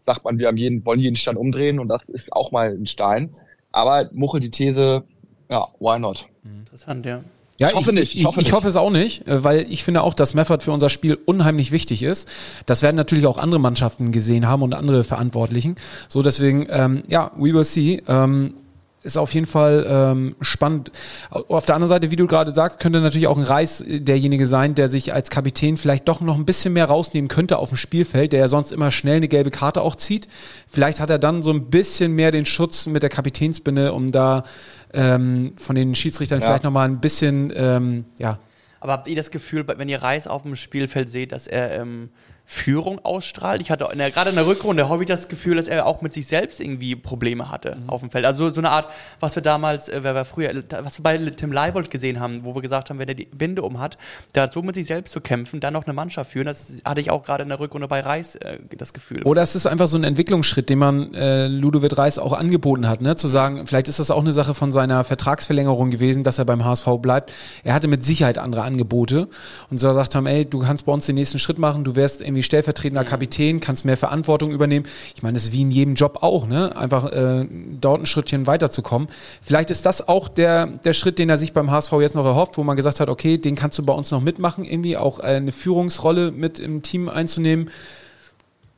sagt 0.00 0.24
man, 0.24 0.38
wir 0.38 0.48
haben 0.48 0.56
jeden, 0.56 0.84
wollen 0.86 1.00
jeden 1.00 1.16
Stein 1.16 1.36
umdrehen 1.36 1.78
und 1.78 1.88
das 1.88 2.04
ist 2.08 2.32
auch 2.32 2.52
mal 2.52 2.70
ein 2.72 2.86
Stein. 2.86 3.30
Aber 3.70 4.08
Muchel 4.12 4.40
die 4.40 4.50
These, 4.50 5.04
ja, 5.52 5.68
why 5.78 5.98
not? 5.98 6.26
Interessant, 6.44 7.04
ja. 7.04 7.22
Ja, 7.58 7.68
ich 7.68 7.74
hoffe 7.74 7.90
ich, 7.90 7.94
nicht. 7.94 8.14
Ich, 8.14 8.20
ich, 8.20 8.26
hoffe, 8.26 8.40
ich 8.40 8.52
hoffe 8.52 8.68
es 8.68 8.76
auch 8.76 8.90
nicht, 8.90 9.28
äh, 9.28 9.44
weil 9.44 9.66
ich 9.70 9.84
finde 9.84 10.02
auch, 10.02 10.14
dass 10.14 10.32
Meffert 10.32 10.62
für 10.62 10.72
unser 10.72 10.88
Spiel 10.88 11.18
unheimlich 11.26 11.70
wichtig 11.70 12.02
ist. 12.02 12.28
Das 12.64 12.82
werden 12.82 12.96
natürlich 12.96 13.26
auch 13.26 13.36
andere 13.36 13.60
Mannschaften 13.60 14.10
gesehen 14.10 14.48
haben 14.48 14.62
und 14.62 14.72
andere 14.74 15.04
Verantwortlichen. 15.04 15.76
So 16.08 16.22
deswegen, 16.22 16.66
ähm, 16.70 17.04
ja, 17.08 17.30
we 17.36 17.52
will 17.52 17.64
see. 17.64 18.02
Ähm, 18.08 18.54
ist 19.02 19.18
auf 19.18 19.34
jeden 19.34 19.46
Fall 19.46 19.84
ähm, 19.88 20.36
spannend. 20.40 20.92
Auf 21.30 21.66
der 21.66 21.74
anderen 21.74 21.88
Seite, 21.88 22.10
wie 22.10 22.16
du 22.16 22.26
gerade 22.26 22.52
sagst, 22.52 22.78
könnte 22.78 23.00
natürlich 23.00 23.26
auch 23.26 23.36
ein 23.36 23.42
Reis 23.42 23.80
äh, 23.80 24.00
derjenige 24.00 24.46
sein, 24.46 24.74
der 24.74 24.88
sich 24.88 25.12
als 25.12 25.30
Kapitän 25.30 25.76
vielleicht 25.76 26.08
doch 26.08 26.20
noch 26.20 26.36
ein 26.36 26.44
bisschen 26.44 26.72
mehr 26.72 26.84
rausnehmen 26.84 27.28
könnte 27.28 27.58
auf 27.58 27.70
dem 27.70 27.78
Spielfeld, 27.78 28.32
der 28.32 28.40
ja 28.40 28.48
sonst 28.48 28.72
immer 28.72 28.90
schnell 28.90 29.16
eine 29.16 29.28
gelbe 29.28 29.50
Karte 29.50 29.82
auch 29.82 29.96
zieht. 29.96 30.28
Vielleicht 30.68 31.00
hat 31.00 31.10
er 31.10 31.18
dann 31.18 31.42
so 31.42 31.52
ein 31.52 31.70
bisschen 31.70 32.12
mehr 32.12 32.30
den 32.30 32.46
Schutz 32.46 32.86
mit 32.86 33.02
der 33.02 33.10
Kapitänsbinde, 33.10 33.92
um 33.92 34.12
da 34.12 34.44
ähm, 34.92 35.54
von 35.56 35.74
den 35.74 35.94
Schiedsrichtern 35.94 36.40
ja. 36.40 36.46
vielleicht 36.46 36.64
nochmal 36.64 36.88
ein 36.88 37.00
bisschen, 37.00 37.52
ähm, 37.56 38.04
ja. 38.18 38.38
Aber 38.80 38.92
habt 38.92 39.08
ihr 39.08 39.16
das 39.16 39.30
Gefühl, 39.30 39.64
wenn 39.66 39.88
ihr 39.88 40.02
Reis 40.02 40.26
auf 40.26 40.42
dem 40.42 40.56
Spielfeld 40.56 41.08
seht, 41.08 41.32
dass 41.32 41.46
er 41.46 41.80
ähm, 41.80 42.10
Führung 42.44 43.04
ausstrahlt. 43.04 43.60
Ich 43.60 43.70
hatte 43.70 43.88
in 43.92 43.98
der, 43.98 44.10
gerade 44.10 44.30
in 44.30 44.36
der 44.36 44.46
Rückrunde 44.46 44.88
habe 44.88 45.02
ich 45.02 45.08
das 45.08 45.28
Gefühl, 45.28 45.56
dass 45.56 45.68
er 45.68 45.86
auch 45.86 46.02
mit 46.02 46.12
sich 46.12 46.26
selbst 46.26 46.60
irgendwie 46.60 46.96
Probleme 46.96 47.50
hatte 47.50 47.76
mhm. 47.76 47.88
auf 47.88 48.00
dem 48.00 48.10
Feld. 48.10 48.24
Also 48.24 48.50
so 48.50 48.60
eine 48.60 48.70
Art, 48.70 48.88
was 49.20 49.34
wir 49.34 49.42
damals, 49.42 49.88
äh, 49.88 50.00
wer 50.02 50.14
war 50.14 50.24
früher, 50.24 50.62
was 50.82 50.98
wir 50.98 51.02
bei 51.02 51.18
Tim 51.18 51.52
Leibold 51.52 51.90
gesehen 51.90 52.20
haben, 52.20 52.44
wo 52.44 52.54
wir 52.54 52.62
gesagt 52.62 52.90
haben, 52.90 52.98
wenn 52.98 53.08
er 53.08 53.14
die 53.14 53.28
Winde 53.32 53.62
um 53.62 53.80
hat, 53.80 53.96
hat 54.36 54.52
so 54.52 54.62
mit 54.62 54.74
sich 54.74 54.86
selbst 54.86 55.12
zu 55.12 55.20
kämpfen, 55.20 55.60
dann 55.60 55.72
noch 55.72 55.86
eine 55.86 55.94
Mannschaft 55.94 56.32
führen. 56.32 56.46
Das 56.46 56.82
hatte 56.84 57.00
ich 57.00 57.10
auch 57.10 57.22
gerade 57.22 57.42
in 57.42 57.48
der 57.48 57.60
Rückrunde 57.60 57.88
bei 57.88 58.00
Reis 58.00 58.36
äh, 58.36 58.58
das 58.76 58.92
Gefühl. 58.92 59.22
Oder 59.22 59.42
es 59.42 59.54
ist 59.54 59.66
einfach 59.66 59.86
so 59.86 59.96
ein 59.96 60.04
Entwicklungsschritt, 60.04 60.68
den 60.68 60.78
man 60.78 61.14
äh, 61.14 61.46
Ludovic 61.46 61.96
Reis 61.96 62.18
auch 62.18 62.32
angeboten 62.32 62.88
hat, 62.88 63.00
ne? 63.00 63.16
zu 63.16 63.28
sagen, 63.28 63.66
vielleicht 63.66 63.88
ist 63.88 63.98
das 63.98 64.10
auch 64.10 64.20
eine 64.20 64.32
Sache 64.32 64.54
von 64.54 64.72
seiner 64.72 65.04
Vertragsverlängerung 65.04 65.90
gewesen, 65.90 66.24
dass 66.24 66.38
er 66.38 66.44
beim 66.44 66.64
HSV 66.64 66.88
bleibt. 67.00 67.32
Er 67.64 67.74
hatte 67.74 67.88
mit 67.88 68.04
Sicherheit 68.04 68.38
andere 68.38 68.62
Angebote 68.62 69.28
und 69.70 69.78
so 69.78 69.88
gesagt 69.88 70.14
haben, 70.14 70.26
ey, 70.26 70.44
du 70.44 70.60
kannst 70.60 70.86
bei 70.86 70.92
uns 70.92 71.06
den 71.06 71.14
nächsten 71.14 71.38
Schritt 71.38 71.58
machen, 71.58 71.84
du 71.84 71.96
wärst 71.96 72.22
irgendwie 72.32 72.42
stellvertretender 72.42 73.04
Kapitän, 73.04 73.60
kannst 73.60 73.84
mehr 73.84 73.96
Verantwortung 73.96 74.50
übernehmen. 74.50 74.86
Ich 75.14 75.22
meine, 75.22 75.34
das 75.34 75.44
ist 75.44 75.52
wie 75.52 75.62
in 75.62 75.70
jedem 75.70 75.94
Job 75.94 76.18
auch, 76.22 76.46
ne? 76.46 76.76
Einfach 76.76 77.12
äh, 77.12 77.46
dort 77.80 78.02
ein 78.02 78.06
Schrittchen 78.06 78.46
weiterzukommen. 78.46 79.08
Vielleicht 79.42 79.70
ist 79.70 79.86
das 79.86 80.08
auch 80.08 80.28
der, 80.28 80.66
der 80.66 80.92
Schritt, 80.92 81.18
den 81.18 81.28
er 81.28 81.38
sich 81.38 81.52
beim 81.52 81.70
HSV 81.70 81.92
jetzt 82.00 82.14
noch 82.14 82.24
erhofft, 82.24 82.58
wo 82.58 82.64
man 82.64 82.76
gesagt 82.76 83.00
hat, 83.00 83.08
okay, 83.08 83.38
den 83.38 83.54
kannst 83.54 83.78
du 83.78 83.84
bei 83.84 83.92
uns 83.92 84.10
noch 84.10 84.20
mitmachen, 84.20 84.64
irgendwie 84.64 84.96
auch 84.96 85.18
eine 85.18 85.52
Führungsrolle 85.52 86.30
mit 86.30 86.58
im 86.58 86.82
Team 86.82 87.08
einzunehmen. 87.08 87.70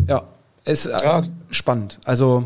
Ja, 0.09 0.25
ist 0.65 0.87
äh, 0.87 0.91
ja. 0.91 1.23
spannend. 1.51 2.01
Also 2.05 2.45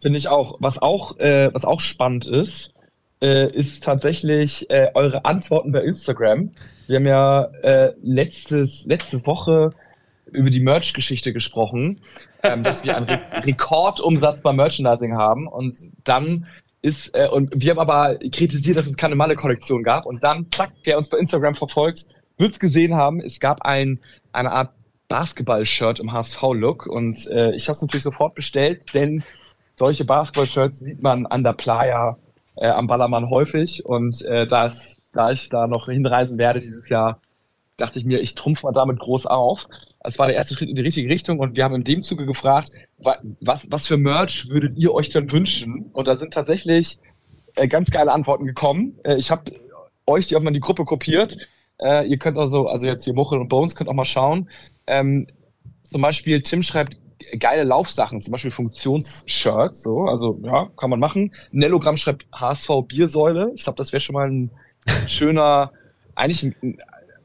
finde 0.00 0.18
ich 0.18 0.28
auch. 0.28 0.56
Was 0.60 0.80
auch, 0.80 1.18
äh, 1.18 1.52
was 1.52 1.64
auch 1.64 1.80
spannend 1.80 2.26
ist, 2.26 2.72
äh, 3.22 3.50
ist 3.50 3.84
tatsächlich 3.84 4.68
äh, 4.70 4.88
eure 4.94 5.24
Antworten 5.24 5.72
bei 5.72 5.82
Instagram. 5.82 6.50
Wir 6.86 6.96
haben 6.96 7.06
ja 7.06 7.44
äh, 7.62 7.92
letztes, 8.02 8.84
letzte 8.86 9.24
Woche 9.26 9.72
über 10.32 10.50
die 10.50 10.60
Merch-Geschichte 10.60 11.32
gesprochen, 11.32 12.00
ähm, 12.42 12.62
dass 12.62 12.84
wir 12.84 12.96
einen 12.96 13.06
Re 13.06 13.20
Rekordumsatz 13.44 14.42
beim 14.42 14.56
Merchandising 14.56 15.16
haben. 15.16 15.46
Und 15.46 15.78
dann 16.04 16.46
ist, 16.80 17.14
äh, 17.14 17.28
und 17.28 17.52
wir 17.54 17.70
haben 17.70 17.78
aber 17.78 18.18
kritisiert, 18.30 18.76
dass 18.76 18.86
es 18.86 18.96
keine 18.96 19.14
Malle-Kollektion 19.14 19.82
gab. 19.82 20.06
Und 20.06 20.24
dann, 20.24 20.50
zack, 20.50 20.72
wer 20.84 20.98
uns 20.98 21.08
bei 21.08 21.18
Instagram 21.18 21.54
verfolgt, 21.54 22.06
wird 22.38 22.52
es 22.52 22.58
gesehen 22.58 22.94
haben, 22.94 23.20
es 23.20 23.40
gab 23.40 23.62
ein, 23.62 24.00
eine 24.32 24.50
Art 24.50 24.70
Basketball-Shirt 25.08 26.00
im 26.00 26.12
HSV-Look 26.12 26.86
und 26.86 27.26
äh, 27.26 27.54
ich 27.54 27.68
habe 27.68 27.76
es 27.76 27.82
natürlich 27.82 28.02
sofort 28.02 28.34
bestellt, 28.34 28.94
denn 28.94 29.22
solche 29.76 30.04
Basketball-Shirts 30.04 30.78
sieht 30.78 31.02
man 31.02 31.26
an 31.26 31.44
der 31.44 31.52
Playa 31.52 32.16
äh, 32.56 32.68
am 32.68 32.86
Ballermann 32.86 33.30
häufig. 33.30 33.84
Und 33.84 34.22
äh, 34.22 34.46
da, 34.46 34.66
ist, 34.66 34.98
da 35.12 35.30
ich 35.30 35.48
da 35.48 35.66
noch 35.66 35.86
hinreisen 35.86 36.38
werde 36.38 36.60
dieses 36.60 36.88
Jahr, 36.88 37.20
dachte 37.76 37.98
ich 37.98 38.04
mir, 38.04 38.20
ich 38.20 38.34
trumpf 38.34 38.62
mal 38.62 38.72
damit 38.72 38.98
groß 38.98 39.26
auf. 39.26 39.66
Es 40.04 40.18
war 40.18 40.26
der 40.26 40.36
erste 40.36 40.54
Schritt 40.54 40.68
in 40.68 40.76
die 40.76 40.82
richtige 40.82 41.08
Richtung 41.08 41.38
und 41.38 41.56
wir 41.56 41.64
haben 41.64 41.74
in 41.74 41.84
dem 41.84 42.02
Zuge 42.02 42.26
gefragt, 42.26 42.70
was, 43.40 43.70
was 43.70 43.86
für 43.86 43.96
Merch 43.96 44.48
würdet 44.48 44.76
ihr 44.76 44.92
euch 44.92 45.10
denn 45.10 45.30
wünschen? 45.30 45.90
Und 45.92 46.08
da 46.08 46.16
sind 46.16 46.34
tatsächlich 46.34 46.98
äh, 47.54 47.68
ganz 47.68 47.90
geile 47.90 48.12
Antworten 48.12 48.46
gekommen. 48.46 48.98
Äh, 49.04 49.16
ich 49.16 49.30
habe 49.30 49.52
euch 50.06 50.26
die 50.26 50.36
auch 50.36 50.40
mal 50.40 50.48
in 50.48 50.54
die 50.54 50.60
Gruppe 50.60 50.84
kopiert. 50.84 51.36
Äh, 51.78 52.06
ihr 52.06 52.18
könnt 52.18 52.38
also, 52.38 52.66
also 52.66 52.86
jetzt 52.86 53.04
hier 53.04 53.14
Muchel 53.14 53.38
und 53.38 53.48
Bones, 53.48 53.74
könnt 53.74 53.88
auch 53.88 53.94
mal 53.94 54.04
schauen. 54.04 54.48
Ähm, 54.86 55.26
zum 55.84 56.02
Beispiel 56.02 56.42
Tim 56.42 56.62
schreibt 56.62 56.96
geile 57.38 57.64
Laufsachen, 57.64 58.20
zum 58.22 58.32
Beispiel 58.32 58.50
Funktionsshirts, 58.50 59.82
so, 59.82 60.04
also 60.04 60.38
ja, 60.42 60.68
kann 60.76 60.90
man 60.90 61.00
machen. 61.00 61.32
Nellogramm 61.50 61.96
schreibt 61.96 62.26
HSV 62.32 62.68
Biersäule. 62.88 63.52
Ich 63.54 63.64
glaube, 63.64 63.76
das 63.76 63.92
wäre 63.92 64.00
schon 64.00 64.14
mal 64.14 64.28
ein 64.28 64.50
schöner, 65.06 65.72
eigentlich 66.14 66.42
ein, 66.42 66.54
ein, 66.62 66.78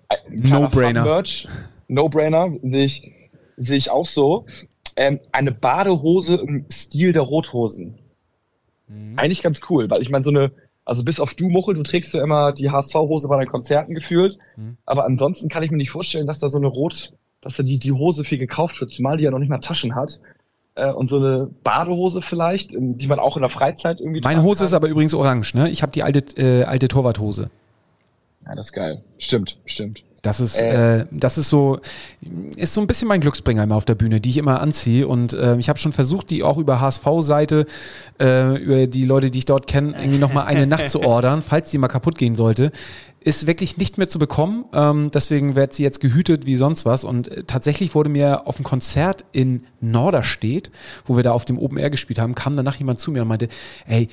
ein 0.09 0.35
No-Brainer. 0.49 1.23
No-Brainer, 1.87 2.51
sehe 2.63 2.85
ich, 2.85 3.11
sehe 3.57 3.77
ich 3.77 3.89
auch 3.91 4.05
so. 4.05 4.45
Ähm, 4.95 5.19
eine 5.31 5.51
Badehose 5.51 6.35
im 6.35 6.65
Stil 6.71 7.13
der 7.13 7.21
Rothosen. 7.21 7.99
Mhm. 8.87 9.13
Eigentlich 9.17 9.43
ganz 9.43 9.61
cool, 9.69 9.89
weil 9.89 10.01
ich 10.01 10.09
meine, 10.09 10.23
so 10.23 10.31
eine, 10.31 10.51
also 10.85 11.03
bis 11.03 11.19
auf 11.19 11.33
du, 11.33 11.49
Muchel, 11.49 11.75
du 11.75 11.83
trägst 11.83 12.13
ja 12.13 12.23
immer 12.23 12.51
die 12.51 12.71
HSV-Hose 12.71 13.27
bei 13.27 13.37
deinen 13.37 13.47
Konzerten 13.47 13.93
gefühlt. 13.93 14.37
Mhm. 14.55 14.77
Aber 14.85 15.05
ansonsten 15.05 15.49
kann 15.49 15.63
ich 15.63 15.71
mir 15.71 15.77
nicht 15.77 15.91
vorstellen, 15.91 16.27
dass 16.27 16.39
da 16.39 16.49
so 16.49 16.57
eine 16.57 16.67
Rot, 16.67 17.13
dass 17.41 17.55
da 17.55 17.63
die, 17.63 17.77
die 17.77 17.91
Hose 17.91 18.23
viel 18.23 18.37
gekauft 18.37 18.79
wird, 18.81 18.91
zumal 18.91 19.17
die 19.17 19.25
ja 19.25 19.31
noch 19.31 19.39
nicht 19.39 19.49
mal 19.49 19.59
Taschen 19.59 19.95
hat. 19.95 20.19
Äh, 20.75 20.91
und 20.91 21.09
so 21.09 21.17
eine 21.17 21.49
Badehose 21.63 22.21
vielleicht, 22.21 22.71
die 22.73 23.07
man 23.07 23.19
auch 23.19 23.35
in 23.35 23.41
der 23.41 23.49
Freizeit 23.49 23.99
irgendwie 23.99 24.21
Meine 24.21 24.43
Hose 24.43 24.59
kann. 24.59 24.65
ist 24.65 24.73
aber 24.73 24.87
übrigens 24.87 25.13
orange, 25.13 25.53
ne? 25.55 25.69
Ich 25.69 25.81
habe 25.81 25.91
die 25.91 26.03
alte, 26.03 26.19
äh, 26.41 26.63
alte 26.63 26.87
Torwarthose. 26.87 27.49
Ja, 28.45 28.55
das 28.55 28.67
ist 28.67 28.73
geil. 28.73 29.03
Stimmt, 29.17 29.57
stimmt. 29.65 30.03
Das 30.21 30.39
ist, 30.39 30.59
äh. 30.59 30.99
äh, 30.99 31.05
das 31.11 31.37
ist 31.37 31.49
so, 31.49 31.79
ist 32.55 32.73
so 32.73 32.81
ein 32.81 32.87
bisschen 32.87 33.07
mein 33.07 33.21
Glücksbringer 33.21 33.63
immer 33.63 33.75
auf 33.75 33.85
der 33.85 33.95
Bühne, 33.95 34.19
die 34.19 34.29
ich 34.29 34.37
immer 34.37 34.61
anziehe. 34.61 35.07
Und 35.07 35.33
äh, 35.33 35.57
ich 35.57 35.69
habe 35.69 35.79
schon 35.79 35.91
versucht, 35.91 36.29
die 36.29 36.43
auch 36.43 36.57
über 36.57 36.81
HSV-Seite, 36.81 37.65
äh, 38.19 38.57
über 38.57 38.87
die 38.87 39.05
Leute, 39.05 39.31
die 39.31 39.39
ich 39.39 39.45
dort 39.45 39.67
kenne, 39.67 39.93
irgendwie 39.97 40.17
nochmal 40.17 40.45
eine 40.45 40.67
Nacht 40.67 40.89
zu 40.89 41.01
ordern, 41.03 41.41
falls 41.41 41.71
die 41.71 41.77
mal 41.77 41.87
kaputt 41.87 42.17
gehen 42.17 42.35
sollte. 42.35 42.71
Ist 43.19 43.45
wirklich 43.45 43.77
nicht 43.77 43.97
mehr 43.97 44.07
zu 44.09 44.19
bekommen. 44.19 44.65
Ähm, 44.73 45.11
deswegen 45.13 45.55
wird 45.55 45.73
sie 45.73 45.83
jetzt 45.83 45.99
gehütet 45.99 46.45
wie 46.45 46.57
sonst 46.57 46.85
was. 46.85 47.03
Und 47.03 47.27
äh, 47.29 47.43
tatsächlich 47.43 47.93
wurde 47.93 48.09
mir 48.09 48.47
auf 48.47 48.55
dem 48.55 48.65
Konzert 48.65 49.23
in 49.31 49.65
Norderstedt, 49.81 50.71
wo 51.05 51.15
wir 51.15 51.23
da 51.23 51.31
auf 51.31 51.45
dem 51.45 51.59
Open 51.59 51.77
Air 51.77 51.89
gespielt 51.89 52.19
haben, 52.19 52.35
kam 52.35 52.55
danach 52.55 52.75
jemand 52.75 52.99
zu 52.99 53.11
mir 53.11 53.21
und 53.21 53.27
meinte, 53.27 53.49
ey, 53.85 54.07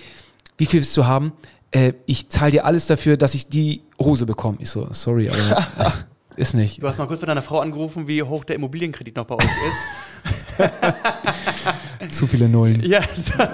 wie 0.58 0.66
viel 0.66 0.80
willst 0.80 0.96
du 0.96 1.06
haben? 1.06 1.32
äh, 1.74 1.92
ich 2.06 2.28
zahle 2.28 2.52
dir 2.52 2.64
alles 2.64 2.86
dafür, 2.86 3.16
dass 3.16 3.34
ich 3.34 3.48
die 3.48 3.82
Hose 4.00 4.26
bekomme. 4.26 4.58
Ich 4.60 4.70
so, 4.70 4.88
sorry, 4.90 5.28
aber 5.28 5.66
ist 6.36 6.54
nicht. 6.54 6.82
Du 6.82 6.88
hast 6.88 6.98
mal 6.98 7.06
kurz 7.06 7.20
bei 7.20 7.26
deiner 7.26 7.42
Frau 7.42 7.60
angerufen, 7.60 8.08
wie 8.08 8.22
hoch 8.22 8.44
der 8.44 8.56
Immobilienkredit 8.56 9.16
noch 9.16 9.26
bei 9.26 9.36
euch 9.36 9.44
ist. 9.44 9.86
Zu 12.08 12.26
viele 12.26 12.48
Nullen. 12.48 12.82
Ja. 12.84 13.00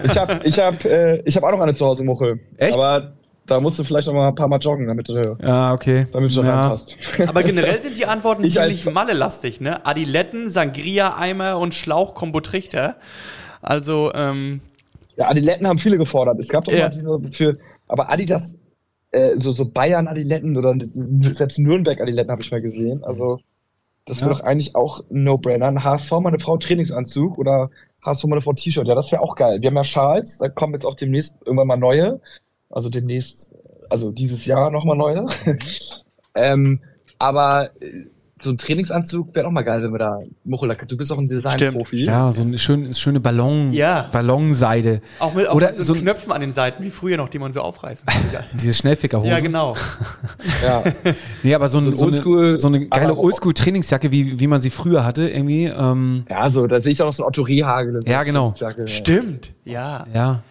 ich 0.03 0.17
habe 0.17 0.41
ich 0.45 0.59
hab, 0.59 0.85
äh, 0.85 1.23
ich 1.25 1.37
hab 1.37 1.45
auch 1.45 1.53
noch 1.53 1.61
eine 1.61 1.75
zu 1.75 1.87
Hause, 1.87 2.05
Muchel. 2.05 2.41
Echt? 2.57 2.75
Aber 2.75 3.13
da 3.51 3.59
musst 3.61 3.79
du 3.79 3.85
vielleicht 3.85 4.07
noch 4.07 4.15
mal 4.15 4.29
ein 4.29 4.35
paar 4.35 4.49
Mal 4.49 4.59
joggen, 4.59 4.87
damit 4.87 5.09
du, 5.09 5.37
ja, 5.43 5.73
okay. 5.73 6.07
damit 6.13 6.35
du 6.35 6.41
ja. 6.41 6.61
reinpasst. 6.61 6.97
Aber 7.27 7.43
generell 7.43 7.83
sind 7.83 7.99
die 7.99 8.07
Antworten 8.07 8.45
ich 8.45 8.53
ziemlich 8.53 8.89
Malle-lastig, 8.89 9.61
ne? 9.61 9.85
Adiletten, 9.85 10.51
Sangria-Eimer 10.51 11.59
und 11.59 11.75
Schlauch-Kombo-Trichter. 11.75 12.97
Also, 13.61 14.13
ähm, 14.15 14.61
Ja, 15.17 15.29
Adiletten 15.29 15.67
haben 15.67 15.79
viele 15.79 15.99
gefordert. 15.99 16.39
Es 16.39 16.49
gab 16.49 16.65
doch 16.65 16.73
ja. 16.73 16.83
mal 16.83 16.89
diese 16.91 17.21
für, 17.33 17.59
aber 17.89 18.11
Adidas, 18.11 18.57
äh, 19.13 19.39
so, 19.39 19.53
so 19.53 19.69
Bayern-Adiletten 19.69 20.57
oder 20.57 20.75
selbst 21.33 21.59
Nürnberg-Adiletten 21.59 22.31
habe 22.31 22.43
ich 22.43 22.51
mal 22.51 22.63
gesehen. 22.63 23.05
Also, 23.05 23.41
das 24.05 24.21
ja. 24.21 24.27
wäre 24.27 24.37
doch 24.37 24.45
eigentlich 24.45 24.75
auch 24.75 25.01
ein 25.11 25.25
No-Brainer. 25.25 25.67
Ein 25.67 25.85
HSV, 25.85 26.13
meine 26.21 26.39
Frau 26.39 26.57
Trainingsanzug 26.57 27.39
oder 27.39 27.71
HSV, 28.05 28.25
meine 28.25 28.43
Frau 28.43 28.53
T-Shirt. 28.53 28.87
Ja, 28.87 28.95
das 28.95 29.13
wäre 29.13 29.23
auch 29.23 29.37
geil. 29.37 29.61
Wir 29.61 29.69
haben 29.69 29.77
ja 29.77 29.85
Schals, 29.85 30.39
da 30.39 30.49
kommen 30.49 30.75
jetzt 30.75 30.87
auch 30.87 30.95
demnächst 30.95 31.37
irgendwann 31.45 31.67
mal 31.67 31.77
neue. 31.77 32.21
Also 32.71 32.89
demnächst, 32.89 33.53
also 33.89 34.13
dieses 34.13 34.47
Jahr 34.47 34.71
nochmal 34.71 34.97
neue. 34.97 35.23
Mhm. 35.23 35.59
ähm, 36.35 36.81
aber 37.19 37.71
äh, 37.83 38.07
so 38.41 38.51
ein 38.51 38.59
Trainingsanzug 38.59 39.35
wäre 39.35 39.47
auch 39.47 39.51
mal 39.51 39.63
geil, 39.63 39.83
wenn 39.83 39.93
wir 39.93 39.99
da, 39.99 40.19
Muchela, 40.45 40.75
du 40.75 40.97
bist 40.97 41.13
auch 41.13 41.19
ein 41.19 41.29
Designprofi. 41.29 42.05
Ja, 42.05 42.33
so 42.33 42.43
eine 42.43 42.59
schöne, 42.59 42.95
schöne 42.95 43.21
Ballon, 43.21 43.73
ja. 43.73 44.09
Ballonseide. 44.11 45.01
Auch 45.19 45.35
mit, 45.35 45.49
auch 45.49 45.55
Oder 45.55 45.69
mit 45.69 45.77
so, 45.77 45.83
so 45.83 45.95
Knöpfen 45.95 46.33
an 46.33 46.41
den 46.41 46.53
Seiten, 46.53 46.83
wie 46.83 46.91
früher 46.91 47.17
noch, 47.17 47.29
die 47.29 47.39
man 47.39 47.53
so 47.53 47.61
aufreißen 47.61 48.07
kann. 48.07 48.45
Diese 48.53 48.75
Schnellfickerhose. 48.75 49.29
Ja, 49.29 49.41
genau. 49.41 49.75
ja. 50.63 50.83
Nee, 51.43 51.55
aber 51.55 51.69
so, 51.69 51.79
ein, 51.79 51.95
so, 51.95 52.07
eine, 52.07 52.59
so 52.59 52.69
eine 52.69 52.87
geile 52.87 53.17
Oldschool-Trainingsjacke, 53.17 54.11
wie, 54.11 54.41
wie 54.41 54.47
man 54.47 54.61
sie 54.61 54.71
früher 54.71 55.05
hatte, 55.05 55.29
irgendwie. 55.29 55.67
Ähm, 55.67 56.25
ja, 56.29 56.49
so, 56.51 56.67
da 56.67 56.81
sehe 56.81 56.93
ich 56.93 57.03
auch 57.03 57.07
noch 57.07 57.13
so 57.13 57.23
ein 57.25 57.29
Otto 57.29 57.43
Rehagel. 57.43 58.01
Ja, 58.07 58.23
genau. 58.23 58.55
Stimmt, 58.87 59.53
ja. 59.65 60.07
Ja. 60.15 60.43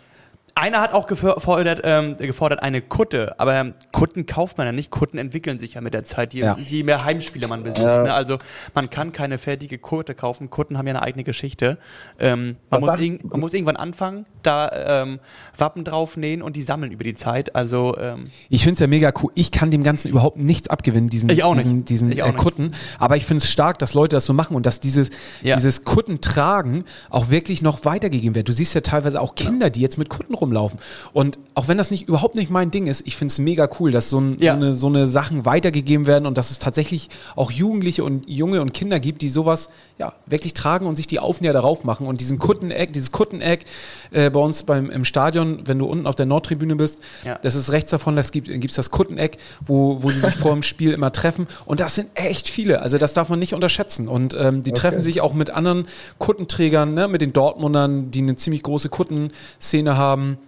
Einer 0.60 0.82
hat 0.82 0.92
auch 0.92 1.08
gefordert, 1.08 1.82
ähm, 1.86 2.18
gefordert 2.18 2.62
eine 2.62 2.82
Kutte, 2.82 3.40
aber 3.40 3.72
Kutten 3.94 4.26
kauft 4.26 4.58
man 4.58 4.68
ja 4.68 4.74
nicht. 4.74 4.92
Kutten 4.92 5.18
entwickeln 5.18 5.58
sich 5.58 5.76
ja 5.76 5.82
mit 5.82 5.94
der 5.94 6.04
Zeit, 6.04 6.34
je, 6.34 6.42
ja. 6.42 6.58
je 6.60 6.84
mehr 6.84 7.06
Heimspiele 7.06 7.48
man 7.48 7.64
besucht. 7.64 7.80
Ja. 7.80 8.04
Ne? 8.04 8.14
Also 8.14 8.40
man 8.74 8.90
kann 8.90 9.14
keine 9.14 9.38
fertige 9.38 9.78
Kutte 9.78 10.16
kaufen. 10.16 10.50
Kutten 10.50 10.78
haben 10.78 10.86
ja 10.86 10.96
eine 10.96 11.02
eigene 11.02 11.24
Geschichte. 11.24 11.78
Ähm, 12.20 12.58
man, 12.70 12.82
muss 12.82 12.98
man, 12.98 13.40
muss 13.40 13.54
irgendwann 13.54 13.78
anfangen, 13.78 14.26
da 14.44 15.04
ähm, 15.04 15.20
Wappen 15.58 15.86
drauf 15.86 16.18
nähen 16.18 16.42
und 16.42 16.58
die 16.58 16.62
sammeln 16.62 16.92
über 16.92 17.06
die 17.06 17.16
Zeit. 17.16 17.56
Also 17.56 17.98
ähm, 17.98 18.26
ich 18.50 18.64
finde 18.64 18.74
es 18.74 18.80
ja 18.82 18.88
mega 18.88 19.14
cool. 19.24 19.32
Ich 19.36 19.52
kann 19.52 19.72
dem 19.72 19.84
Ganzen 19.84 20.10
überhaupt 20.10 20.42
nichts 20.42 20.68
abgewinnen, 20.68 21.10
diesen, 21.10 21.30
ich 21.30 21.44
auch 21.44 21.56
diesen, 21.56 21.78
nicht. 21.78 21.90
diesen 21.90 22.12
ich 22.12 22.20
äh, 22.20 22.34
Kutten. 22.34 22.74
Aber 22.98 23.16
ich 23.16 23.26
finde 23.26 23.44
es 23.44 23.50
stark, 23.50 23.80
dass 23.80 23.94
Leute 23.94 24.18
das 24.18 24.26
so 24.26 24.34
machen 24.34 24.58
und 24.58 24.66
dass 24.66 24.82
dieses, 24.82 25.10
ja. 25.42 25.56
dieses 25.56 25.86
Kutten 25.86 26.20
tragen 26.20 26.84
auch 27.10 27.30
wirklich 27.30 27.62
noch 27.62 27.86
weitergegeben 27.86 28.36
wird. 28.36 28.50
Du 28.50 28.54
siehst 28.54 28.76
ja 28.76 28.82
teilweise 28.82 29.22
auch 29.22 29.36
Kinder, 29.36 29.70
die 29.70 29.80
jetzt 29.80 29.98
mit 29.98 30.10
Kutten 30.10 30.34
rum 30.34 30.49
rumlaufen. 30.50 30.80
Und 31.14 31.38
auch 31.56 31.68
wenn 31.68 31.78
das 31.78 31.92
nicht 31.92 32.08
überhaupt 32.08 32.36
nicht 32.36 32.50
mein 32.50 32.72
Ding 32.72 32.88
ist, 32.88 33.06
ich 33.06 33.16
finde 33.16 33.32
es 33.32 33.40
mega 33.40 33.70
cool, 33.80 33.92
dass 33.92 34.10
so, 34.10 34.20
ein, 34.20 34.38
ja. 34.40 34.54
so, 34.54 34.58
eine, 34.58 34.74
so 34.74 34.88
eine 34.88 35.08
Sachen 35.08 35.46
weitergegeben 35.46 36.08
werden 36.08 36.26
und 36.26 36.38
dass 36.38 36.52
es 36.52 36.60
tatsächlich 36.60 37.10
auch 37.36 37.52
Jugendliche 37.52 38.04
und 38.04 38.28
Junge 38.30 38.62
und 38.62 38.74
Kinder 38.74 39.00
gibt, 39.00 39.22
die 39.22 39.30
sowas 39.30 39.70
ja 39.98 40.14
wirklich 40.26 40.54
tragen 40.54 40.88
und 40.88 40.96
sich 40.96 41.08
die 41.08 41.20
Aufnäher 41.20 41.54
darauf 41.54 41.84
machen. 41.84 42.08
Und 42.08 42.22
diesen 42.22 42.40
Kutteneck, 42.40 42.94
dieses 42.94 43.12
Kutteneck 43.12 43.66
äh, 44.12 44.30
bei 44.30 44.40
uns 44.40 44.64
beim 44.64 44.90
im 44.90 45.06
Stadion, 45.06 45.62
wenn 45.66 45.80
du 45.80 45.86
unten 45.86 46.08
auf 46.08 46.16
der 46.16 46.26
Nordtribüne 46.26 46.76
bist, 46.76 47.00
ja. 47.26 47.38
das 47.42 47.56
ist 47.56 47.72
rechts 47.72 47.92
davon, 47.92 48.16
das 48.16 48.32
gibt 48.32 48.50
es 48.50 48.76
das 48.76 48.90
Kutteneck, 48.90 49.38
wo, 49.62 50.02
wo 50.02 50.10
sie 50.10 50.20
sich 50.20 50.36
vor 50.36 50.54
dem 50.54 50.64
Spiel 50.70 50.92
immer 50.92 51.12
treffen. 51.12 51.48
Und 51.66 51.80
das 51.80 51.96
sind 51.96 52.10
echt 52.16 52.50
viele. 52.50 52.82
Also 52.82 52.98
das 52.98 53.14
darf 53.14 53.30
man 53.30 53.40
nicht 53.40 53.54
unterschätzen. 53.54 54.08
Und 54.08 54.34
ähm, 54.34 54.64
die 54.64 54.72
okay. 54.72 54.80
treffen 54.80 55.02
sich 55.02 55.22
auch 55.22 55.34
mit 55.34 55.50
anderen 55.50 55.88
Kuttenträgern, 56.18 56.94
ne, 56.94 57.08
mit 57.08 57.22
den 57.22 57.34
Dortmundern, 57.34 58.12
die 58.12 58.20
eine 58.20 58.36
ziemlich 58.36 58.64
große 58.64 58.90
Kuttenszene 58.90 59.98
haben 59.98 60.39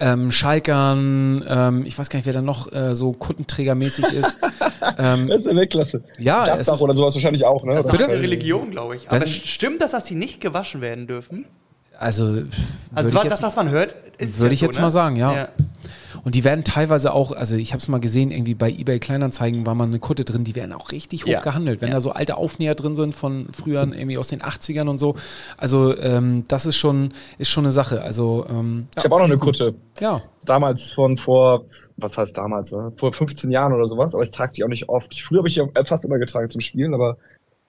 ähm, 0.00 0.30
Schalkern, 0.30 1.44
ähm, 1.48 1.84
ich 1.86 1.98
weiß 1.98 2.08
gar 2.08 2.18
nicht, 2.18 2.26
wer 2.26 2.32
da 2.32 2.42
noch 2.42 2.72
äh, 2.72 2.94
so 2.94 3.12
Kuttenträgermäßig 3.12 4.06
ist. 4.12 4.36
ähm, 4.98 5.28
das 5.28 5.40
ist 5.40 5.46
ja 5.46 5.56
Weltklasse. 5.56 6.04
Ja, 6.18 6.56
es 6.56 6.68
ist, 6.68 6.80
oder 6.82 6.94
sowas 6.94 7.14
wahrscheinlich 7.14 7.44
auch, 7.44 7.64
ne? 7.64 7.74
Das 7.74 7.86
ist 7.86 7.92
eine 7.92 8.08
Religion, 8.08 8.70
glaube 8.70 8.96
ich. 8.96 9.08
Aber 9.08 9.18
das 9.18 9.30
stimmt 9.30 9.82
das, 9.82 9.92
dass 9.92 10.06
sie 10.06 10.14
nicht 10.14 10.40
gewaschen 10.40 10.80
werden 10.80 11.06
dürfen? 11.06 11.46
Also, 11.98 12.42
also 12.94 13.22
das, 13.22 13.42
was 13.42 13.56
man 13.56 13.70
hört, 13.70 13.94
ist 14.18 14.40
Würde 14.40 14.48
ja 14.48 14.52
ich 14.54 14.60
so, 14.60 14.66
jetzt 14.66 14.76
ne? 14.76 14.82
mal 14.82 14.90
sagen, 14.90 15.16
ja. 15.16 15.34
ja. 15.34 15.48
Und 16.24 16.34
die 16.34 16.44
werden 16.44 16.64
teilweise 16.64 17.12
auch, 17.12 17.32
also 17.32 17.56
ich 17.56 17.72
habe 17.72 17.80
es 17.80 17.88
mal 17.88 18.00
gesehen, 18.00 18.30
irgendwie 18.30 18.54
bei 18.54 18.70
eBay 18.70 18.98
Kleinanzeigen 18.98 19.66
war 19.66 19.74
mal 19.74 19.84
eine 19.84 19.98
Kutte 19.98 20.24
drin, 20.24 20.44
die 20.44 20.54
werden 20.54 20.72
auch 20.72 20.90
richtig 20.90 21.24
hoch 21.24 21.28
ja. 21.28 21.40
gehandelt. 21.40 21.80
Wenn 21.80 21.88
ja. 21.88 21.94
da 21.94 22.00
so 22.00 22.12
alte 22.12 22.36
Aufnäher 22.36 22.74
drin 22.74 22.96
sind 22.96 23.14
von 23.14 23.48
früher, 23.52 23.82
irgendwie 23.82 24.18
aus 24.18 24.28
den 24.28 24.40
80ern 24.40 24.88
und 24.88 24.98
so. 24.98 25.14
Also 25.56 25.96
ähm, 25.98 26.44
das 26.48 26.66
ist 26.66 26.76
schon, 26.76 27.12
ist 27.38 27.50
schon 27.50 27.64
eine 27.64 27.72
Sache. 27.72 28.02
Also 28.02 28.46
ähm, 28.48 28.88
Ich 28.96 29.04
habe 29.04 29.14
auch 29.14 29.18
noch 29.18 29.26
eine 29.26 29.38
Kutte. 29.38 29.74
Ja. 30.00 30.22
Damals 30.46 30.90
von 30.90 31.18
vor, 31.18 31.64
was 31.96 32.16
heißt 32.18 32.36
damals, 32.36 32.72
ne? 32.72 32.92
vor 32.96 33.12
15 33.12 33.50
Jahren 33.50 33.72
oder 33.72 33.86
sowas, 33.86 34.14
aber 34.14 34.24
ich 34.24 34.30
trage 34.30 34.52
die 34.52 34.64
auch 34.64 34.68
nicht 34.68 34.88
oft. 34.88 35.14
Früher 35.20 35.38
habe 35.38 35.48
ich 35.48 35.56
ja 35.56 35.66
fast 35.86 36.04
immer 36.04 36.18
getragen 36.18 36.50
zum 36.50 36.60
Spielen, 36.60 36.94
aber 36.94 37.18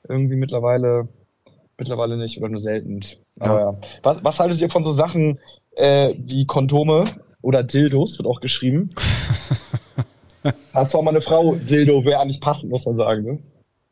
irgendwie 0.08 0.36
mittlerweile 0.36 1.08
mittlerweile 1.78 2.18
nicht 2.18 2.38
oder 2.38 2.50
nur 2.50 2.60
selten. 2.60 3.02
Aber 3.40 3.60
ja. 3.60 3.78
Was, 4.04 4.24
was 4.24 4.40
haltet 4.40 4.62
ihr 4.62 4.70
von 4.70 4.84
so 4.84 4.92
Sachen 4.92 5.40
äh, 5.76 6.14
wie 6.18 6.46
Kondome? 6.46 7.16
Oder 7.46 7.64
Dildos, 7.64 8.18
wird 8.18 8.28
auch 8.28 8.42
geschrieben. 8.42 8.90
HSV 10.74 10.96
meine 11.02 11.22
Frau, 11.22 11.56
Dildo 11.56 12.04
wäre 12.04 12.20
eigentlich 12.20 12.42
passend, 12.42 12.72
muss 12.72 12.86
man 12.86 12.98
sagen. 12.98 13.24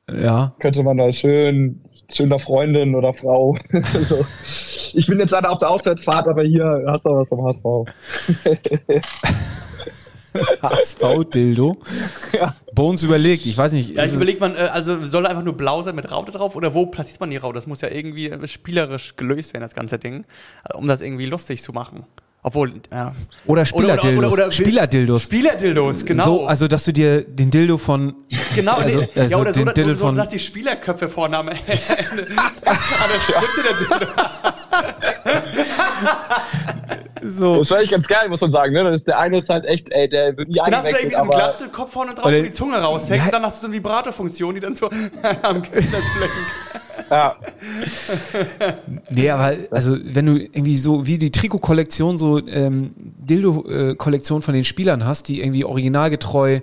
Ne? 0.09 0.21
Ja. 0.21 0.53
Könnte 0.59 0.83
man 0.83 0.97
da 0.97 1.11
schön, 1.13 1.81
schöner 2.11 2.39
Freundin 2.39 2.95
oder 2.95 3.13
Frau. 3.13 3.57
so. 4.07 4.25
Ich 4.93 5.07
bin 5.07 5.19
jetzt 5.19 5.31
leider 5.31 5.51
auf 5.51 5.59
der 5.59 5.69
Auswärtsfahrt, 5.69 6.27
aber 6.27 6.43
hier 6.43 6.83
hast 6.87 7.05
du 7.05 7.09
was 7.11 7.29
vom 7.29 7.45
HSV. 7.45 7.63
HSV-Dildo. 10.61 11.77
Ja. 12.33 12.55
Bones 12.73 13.03
überlegt, 13.03 13.45
ich 13.45 13.57
weiß 13.57 13.71
nicht. 13.73 13.91
Ja, 13.91 14.03
ich 14.03 14.09
es- 14.09 14.15
überlegt 14.15 14.41
man, 14.41 14.55
äh, 14.55 14.69
also 14.71 15.05
soll 15.05 15.25
er 15.25 15.29
einfach 15.31 15.43
nur 15.43 15.55
blau 15.55 15.81
sein 15.83 15.95
mit 15.95 16.11
Raute 16.11 16.31
drauf 16.31 16.55
oder 16.55 16.73
wo 16.73 16.87
platziert 16.87 17.19
man 17.19 17.29
die 17.29 17.37
Raute? 17.37 17.55
Das 17.55 17.67
muss 17.67 17.81
ja 17.81 17.89
irgendwie 17.89 18.29
äh, 18.29 18.47
spielerisch 18.47 19.15
gelöst 19.15 19.53
werden, 19.53 19.63
das 19.63 19.75
ganze 19.75 19.99
Ding, 19.99 20.25
äh, 20.69 20.75
um 20.75 20.87
das 20.87 21.01
irgendwie 21.01 21.27
lustig 21.27 21.61
zu 21.61 21.71
machen. 21.71 22.05
Obwohl, 22.45 22.73
ja. 22.91 23.15
oder 23.45 23.65
Spielerdildos. 23.65 24.53
Spielerdildos. 24.53 25.23
Spielerdildos, 25.23 26.05
genau. 26.05 26.25
So, 26.25 26.45
also, 26.45 26.67
dass 26.67 26.83
du 26.83 26.91
dir 26.91 27.21
den 27.23 27.49
Dildo 27.49 27.77
von. 27.77 28.13
genau, 28.53 28.73
also- 28.75 28.99
nee, 28.99 29.07
also 29.15 29.29
ja, 29.31 29.37
oder 29.37 29.53
so, 29.53 29.59
den 29.61 29.65
dass, 29.67 29.73
Diddle 29.75 29.95
so, 29.95 30.05
von- 30.05 30.15
dass 30.15 30.27
die 30.27 30.39
Spielerköpfe 30.39 31.07
vorne 31.09 31.37
am, 31.37 31.47
an 31.49 31.55
der 31.55 31.61
Spitze 33.21 33.63
der 33.63 33.97
Dildo. 33.97 34.11
So. 37.25 37.59
Das 37.59 37.71
war 37.71 37.79
echt 37.79 37.91
ganz 37.91 38.05
geil, 38.07 38.27
muss 38.27 38.41
man 38.41 38.51
sagen. 38.51 38.73
Ne? 38.73 38.83
Das 38.83 38.95
ist, 38.97 39.07
der 39.07 39.17
eine 39.17 39.37
ist 39.39 39.47
halt 39.49 39.63
echt, 39.65 39.89
ey, 39.91 40.09
der 40.09 40.35
wird 40.35 40.49
nie 40.49 40.55
Dann 40.55 40.75
hast 40.75 40.87
du 40.87 40.91
da 40.91 40.97
irgendwie 40.97 41.15
so 41.15 41.21
einen 41.21 41.29
Glatzelkopf 41.31 41.91
vorne 41.93 42.13
drauf, 42.13 42.25
Oder- 42.25 42.39
wo 42.39 42.43
die 42.43 42.53
Zunge 42.53 42.77
raushängt 42.77 43.17
Ja. 43.19 43.25
und 43.25 43.33
dann 43.33 43.43
hast 43.43 43.57
du 43.57 43.61
so 43.61 43.67
eine 43.67 43.75
Vibratorfunktion, 43.75 44.55
die 44.55 44.59
dann 44.59 44.75
so 44.75 44.89
am 45.41 45.61
blinkt. 45.61 45.85
Ja, 47.09 47.35
Nee, 49.09 49.29
aber 49.29 49.55
also 49.71 49.97
wenn 50.03 50.25
du 50.25 50.37
irgendwie 50.37 50.77
so 50.77 51.05
wie 51.05 51.17
die 51.17 51.31
Trikot-Kollektion, 51.31 52.17
so 52.17 52.45
ähm, 52.47 52.91
Dildo-Kollektion 52.97 54.41
von 54.41 54.53
den 54.53 54.63
Spielern 54.63 55.05
hast, 55.05 55.27
die 55.27 55.41
irgendwie 55.41 55.65
originalgetreu 55.65 56.59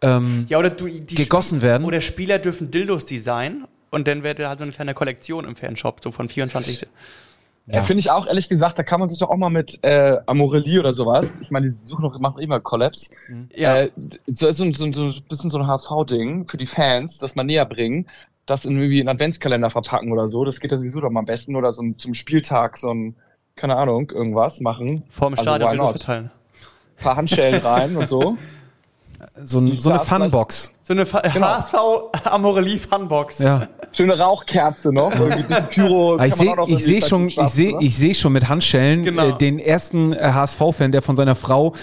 ähm, 0.00 0.46
Ja, 0.48 0.58
oder 0.58 0.70
du, 0.70 0.86
die 0.88 1.14
Gegossen 1.14 1.58
Spiel- 1.58 1.68
werden. 1.68 1.84
Oder 1.84 2.00
Spieler 2.00 2.38
dürfen 2.38 2.70
Dildos 2.70 3.04
designen 3.04 3.64
und 3.90 4.08
dann 4.08 4.22
wird 4.22 4.38
halt 4.40 4.58
so 4.58 4.62
eine 4.64 4.72
kleine 4.72 4.94
Kollektion 4.94 5.44
im 5.44 5.56
Fanshop, 5.56 6.00
so 6.02 6.10
von 6.12 6.28
24. 6.28 6.86
Ja. 7.68 7.84
Finde 7.84 8.00
ich 8.00 8.10
auch, 8.10 8.26
ehrlich 8.26 8.48
gesagt, 8.48 8.76
da 8.76 8.82
kann 8.82 8.98
man 8.98 9.08
sich 9.08 9.20
doch 9.20 9.30
auch 9.30 9.36
mal 9.36 9.48
mit 9.48 9.78
äh, 9.82 10.16
Amorelie 10.26 10.80
oder 10.80 10.92
sowas, 10.92 11.32
ich 11.40 11.52
meine, 11.52 11.70
die 11.70 11.76
suchen 11.86 12.02
noch, 12.02 12.18
machen 12.18 12.40
immer 12.42 12.58
Collabs, 12.58 13.08
Ja. 13.54 13.82
äh, 13.82 13.90
so, 14.26 14.50
so, 14.52 14.64
so, 14.72 14.92
so 14.92 15.02
ein 15.04 15.22
bisschen 15.28 15.48
so 15.48 15.58
ein 15.58 15.66
HSV-Ding 15.68 16.48
für 16.48 16.56
die 16.56 16.66
Fans, 16.66 17.18
das 17.18 17.36
mal 17.36 17.44
näher 17.44 17.64
bringen, 17.64 18.06
das 18.46 18.64
in 18.64 18.72
irgendwie 18.76 19.00
einen 19.00 19.08
Adventskalender 19.08 19.70
verpacken 19.70 20.12
oder 20.12 20.28
so, 20.28 20.44
das 20.44 20.60
geht 20.60 20.72
ja 20.72 20.78
sowieso 20.78 21.00
doch 21.00 21.10
mal 21.10 21.20
am 21.20 21.26
besten, 21.26 21.56
oder 21.56 21.72
so 21.72 21.82
ein, 21.82 21.98
zum 21.98 22.14
Spieltag 22.14 22.76
so 22.78 22.92
ein, 22.92 23.16
keine 23.56 23.76
Ahnung, 23.76 24.10
irgendwas 24.10 24.60
machen. 24.60 25.04
Vor 25.10 25.28
dem 25.30 25.34
Also, 25.34 25.42
Stadion 25.42 25.76
not? 25.76 25.90
verteilen. 25.90 26.30
Ein 26.98 27.02
paar 27.04 27.16
Handschellen 27.16 27.60
rein 27.64 27.96
und 27.96 28.08
so. 28.08 28.36
so, 29.42 29.60
ein, 29.60 29.76
so 29.76 29.90
eine 29.90 30.00
Funbox. 30.00 30.72
So 30.82 30.92
eine 30.94 31.06
Fa 31.06 31.20
Genau. 31.20 31.46
HSV 31.46 31.74
Amorelie 32.24 32.78
Funbox. 32.78 33.38
Ja. 33.40 33.68
Schöne 33.94 34.18
Rauchkerze 34.18 34.92
noch, 34.92 35.10
bisschen 35.12 35.46
Pyro. 35.70 36.18
Ich 36.24 36.34
sehe 36.34 36.54
ich 36.66 36.84
seh 36.84 37.00
schon, 37.02 37.28
ich 37.28 37.34
sehe 37.36 37.70
schaffen, 37.70 37.80
ich 37.86 37.96
seh 37.96 38.14
schon 38.14 38.32
mit 38.32 38.48
Handschellen 38.48 39.04
Genau. 39.04 39.28
äh, 39.30 39.38
den 39.38 39.58
ersten 39.58 40.12
äh, 40.14 40.18
HSV-Fan, 40.32 40.92
der 40.92 41.02
von 41.02 41.14
seiner 41.16 41.34
Frau 41.34 41.74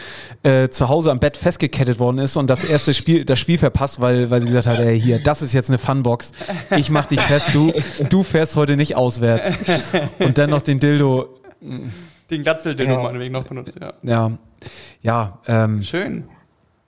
äh, 0.44 0.70
zu 0.70 0.90
Hause 0.90 1.12
am 1.12 1.20
Bett 1.20 1.38
festgekettet 1.38 2.00
worden 2.00 2.18
ist 2.18 2.36
und 2.38 2.50
das 2.50 2.64
erste 2.64 2.94
Spiel, 2.94 3.26
das 3.26 3.40
Spiel 3.40 3.58
verpasst, 3.58 4.02
weil, 4.02 4.30
weil 4.32 4.42
sie 4.42 4.48
gesagt 4.48 4.68
hat, 4.68 4.80
ey, 4.80 5.00
hier, 5.00 5.20
das 5.22 5.42
ist 5.42 5.54
jetzt 5.54 5.70
eine 5.70 5.78
Funbox. 5.78 6.32
Ich 6.78 6.90
mach 6.90 7.06
dich 7.06 7.22
fest, 7.22 7.50
du, 7.54 7.72
du 8.10 8.24
fährst 8.24 8.56
heute 8.56 8.76
nicht 8.76 8.96
auswärts. 8.96 9.56
Und 10.20 10.38
dann 10.38 10.50
noch 10.50 10.62
den 10.62 10.80
Dildo, 10.80 11.30
Den 12.32 12.44
Glatzeldildo 12.44 12.94
Ja. 12.94 13.04
meinetwegen 13.04 13.34
noch 13.34 13.44
benutzt, 13.46 13.78
ja. 13.80 13.94
ja, 14.04 14.32
ja, 15.02 15.40
ähm, 15.48 15.84
Schön. 15.84 16.24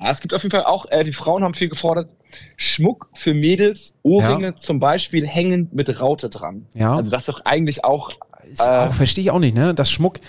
Ja, 0.01 0.09
es 0.09 0.19
gibt 0.19 0.33
auf 0.33 0.41
jeden 0.43 0.51
Fall 0.51 0.65
auch, 0.65 0.85
äh, 0.89 1.03
die 1.03 1.13
Frauen 1.13 1.43
haben 1.43 1.53
viel 1.53 1.69
gefordert, 1.69 2.09
Schmuck 2.57 3.09
für 3.13 3.33
Mädels, 3.33 3.93
Ohrringe 4.03 4.47
Ja. 4.47 4.55
zum 4.55 4.79
Beispiel 4.79 5.27
hängend 5.27 5.73
mit 5.73 5.99
Raute 5.99 6.29
dran. 6.29 6.65
Ja. 6.73 6.95
Also 6.95 7.11
das 7.11 7.21
ist 7.23 7.29
doch 7.29 7.41
eigentlich 7.45 7.83
auch, 7.85 8.11
Äh, 8.57 8.63
auch, 8.63 8.93
verstehe 8.93 9.23
ich 9.23 9.31
auch 9.31 9.39
nicht, 9.39 9.55
ne? 9.55 9.73
Das 9.75 9.91
Schmuck, 9.91 10.19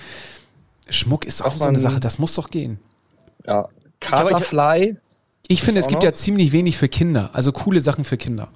Schmuck 0.89 1.25
ist 1.25 1.43
auch 1.45 1.53
so 1.53 1.65
eine 1.65 1.73
man- 1.73 1.81
Sache, 1.81 2.01
das 2.01 2.19
muss 2.19 2.35
doch 2.35 2.51
gehen. 2.51 2.79
ja, 3.47 3.69
aber 4.11 4.41
ich-. 4.41 4.97
Ich 5.49 5.63
finde, 5.63 5.81
es 5.81 5.87
gibt 5.87 6.03
noch? 6.03 6.09
ja 6.09 6.15
ziemlich 6.15 6.53
wenig 6.53 6.77
für 6.77 6.89
Kinder, 6.89 7.31
also 7.33 7.53
coole 7.53 7.81
Sachen 7.81 8.05
für 8.05 8.17
Kinder. 8.17 8.49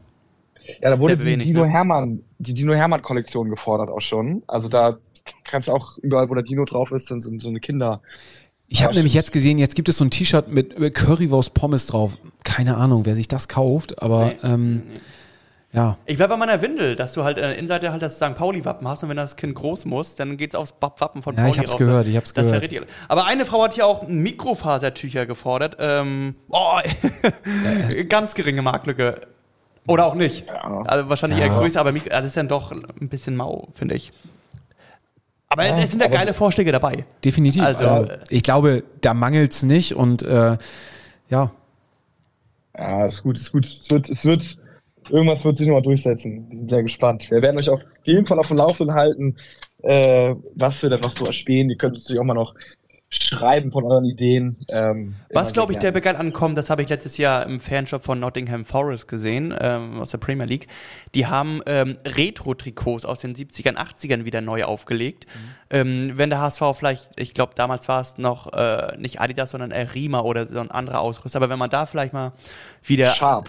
Ja, 0.81 0.91
da 0.91 0.99
wurde 0.99 1.17
die 1.17 1.25
wenig, 1.25 1.47
Dino 1.47 1.65
ne? 1.65 1.71
Hermann, 1.71 2.23
die 2.39 2.53
Dino 2.55 2.75
Hermann 2.75 3.01
Kollektion 3.03 3.49
gefordert 3.51 3.89
auch 3.89 4.01
schon. 4.01 4.43
Also 4.49 4.69
da 4.69 4.99
kannst 5.45 5.69
du 5.69 5.73
auch 5.73 5.97
überall, 5.99 6.29
wo 6.29 6.35
der 6.35 6.43
Dino 6.43 6.65
drauf 6.65 6.91
ist, 6.93 7.11
dann 7.11 7.21
so, 7.21 7.31
so 7.39 7.49
eine 7.49 7.61
Kinder. 7.61 8.01
Ich 8.69 8.83
habe 8.83 8.95
nämlich 8.95 9.15
jetzt 9.15 9.33
gesehen, 9.33 9.59
jetzt 9.59 9.77
gibt 9.77 9.89
es 9.89 9.97
so 9.99 10.05
ein 10.05 10.11
T-Shirt 10.11 10.49
mit 10.49 10.79
äh, 10.79 10.91
Currywurst 10.91 11.55
Pommes 11.55 11.87
drauf. 11.87 12.19
Keine 12.45 12.77
Ahnung, 12.77 13.07
wer 13.07 13.15
sich 13.15 13.29
das 13.29 13.47
kauft, 13.49 14.03
aber 14.03 14.27
Nee. 14.27 14.37
ähm, 14.43 14.83
ja. 15.73 15.99
Ich 16.07 16.17
bleib 16.17 16.31
bei 16.31 16.37
meiner 16.37 16.63
Windel, 16.63 16.97
dass 16.97 17.13
du 17.13 17.23
halt 17.23 17.39
äh, 17.39 17.53
Innenseite 17.55 17.93
halt 17.93 18.01
das 18.03 18.17
St. 18.17 18.35
Pauli-Wappen 18.35 18.89
hast 18.89 19.03
und 19.03 19.09
wenn 19.11 19.17
das 19.17 19.37
Kind 19.37 19.55
groß 19.55 19.85
muss, 19.85 20.15
dann 20.15 20.37
geht's 20.37 20.55
aufs 20.55 20.73
Bap- 20.73 21.01
Wappen 21.01 21.23
von 21.23 21.37
Ja, 21.37 21.43
Pauli 21.43 21.53
ich 21.53 21.59
hab's 21.59 21.73
rauf. 21.73 21.79
gehört, 21.79 22.09
ich 22.09 22.17
hab's 22.17 22.33
das 22.33 22.47
gehört. 22.47 22.63
Richtig. 22.63 22.83
Aber 23.09 23.27
eine 23.27 23.45
Frau 23.45 23.63
hat 23.63 23.75
hier 23.75 23.87
auch 23.87 24.09
Mikrofasertücher 24.09 25.27
gefordert. 25.27 25.77
Ähm, 25.79 26.35
oh, 26.49 26.79
ganz 28.09 28.35
geringe 28.35 28.63
Marktlücke. 28.63 29.21
Oder 29.87 30.07
auch 30.07 30.15
nicht. 30.17 30.49
Also 30.51 31.09
wahrscheinlich 31.09 31.39
Ja. 31.39 31.47
eher 31.47 31.53
größer, 31.59 31.79
aber 31.79 31.93
Mikro, 31.93 32.11
also 32.11 32.23
das 32.23 32.29
ist 32.29 32.37
dann 32.37 32.49
doch 32.49 32.73
ein 32.73 33.09
bisschen 33.09 33.37
mau, 33.37 33.69
finde 33.75 33.95
ich. 33.95 34.13
Aber 35.49 35.65
Ja, 35.65 35.79
es 35.79 35.91
sind 35.91 36.01
ja 36.03 36.09
geile 36.09 36.35
Vorschläge 36.35 36.73
dabei. 36.73 37.05
Definitiv. 37.25 37.63
Also, 37.63 37.87
Also, 37.87 38.11
äh, 38.13 38.19
ich 38.29 38.43
glaube, 38.43 38.83
da 39.01 39.15
mangelt's 39.15 39.63
nicht 39.63 39.95
und 39.95 40.23
äh, 40.23 40.57
ja, 41.29 41.51
Ja, 42.77 43.05
ist 43.07 43.23
gut, 43.23 43.39
ist 43.39 43.53
gut. 43.53 43.67
Es 43.67 43.91
wird, 43.91 44.09
es 44.11 44.25
wird, 44.25 44.59
irgendwas 45.09 45.45
wird 45.45 45.57
sich 45.59 45.67
nochmal 45.67 45.83
durchsetzen. 45.83 46.47
Wir 46.49 46.57
sind 46.59 46.69
sehr 46.69 46.83
gespannt. 46.83 47.31
Wir 47.31 47.43
werden 47.43 47.59
euch 47.59 47.69
auf 47.71 47.81
jeden 48.05 48.27
Fall 48.27 48.39
auf 48.39 48.49
dem 48.49 48.59
Laufenden 48.59 48.95
halten, 48.95 49.37
äh, 49.83 50.35
was 50.55 50.83
wir 50.83 50.91
dann 50.91 51.01
noch 51.01 51.13
so 51.13 51.27
erspähen. 51.27 51.71
Ihr 51.71 51.77
könnt 51.77 51.95
natürlich 51.97 52.21
auch 52.21 52.25
mal 52.25 52.35
noch 52.35 52.55
schreiben 53.09 53.71
von 53.71 53.85
euren 53.85 54.05
Ideen. 54.05 54.57
Ähm, 54.69 55.15
Was, 55.33 55.53
glaube 55.53 55.73
ich, 55.73 55.79
der 55.79 55.93
begeil 55.93 56.17
ankommt, 56.17 56.59
das 56.59 56.71
habe 56.71 56.83
ich 56.83 56.89
letztes 56.89 57.19
Jahr 57.19 57.47
im 57.47 57.61
Fanshop 57.61 58.05
von 58.05 58.19
Nottingham 58.19 58.65
Forest 58.65 59.07
gesehen, 59.07 59.55
ähm, 59.59 60.01
aus 60.01 60.11
der 60.11 60.19
Premier 60.19 60.45
League. 60.45 60.67
Die 61.15 61.27
haben 61.27 61.61
ähm, 61.67 61.99
Retro-Trikots 62.05 63.05
aus 63.05 63.21
den 63.21 63.35
70ern, 63.35 63.77
80ern 63.77 64.25
wieder 64.25 64.41
neu 64.41 64.65
aufgelegt. 64.65 65.27
Ähm, 65.71 66.13
wenn 66.17 66.31
der 66.31 66.41
HSV 66.41 66.63
vielleicht, 66.75 67.11
ich 67.17 67.33
glaube, 67.33 67.53
damals 67.55 67.89
war 67.89 68.01
es 68.01 68.19
noch 68.19 68.53
äh, 68.53 68.97
nicht 68.99 69.21
Adidas, 69.21 69.53
sondern 69.53 69.71
äh, 69.71 69.83
Rima 69.83 70.21
oder 70.21 70.47
so 70.47 70.59
ein 70.59 70.71
anderer 70.71 71.01
Ausrüster, 71.01 71.39
aber 71.39 71.49
wenn 71.49 71.59
man 71.59 71.71
da 71.71 71.87
vielleicht 71.87 72.13
mal 72.13 72.33
wieder. 72.83 73.13
Sharp. 73.15 73.49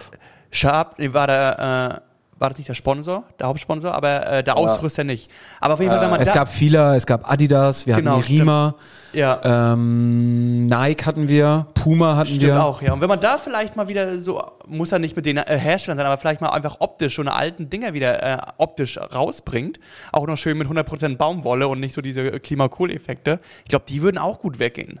Sharp, 0.50 0.96
war 0.98 1.26
der. 1.26 2.00
Äh, 2.04 2.08
war 2.38 2.50
das 2.50 2.58
nicht 2.58 2.68
der 2.68 2.74
Sponsor, 2.74 3.24
der 3.40 3.48
Hauptsponsor, 3.48 3.92
aber 3.92 4.26
äh, 4.26 4.42
der 4.44 4.56
Ausrüster 4.56 5.02
nicht. 5.02 5.30
Aber 5.60 5.74
auf 5.74 5.80
jeden 5.80 5.90
Fall, 5.90 6.00
wenn 6.00 6.10
man 6.10 6.20
es 6.20 6.28
da, 6.28 6.34
gab 6.34 6.48
Fila, 6.52 6.94
es 6.94 7.04
gab 7.04 7.28
Adidas, 7.28 7.86
wir 7.86 7.96
Genau, 7.96 8.18
hatten 8.18 8.26
die 8.26 8.38
Rima, 8.38 8.76
ja, 9.12 9.72
ähm, 9.72 10.64
Nike 10.64 11.06
hatten 11.06 11.28
wir, 11.28 11.66
Puma 11.74 12.16
hatten 12.16 12.26
Stimmt 12.26 12.42
wir. 12.42 12.64
auch, 12.64 12.82
ja. 12.82 12.92
Und 12.92 13.00
wenn 13.00 13.08
man 13.08 13.20
da 13.20 13.38
vielleicht 13.38 13.76
mal 13.76 13.88
wieder 13.88 14.18
so, 14.20 14.42
muss 14.66 14.92
er 14.92 14.98
nicht 14.98 15.16
mit 15.16 15.26
den 15.26 15.36
äh, 15.38 15.58
Herstellern 15.58 15.96
sein, 15.96 16.06
aber 16.06 16.18
vielleicht 16.18 16.40
mal 16.40 16.50
einfach 16.50 16.76
optisch 16.80 17.16
so 17.16 17.22
eine 17.22 17.32
alten 17.34 17.70
Dinger 17.70 17.94
wieder 17.94 18.22
äh, 18.22 18.38
optisch 18.58 18.98
rausbringt, 18.98 19.80
auch 20.12 20.26
noch 20.26 20.36
schön 20.36 20.58
mit 20.58 20.68
100% 20.68 21.16
Baumwolle 21.16 21.68
und 21.68 21.80
nicht 21.80 21.94
so 21.94 22.00
diese 22.00 22.22
äh, 22.22 22.38
Klimakohl-Effekte, 22.38 23.40
ich 23.64 23.68
glaube, 23.68 23.84
die 23.88 24.02
würden 24.02 24.18
auch 24.18 24.40
gut 24.40 24.58
weggehen. 24.58 25.00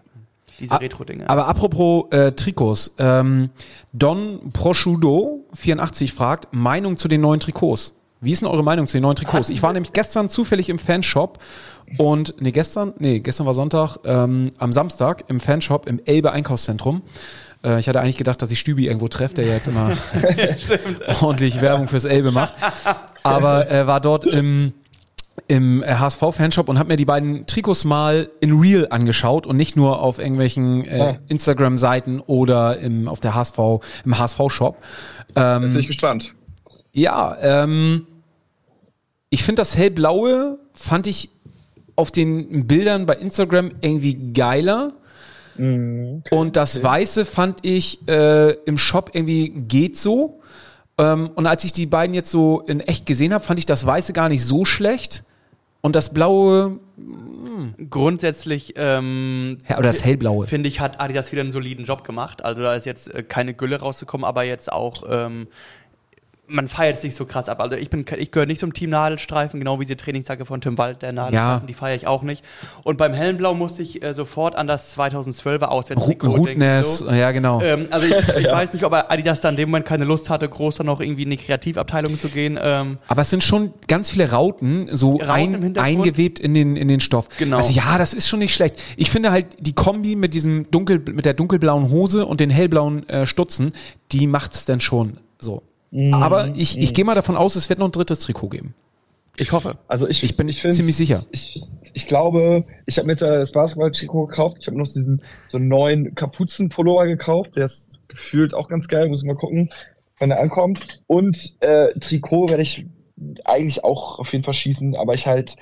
Diese 0.60 0.74
Ah, 0.74 0.78
Retro-Dinger. 0.78 1.30
Aber 1.30 1.46
apropos 1.46 2.06
äh, 2.10 2.32
Trikots, 2.32 2.94
ähm, 2.98 3.50
Don 3.92 4.50
Prosciudo 4.52 5.44
84 5.54 6.12
fragt, 6.12 6.48
Meinung 6.52 6.96
zu 6.96 7.06
den 7.06 7.20
neuen 7.20 7.38
Trikots. 7.38 7.94
Wie 8.20 8.32
ist 8.32 8.42
denn 8.42 8.48
eure 8.48 8.64
Meinung 8.64 8.86
zu 8.86 8.96
den 8.96 9.02
neuen 9.02 9.16
Trikots? 9.16 9.48
Ich 9.58 9.62
war 9.62 9.72
nämlich 9.72 9.92
gestern 9.92 10.28
zufällig 10.28 10.68
im 10.68 10.78
Fanshop 10.78 11.38
und, 11.96 12.34
nee, 12.40 12.50
gestern, 12.50 12.92
nee, 12.98 13.20
gestern 13.20 13.46
war 13.46 13.54
Sonntag, 13.54 13.96
ähm, 14.04 14.50
am 14.58 14.72
Samstag 14.72 15.24
im 15.28 15.40
Fanshop 15.40 15.86
im 15.86 16.00
Elbe 16.04 16.32
Einkaufszentrum. 16.32 17.02
Äh, 17.64 17.80
ich 17.80 17.88
hatte 17.88 18.00
eigentlich 18.00 18.18
gedacht, 18.18 18.42
dass 18.42 18.50
ich 18.50 18.58
Stübi 18.58 18.86
irgendwo 18.86 19.08
treffe, 19.08 19.34
der 19.34 19.46
ja 19.46 19.54
jetzt 19.54 19.68
immer 19.68 19.92
ordentlich 21.22 21.60
Werbung 21.60 21.88
fürs 21.88 22.04
Elbe 22.04 22.30
macht. 22.30 22.54
Aber 23.22 23.70
äh, 23.70 23.86
war 23.86 24.00
dort 24.00 24.26
im, 24.26 24.74
im 25.46 25.82
HSV-Fanshop 25.86 26.68
und 26.68 26.78
habe 26.78 26.90
mir 26.90 26.96
die 26.96 27.04
beiden 27.04 27.46
Trikots 27.46 27.84
mal 27.84 28.28
in 28.40 28.58
Real 28.58 28.86
angeschaut 28.90 29.46
und 29.46 29.56
nicht 29.56 29.76
nur 29.76 30.02
auf 30.02 30.18
irgendwelchen 30.18 30.84
äh, 30.84 31.18
Instagram-Seiten 31.28 32.20
oder 32.20 32.78
im, 32.78 33.08
auf 33.08 33.20
der 33.20 33.34
HSV, 33.34 33.58
im 34.04 34.18
HSV-Shop. 34.18 34.76
Jetzt 35.28 35.34
bin 35.34 35.78
ich 35.78 35.86
gespannt. 35.86 36.34
Ja, 36.92 37.36
ähm, 37.40 38.06
ich 39.30 39.42
finde 39.42 39.60
das 39.60 39.76
hellblaue 39.76 40.58
fand 40.74 41.06
ich 41.06 41.30
auf 41.96 42.12
den 42.12 42.66
Bildern 42.66 43.06
bei 43.06 43.14
Instagram 43.14 43.72
irgendwie 43.80 44.32
geiler. 44.32 44.92
Und 45.56 46.52
das 46.54 46.84
Weiße 46.84 47.26
fand 47.26 47.66
ich 47.66 48.06
äh, 48.08 48.52
im 48.64 48.78
Shop 48.78 49.10
irgendwie 49.12 49.48
geht 49.48 49.98
so. 49.98 50.40
Ähm, 50.98 51.30
und 51.34 51.46
als 51.48 51.64
ich 51.64 51.72
die 51.72 51.86
beiden 51.86 52.14
jetzt 52.14 52.30
so 52.30 52.60
in 52.60 52.78
echt 52.78 53.06
gesehen 53.06 53.34
habe, 53.34 53.42
fand 53.42 53.58
ich 53.58 53.66
das 53.66 53.84
Weiße 53.84 54.12
gar 54.12 54.28
nicht 54.28 54.44
so 54.44 54.64
schlecht. 54.64 55.24
Und 55.80 55.96
das 55.96 56.14
Blaue, 56.14 56.78
Grundsätzlich 57.90 58.74
ähm, 58.76 59.58
Ja, 59.68 59.78
oder 59.78 59.88
das 59.88 60.04
hellblaue. 60.04 60.46
finde 60.46 60.68
ich, 60.68 60.80
hat 60.80 61.00
Adidas 61.00 61.32
wieder 61.32 61.42
einen 61.42 61.52
soliden 61.52 61.84
Job 61.84 62.04
gemacht. 62.04 62.44
Also 62.44 62.62
da 62.62 62.74
ist 62.74 62.86
jetzt 62.86 63.12
äh, 63.12 63.22
keine 63.22 63.54
Gülle 63.54 63.80
rauszukommen, 63.80 64.24
aber 64.24 64.44
jetzt 64.44 64.70
auch, 64.72 65.02
ähm, 65.08 65.48
man 66.48 66.68
feiert 66.68 66.96
es 66.96 67.02
nicht 67.04 67.14
so 67.14 67.26
krass 67.26 67.48
ab. 67.48 67.60
Also 67.60 67.76
ich 67.76 67.90
bin, 67.90 68.04
ich 68.16 68.30
gehöre 68.30 68.46
nicht 68.46 68.58
zum 68.58 68.72
Team 68.72 68.90
Nadelstreifen, 68.90 69.60
genau 69.60 69.78
wie 69.80 69.84
diese 69.84 69.96
Trainingsjacke 69.96 70.46
von 70.46 70.60
Tim 70.60 70.78
Wald, 70.78 71.02
der 71.02 71.12
Nadelstreifen, 71.12 71.60
Ja. 71.62 71.66
die 71.66 71.74
feiere 71.74 71.96
ich 71.96 72.06
auch 72.06 72.22
nicht. 72.22 72.44
Und 72.82 72.96
beim 72.96 73.12
hellen 73.12 73.36
Blau 73.36 73.54
musste 73.54 73.82
ich 73.82 74.02
äh, 74.02 74.14
sofort 74.14 74.56
an 74.56 74.66
das 74.66 74.96
2012er 74.98 75.58
Ru 75.58 75.64
Auswärtstrikot 75.66 76.46
denken. 76.46 76.84
So. 76.84 77.10
ja 77.10 77.30
genau. 77.32 77.60
Ähm, 77.60 77.88
also 77.90 78.06
ich, 78.06 78.14
ich 78.38 78.46
weiß 78.50 78.72
nicht, 78.72 78.84
ob 78.84 78.92
Adidas 78.92 79.40
da 79.40 79.50
in 79.50 79.56
dem 79.56 79.68
Moment 79.70 79.86
keine 79.86 80.04
Lust 80.04 80.30
hatte, 80.30 80.48
groß 80.48 80.76
dann 80.76 80.86
noch 80.86 81.00
irgendwie 81.00 81.24
in 81.24 81.30
die 81.30 81.36
Kreativabteilung 81.36 82.18
zu 82.18 82.28
gehen. 82.28 82.58
Ähm, 82.60 82.98
Aber 83.08 83.22
es 83.22 83.30
sind 83.30 83.42
schon 83.44 83.74
ganz 83.86 84.10
viele 84.10 84.30
Rauten 84.30 84.88
so 84.92 85.16
Rauten 85.16 85.76
ein, 85.76 85.78
eingewebt 85.78 86.38
in 86.38 86.54
den, 86.54 86.76
in 86.76 86.88
den 86.88 87.00
Stoff. 87.00 87.28
Genau. 87.38 87.58
Also 87.58 87.72
ja, 87.72 87.98
das 87.98 88.14
ist 88.14 88.28
schon 88.28 88.38
nicht 88.38 88.54
schlecht. 88.54 88.80
Ich 88.96 89.10
finde 89.10 89.30
halt 89.30 89.46
die 89.60 89.74
Kombi 89.74 90.16
mit 90.16 90.34
diesem 90.34 90.70
dunkel, 90.70 90.98
mit 91.12 91.24
der 91.24 91.34
dunkelblauen 91.34 91.90
Hose 91.90 92.26
und 92.26 92.40
den 92.40 92.50
hellblauen 92.50 93.08
äh, 93.08 93.26
Stutzen, 93.26 93.72
die 94.12 94.26
macht's 94.26 94.64
dann 94.64 94.80
schon 94.80 95.18
so. 95.38 95.62
Mhm. 95.90 96.14
Aber 96.14 96.50
ich, 96.54 96.78
ich 96.78 96.92
gehe 96.94 97.04
mal 97.04 97.14
davon 97.14 97.36
aus, 97.36 97.56
es 97.56 97.68
wird 97.68 97.78
noch 97.78 97.86
ein 97.88 97.92
drittes 97.92 98.20
Trikot 98.20 98.48
geben. 98.48 98.74
ich 99.38 99.52
hoffe. 99.52 99.78
Also 99.88 100.06
ich, 100.08 100.22
Ich 100.22 100.36
bin 100.36 100.52
find's- 100.52 100.76
ziemlich 100.76 100.96
sicher. 100.96 101.24
Ich, 101.30 101.62
ich 101.94 102.06
glaube, 102.06 102.64
ich 102.86 102.98
habe 102.98 103.06
mir 103.06 103.12
jetzt 103.12 103.22
das 103.22 103.52
Basketball-Trikot 103.52 104.26
gekauft. 104.26 104.58
Ich 104.60 104.66
habe 104.66 104.76
noch 104.76 104.84
diesen 104.86 105.22
so 105.48 105.58
einen 105.58 105.68
neuen 105.68 106.14
Kapuzenpullover 106.14 107.06
gekauft. 107.06 107.56
Der 107.56 107.64
ist 107.66 107.98
gefühlt 108.08 108.52
auch 108.54 108.68
ganz 108.68 108.88
geil. 108.88 109.08
Muss 109.08 109.22
ich 109.22 109.26
mal 109.26 109.34
gucken, 109.36 109.70
wann 110.18 110.30
er 110.30 110.40
ankommt. 110.40 111.00
Und 111.06 111.56
äh, 111.60 111.98
Trikot 111.98 112.48
werde 112.50 112.62
ich 112.62 112.86
eigentlich 113.44 113.82
auch 113.84 114.18
auf 114.18 114.32
jeden 114.32 114.44
Fall 114.44 114.54
schießen, 114.54 114.94
aber 114.94 115.14
ich 115.14 115.26
halt 115.26 115.56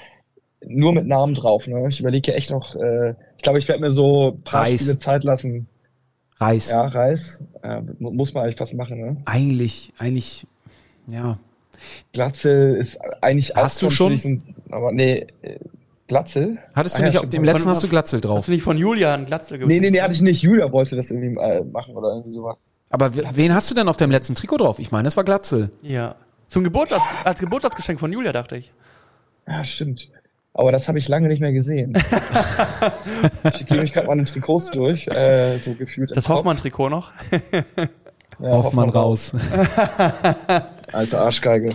nur 0.66 0.92
mit 0.92 1.06
Namen 1.06 1.34
drauf. 1.34 1.66
Ne? 1.68 1.86
Ich 1.88 2.00
überlege 2.00 2.34
echt 2.34 2.50
noch. 2.50 2.74
Äh, 2.74 3.10
ich 3.36 3.42
glaube, 3.42 3.58
ich 3.58 3.68
werde 3.68 3.80
mir 3.82 3.90
so 3.90 4.32
ein 4.32 4.42
paar 4.42 4.62
Reis. 4.62 4.80
Spiele 4.80 4.98
Zeit 4.98 5.24
lassen. 5.24 5.68
Reis. 6.38 6.70
Ja, 6.70 6.86
Reis. 6.86 7.40
Äh, 7.62 7.80
mu- 7.98 8.10
muss 8.10 8.34
man 8.34 8.44
eigentlich 8.44 8.56
fast 8.56 8.74
machen. 8.74 9.00
Ne? 9.00 9.16
Eigentlich, 9.24 9.92
eigentlich, 9.98 10.46
ja. 11.08 11.38
Glatzel 12.12 12.76
ist 12.76 12.98
eigentlich 13.22 13.54
Hast 13.54 13.80
du 13.82 13.90
schon 13.90 14.12
ein- 14.12 14.54
aber 14.70 14.92
nee, 14.92 15.26
äh, 15.42 15.58
Glatzel? 16.08 16.58
Hattest 16.74 16.96
du 16.96 17.02
Ah, 17.02 17.04
ja, 17.04 17.08
nicht 17.08 17.16
auf 17.18 17.22
stimmt. 17.22 17.34
dem 17.34 17.44
letzten 17.44 17.62
Von- 17.62 17.70
hast 17.70 17.82
du 17.82 17.88
Glatzel 17.88 18.16
Hast 18.18 18.24
drauf. 18.24 18.46
du 18.46 18.52
nicht 18.52 18.62
von 18.62 18.78
Julia 18.78 19.12
einen 19.14 19.26
Glatzel 19.26 19.58
Nee, 19.66 19.80
nee, 19.80 19.90
nee, 19.90 20.00
hatte 20.00 20.14
ich 20.14 20.22
nicht. 20.22 20.42
Julia 20.42 20.70
wollte 20.72 20.94
das 20.96 21.10
irgendwie 21.10 21.38
äh, 21.40 21.62
machen 21.64 21.94
oder 21.96 22.10
irgendwie 22.10 22.30
sowas. 22.30 22.56
Aber 22.90 23.10
wen 23.14 23.52
hast 23.54 23.70
du 23.70 23.74
denn 23.74 23.88
auf 23.88 23.96
deinem 23.96 24.12
letzten 24.12 24.34
Trikot 24.34 24.58
drauf? 24.58 24.78
Ich 24.78 24.92
meine, 24.92 25.04
das 25.04 25.16
war 25.16 25.24
Glatzel. 25.24 25.70
Ja. 25.82 26.14
Zum 26.46 26.62
Geburtstags 26.62 27.04
als 27.24 27.40
Geburtstagsgeschenk 27.40 27.98
von 27.98 28.12
Julia, 28.12 28.32
dachte 28.32 28.56
ich. 28.56 28.72
Ja, 29.48 29.64
stimmt. 29.64 30.08
Aber 30.58 30.72
das 30.72 30.88
habe 30.88 30.96
ich 30.96 31.06
lange 31.06 31.28
nicht 31.28 31.40
mehr 31.40 31.52
gesehen. 31.52 31.92
ich 33.52 33.66
gehe 33.66 33.78
mich 33.78 33.92
gerade 33.92 34.06
mal 34.06 34.18
in 34.18 34.24
Trikots 34.24 34.70
durch, 34.70 35.06
äh, 35.08 35.58
so 35.58 35.74
gefühlt. 35.74 36.16
Das. 36.16 36.28
Hoffmann-Trikot 36.28 36.88
noch. 36.88 37.12
Ja, 38.38 38.50
Hoffmann 38.50 38.90
raus. 38.90 39.32
Alte 40.92 41.18
Arschgeige. 41.18 41.74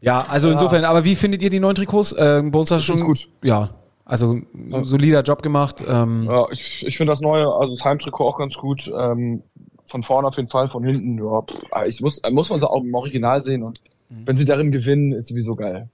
Ja, 0.00 0.24
also 0.26 0.50
insofern, 0.50 0.86
aber 0.86 1.04
wie 1.04 1.14
findet 1.14 1.42
ihr 1.42 1.50
die 1.50 1.60
neuen 1.60 1.74
Trikots? 1.74 2.14
Ähm, 2.18 2.50
bei 2.50 2.58
uns 2.60 2.70
find's 2.70 2.84
schon 2.86 3.00
gut. 3.00 3.28
Ja, 3.42 3.74
also 4.06 4.38
solider 4.84 5.20
Job 5.20 5.42
gemacht. 5.42 5.84
Ähm, 5.86 6.24
Ja, 6.26 6.46
ich, 6.50 6.86
ich 6.86 6.96
finde 6.96 7.12
das 7.12 7.20
neue, 7.20 7.46
also 7.52 7.74
das 7.74 7.84
Heimtrikot 7.84 8.26
auch 8.26 8.38
ganz 8.38 8.54
gut. 8.54 8.90
Ähm, 8.98 9.42
von 9.84 10.02
vorne 10.02 10.28
auf 10.28 10.36
jeden 10.36 10.48
Fall, 10.48 10.68
von 10.68 10.82
hinten, 10.82 11.18
ja. 11.18 11.42
Ich 11.84 12.00
muss, 12.00 12.16
äh, 12.18 12.30
muss 12.30 12.48
man 12.48 12.58
sie 12.58 12.66
auch 12.66 12.82
im 12.82 12.94
Original 12.94 13.42
sehen 13.42 13.62
und 13.62 13.78
Mhm. 14.08 14.22
wenn 14.26 14.36
sie 14.38 14.46
darin 14.46 14.72
gewinnen, 14.72 15.12
ist 15.12 15.28
sowieso 15.28 15.54
geil. 15.56 15.90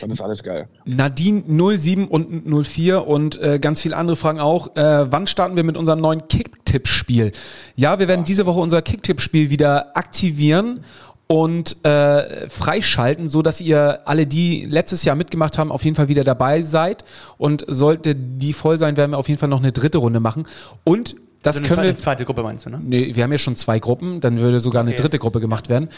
Dann 0.00 0.10
ist 0.10 0.20
alles 0.20 0.42
geil. 0.42 0.68
Nadine 0.84 1.42
07 1.46 2.08
und 2.08 2.46
04 2.64 3.06
und 3.06 3.40
äh, 3.40 3.58
ganz 3.58 3.82
viele 3.82 3.96
andere 3.96 4.16
Fragen 4.16 4.40
auch. 4.40 4.74
Äh, 4.76 5.12
wann 5.12 5.26
starten 5.26 5.56
wir 5.56 5.64
mit 5.64 5.76
unserem 5.76 6.00
neuen 6.00 6.26
Kicktipp-Spiel? 6.28 7.32
Ja, 7.76 7.98
wir 7.98 8.08
werden 8.08 8.24
diese 8.24 8.46
Woche 8.46 8.60
unser 8.60 8.82
Kicktipp-Spiel 8.82 9.50
wieder 9.50 9.96
aktivieren 9.96 10.80
und 11.26 11.84
äh, 11.84 12.48
freischalten, 12.48 13.28
so 13.28 13.40
dass 13.40 13.60
ihr 13.60 14.00
alle, 14.06 14.26
die 14.26 14.64
letztes 14.64 15.04
Jahr 15.04 15.14
mitgemacht 15.14 15.58
haben, 15.58 15.70
auf 15.70 15.84
jeden 15.84 15.94
Fall 15.94 16.08
wieder 16.08 16.24
dabei 16.24 16.62
seid. 16.62 17.04
Und 17.38 17.64
sollte 17.68 18.16
die 18.16 18.52
voll 18.52 18.78
sein, 18.78 18.96
werden 18.96 19.12
wir 19.12 19.18
auf 19.18 19.28
jeden 19.28 19.38
Fall 19.38 19.48
noch 19.48 19.60
eine 19.60 19.70
dritte 19.70 19.98
Runde 19.98 20.18
machen. 20.18 20.46
Und 20.82 21.14
das 21.42 21.56
Also 21.56 21.64
eine 21.66 21.68
können 21.74 21.86
wir 21.86 21.92
zweite, 21.94 22.02
zweite 22.02 22.24
Gruppe 22.24 22.42
meinst 22.42 22.66
du, 22.66 22.70
ne? 22.70 22.80
Nee, 22.82 23.14
wir 23.14 23.24
haben 23.24 23.32
ja 23.32 23.38
schon 23.38 23.56
zwei 23.56 23.78
Gruppen, 23.78 24.20
dann 24.20 24.40
würde 24.40 24.60
sogar 24.60 24.82
eine 24.82 24.90
Okay. 24.90 25.02
dritte 25.02 25.18
Gruppe 25.18 25.40
gemacht 25.40 25.68
werden. 25.68 25.88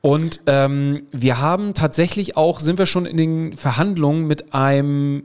Und 0.00 0.40
ähm, 0.46 1.02
wir 1.12 1.40
haben 1.40 1.74
tatsächlich 1.74 2.36
auch, 2.36 2.60
sind 2.60 2.78
wir 2.78 2.86
schon 2.86 3.06
in 3.06 3.16
den 3.16 3.56
Verhandlungen 3.56 4.26
mit 4.26 4.52
einem 4.54 5.24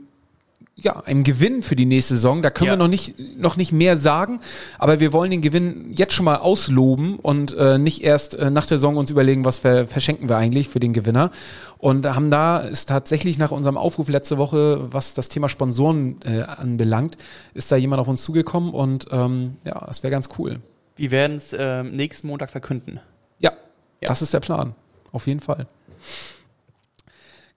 ja, 0.78 1.00
einem 1.00 1.24
Gewinn 1.24 1.62
für 1.62 1.74
die 1.74 1.86
nächste 1.86 2.14
Saison. 2.14 2.42
Da 2.42 2.50
können 2.50 2.66
Ja. 2.66 2.72
wir 2.74 2.76
noch 2.76 2.88
nicht, 2.88 3.38
noch 3.38 3.56
nicht 3.56 3.72
mehr 3.72 3.96
sagen, 3.98 4.40
aber 4.78 5.00
wir 5.00 5.12
wollen 5.14 5.30
den 5.30 5.40
Gewinn 5.40 5.92
jetzt 5.96 6.12
schon 6.12 6.26
mal 6.26 6.36
ausloben 6.36 7.16
und 7.18 7.54
äh, 7.56 7.78
nicht 7.78 8.02
erst 8.04 8.34
äh, 8.34 8.50
nach 8.50 8.66
der 8.66 8.76
Saison 8.76 8.96
uns 8.98 9.10
überlegen, 9.10 9.46
was 9.46 9.64
wir, 9.64 9.86
verschenken 9.86 10.28
wir 10.28 10.36
eigentlich 10.36 10.68
für 10.68 10.78
den 10.78 10.92
Gewinner. 10.92 11.30
Und 11.78 12.06
haben 12.06 12.30
da 12.30 12.58
ist 12.58 12.90
tatsächlich 12.90 13.38
nach 13.38 13.52
unserem 13.52 13.78
Aufruf 13.78 14.08
letzte 14.10 14.36
Woche, 14.36 14.92
was 14.92 15.14
das 15.14 15.30
Thema 15.30 15.48
Sponsoren 15.48 16.18
äh, 16.24 16.42
anbelangt, 16.42 17.16
ist 17.54 17.72
da 17.72 17.76
jemand 17.76 18.00
auf 18.00 18.08
uns 18.08 18.22
zugekommen 18.22 18.74
und 18.74 19.06
ähm, 19.12 19.56
ja, 19.64 19.82
das 19.86 20.02
wäre 20.02 20.10
ganz 20.10 20.28
cool. 20.38 20.60
Wir 20.96 21.10
werden 21.10 21.36
es 21.36 21.56
ähm, 21.58 21.96
nächsten 21.96 22.26
Montag 22.26 22.50
verkünden. 22.50 23.00
Ja, 23.38 23.52
Ja. 24.02 24.08
das 24.08 24.20
ist 24.20 24.34
der 24.34 24.40
Plan. 24.40 24.74
Auf 25.12 25.26
jeden 25.26 25.40
Fall. 25.40 25.66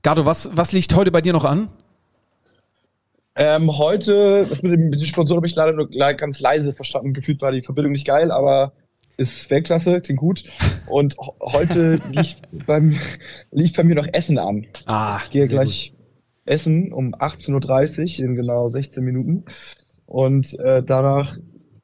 Gato, 0.03 0.25
was, 0.25 0.49
was 0.53 0.71
liegt 0.71 0.95
heute 0.95 1.11
bei 1.11 1.19
dir 1.21 1.33
noch 1.33 1.43
an? 1.45 1.67
Ähm, 3.41 3.77
heute, 3.77 4.45
das 4.49 4.61
mit 4.61 4.73
dem, 4.73 4.89
mit 4.89 5.07
Sponsor 5.07 5.37
habe 5.37 5.47
ich 5.47 5.55
leider 5.55 5.71
nur 5.71 5.87
ganz 5.87 6.41
leise 6.41 6.73
verstanden. 6.73 7.13
Gefühlt 7.13 7.41
war 7.41 7.53
die 7.53 7.61
Verbindung 7.61 7.93
nicht 7.93 8.05
geil, 8.05 8.31
aber 8.31 8.73
ist 9.15 9.49
Weltklasse, 9.49 10.01
klingt 10.01 10.19
gut. 10.19 10.43
Und 10.87 11.15
heute 11.41 12.01
liegt, 12.11 12.41
beim, 12.67 12.99
liegt 13.51 13.77
bei 13.77 13.83
mir 13.83 13.95
noch 13.95 14.07
Essen 14.11 14.37
an. 14.37 14.67
Ah, 14.87 15.21
Ich 15.23 15.31
gehe 15.31 15.47
gleich 15.47 15.93
essen 16.45 16.91
um 16.91 17.15
18.30 17.15 18.19
Uhr 18.19 18.25
in 18.25 18.35
genau 18.35 18.67
16 18.67 19.03
Minuten. 19.05 19.45
Und 20.05 20.59
äh, 20.59 20.83
danach 20.83 21.37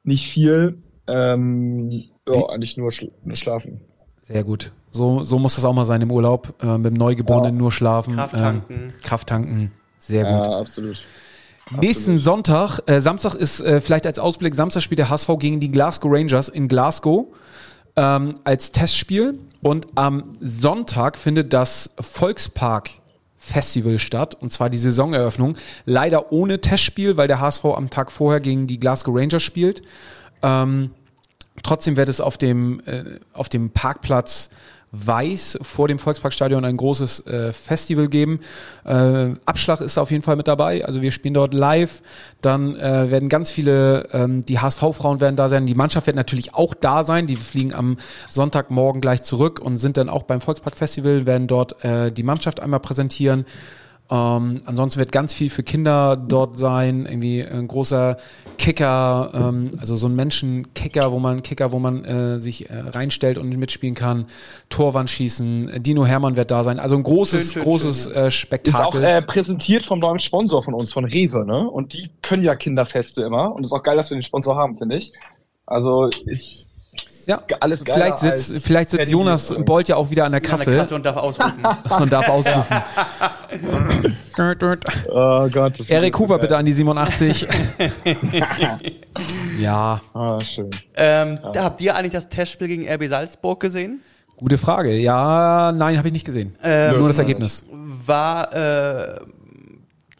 nicht 0.04 0.28
viel. 0.28 0.82
Ähm, 1.08 1.90
ja, 2.28 2.48
eigentlich 2.50 2.76
nur, 2.76 2.92
schl 2.92 3.12
nur 3.24 3.36
schlafen. 3.36 3.80
Sehr 4.20 4.44
gut. 4.44 4.72
So, 4.90 5.24
so 5.24 5.38
muss 5.38 5.54
das 5.54 5.64
auch 5.64 5.72
mal 5.72 5.84
sein 5.86 6.02
im 6.02 6.10
Urlaub. 6.10 6.52
Äh, 6.62 6.76
mit 6.76 6.86
dem 6.86 6.94
Neugeborenen 6.98 7.54
Ja. 7.54 7.58
nur 7.62 7.72
schlafen. 7.72 8.14
Kraft 8.14 8.34
ähm, 8.34 8.40
tanken. 8.40 8.92
Kraft 9.02 9.28
tanken. 9.28 9.72
Sehr 9.98 10.24
Ja, 10.28 10.58
gut. 10.58 10.68
Nächsten 11.70 12.18
Sonntag, 12.18 12.80
äh, 12.86 13.00
Samstag 13.00 13.34
ist 13.34 13.60
äh, 13.60 13.80
vielleicht 13.80 14.06
als 14.06 14.18
Ausblick, 14.18 14.54
Samstag 14.54 14.82
spielt 14.82 15.00
der 15.00 15.10
HSV 15.10 15.30
gegen 15.38 15.58
die 15.58 15.70
Glasgow 15.70 16.12
Rangers 16.12 16.48
in 16.48 16.68
Glasgow 16.68 17.26
ähm, 17.96 18.34
als 18.44 18.70
Testspiel. 18.70 19.38
Und 19.62 19.88
am 19.96 20.36
Sonntag 20.40 21.18
findet 21.18 21.52
das 21.52 21.90
Volkspark 21.98 22.90
Festival 23.36 23.98
statt, 23.98 24.36
und 24.40 24.52
zwar 24.52 24.70
die 24.70 24.78
Saisoneröffnung. 24.78 25.56
Leider 25.84 26.32
ohne 26.32 26.60
Testspiel, 26.60 27.16
weil 27.16 27.26
der 27.26 27.40
HSV 27.40 27.64
am 27.64 27.90
Tag 27.90 28.12
vorher 28.12 28.40
gegen 28.40 28.66
die 28.66 28.78
Glasgow 28.78 29.16
Rangers 29.16 29.42
spielt. 29.42 29.82
Ähm, 30.42 30.90
Trotzdem 31.62 31.96
wird 31.96 32.08
es 32.08 32.20
auf 32.20 32.38
dem, 32.38 32.80
äh, 32.86 33.18
auf 33.32 33.48
dem 33.48 33.70
Parkplatz 33.70 34.50
Weiß 35.04 35.58
vor 35.62 35.88
dem 35.88 35.98
Volksparkstadion 35.98 36.64
ein 36.64 36.76
großes 36.76 37.26
äh, 37.26 37.52
Festival 37.52 38.08
geben. 38.08 38.40
Äh, 38.84 39.34
Abschlag 39.44 39.80
ist 39.80 39.98
auf 39.98 40.10
jeden 40.10 40.22
Fall 40.22 40.36
mit 40.36 40.48
dabei. 40.48 40.84
Also 40.84 41.02
wir 41.02 41.12
spielen 41.12 41.34
dort 41.34 41.54
live. 41.54 42.02
Dann 42.40 42.76
äh, 42.76 43.10
werden 43.10 43.28
ganz 43.28 43.50
viele, 43.50 44.08
ähm, 44.12 44.44
die 44.44 44.58
HSV-Frauen 44.58 45.20
werden 45.20 45.36
da 45.36 45.48
sein. 45.48 45.66
Die 45.66 45.74
Mannschaft 45.74 46.06
wird 46.06 46.16
natürlich 46.16 46.54
auch 46.54 46.74
da 46.74 47.04
sein. 47.04 47.26
Die 47.26 47.36
fliegen 47.36 47.74
am 47.74 47.96
Sonntagmorgen 48.28 49.00
gleich 49.00 49.22
zurück 49.22 49.60
und 49.60 49.76
sind 49.76 49.96
dann 49.96 50.08
auch 50.08 50.22
beim 50.22 50.40
Volkspark-Festival, 50.40 51.26
werden 51.26 51.46
dort 51.46 51.84
äh, 51.84 52.10
die 52.10 52.22
Mannschaft 52.22 52.60
einmal 52.60 52.80
präsentieren. 52.80 53.44
Ähm, 54.08 54.58
ansonsten 54.66 55.00
wird 55.00 55.10
ganz 55.10 55.34
viel 55.34 55.50
für 55.50 55.62
Kinder 55.62 56.16
dort 56.16 56.58
sein, 56.58 57.06
irgendwie 57.06 57.42
ein 57.42 57.66
großer 57.66 58.16
Kicker, 58.56 59.30
ähm, 59.34 59.70
also 59.78 59.96
so 59.96 60.06
ein 60.06 60.14
Menschenkicker, 60.14 61.10
wo 61.10 61.18
man 61.18 61.42
Kicker, 61.42 61.72
wo 61.72 61.78
man 61.78 62.04
äh, 62.04 62.38
sich 62.38 62.70
äh, 62.70 62.78
reinstellt 62.78 63.36
und 63.36 63.48
mitspielen 63.56 63.94
kann, 63.96 64.26
Torwand 64.68 65.10
schießen, 65.10 65.82
Dino 65.82 66.06
Hermann 66.06 66.36
wird 66.36 66.50
da 66.50 66.62
sein, 66.62 66.78
also 66.78 66.94
ein 66.96 67.02
großes, 67.02 67.46
Schön, 67.46 67.52
schön, 67.54 67.62
großes 67.62 68.04
schön, 68.04 68.12
äh, 68.12 68.18
Ist 68.18 68.26
auch 68.26 68.30
Spektakel. 68.30 69.04
äh, 69.04 69.22
präsentiert 69.22 69.84
vom 69.84 69.98
neuen 69.98 70.20
Sponsor 70.20 70.62
von 70.62 70.74
uns, 70.74 70.92
von 70.92 71.04
Rewe, 71.04 71.44
ne? 71.44 71.68
Und 71.68 71.92
die 71.92 72.10
können 72.22 72.44
ja 72.44 72.54
Kinderfeste 72.54 73.22
immer. 73.22 73.54
Und 73.54 73.64
es 73.64 73.72
ist 73.72 73.76
auch 73.76 73.82
geil, 73.82 73.96
dass 73.96 74.10
wir 74.10 74.16
den 74.16 74.22
Sponsor 74.22 74.56
haben, 74.56 74.78
finde 74.78 74.96
ich. 74.96 75.12
Also 75.66 76.08
ist 76.26 76.65
ja, 77.26 77.40
alles 77.60 77.84
geiler 77.84 77.98
vielleicht 77.98 78.18
sitzt, 78.18 78.52
als 78.54 78.62
vielleicht 78.62 78.90
sitzt 78.90 79.10
Jonas 79.10 79.54
Bolt 79.58 79.88
ja 79.88 79.96
auch 79.96 80.10
wieder 80.10 80.24
an 80.24 80.32
der 80.32 80.40
An 80.40 80.46
Kasse, 80.46 80.70
der 80.70 80.80
Kasse 80.80 80.94
und 80.94 81.04
darf 81.04 81.16
ausrufen. 81.16 81.66
und 82.00 82.12
darf 82.12 82.28
ausrufen. 82.28 82.76
Oh 85.08 85.48
Gott. 85.48 85.88
Erik 85.88 86.14
geil. 86.18 86.38
bitte 86.38 86.56
an 86.56 86.66
die 86.66 86.72
87. 86.72 87.46
ja, 89.58 90.00
Ah, 90.14 90.40
schön. 90.40 90.70
ähm, 90.94 91.38
da 91.52 91.64
habt 91.64 91.80
ihr 91.80 91.96
eigentlich 91.96 92.12
das 92.12 92.28
Testspiel 92.28 92.68
gegen 92.68 92.86
RB 92.88 93.06
Salzburg 93.08 93.60
gesehen? 93.60 94.00
gute 94.36 94.58
Frage. 94.58 94.94
Ja, 94.94 95.72
nein, 95.74 95.96
habe 95.96 96.08
ich 96.08 96.12
nicht 96.12 96.26
gesehen. 96.26 96.54
Ähm, 96.62 96.98
Nur 96.98 97.08
das 97.08 97.18
Ergebnis. 97.18 97.64
War 97.72 98.52
äh, 98.54 99.20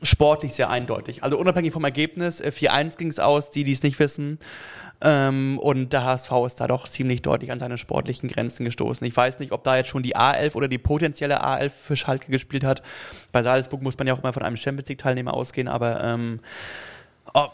sportlich 0.02 0.54
sehr 0.54 0.70
eindeutig. 0.70 1.22
Also 1.22 1.38
unabhängig 1.38 1.72
vom 1.72 1.84
Ergebnis, 1.84 2.40
äh, 2.40 2.50
4-1 2.54 2.96
ging 2.96 3.08
es 3.08 3.18
aus, 3.18 3.50
die, 3.50 3.64
die 3.64 3.72
es 3.72 3.82
nicht 3.82 3.98
wissen. 3.98 4.38
Ähm, 5.02 5.58
und 5.58 5.92
der 5.92 6.04
HSV 6.04 6.30
ist 6.46 6.60
da 6.60 6.66
doch 6.66 6.88
ziemlich 6.88 7.22
deutlich 7.22 7.52
an 7.52 7.58
seine 7.58 7.76
sportlichen 7.76 8.28
Grenzen 8.28 8.64
gestoßen. 8.64 9.06
Ich 9.06 9.16
weiß 9.16 9.38
nicht, 9.40 9.52
ob 9.52 9.62
da 9.64 9.76
jetzt 9.76 9.88
schon 9.88 10.02
die 10.02 10.16
A11 10.16 10.54
oder 10.54 10.68
die 10.68 10.78
potenzielle 10.78 11.44
A11 11.44 11.70
für 11.70 11.96
Schalke 11.96 12.30
gespielt 12.30 12.64
hat. 12.64 12.82
Bei 13.32 13.42
Salzburg 13.42 13.82
muss 13.82 13.98
man 13.98 14.06
ja 14.06 14.14
auch 14.14 14.20
immer 14.20 14.32
von 14.32 14.42
einem 14.42 14.56
Champions 14.56 14.88
League-Teilnehmer 14.88 15.34
ausgehen, 15.34 15.68
aber 15.68 16.02
ähm, 16.02 16.40
oh, 17.34 17.48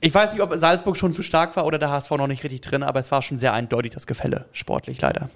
ich 0.00 0.14
weiß 0.14 0.32
nicht, 0.34 0.42
ob 0.42 0.54
Salzburg 0.54 0.96
schon 0.96 1.14
zu 1.14 1.22
stark 1.22 1.56
war 1.56 1.64
oder 1.64 1.78
der 1.78 1.90
HSV 1.90 2.10
noch 2.10 2.26
nicht 2.26 2.44
richtig 2.44 2.60
drin, 2.60 2.82
aber 2.82 3.00
es 3.00 3.10
war 3.10 3.22
schon 3.22 3.38
sehr 3.38 3.54
eindeutig 3.54 3.92
das 3.92 4.06
Gefälle, 4.06 4.44
sportlich 4.52 5.00
leider. 5.00 5.30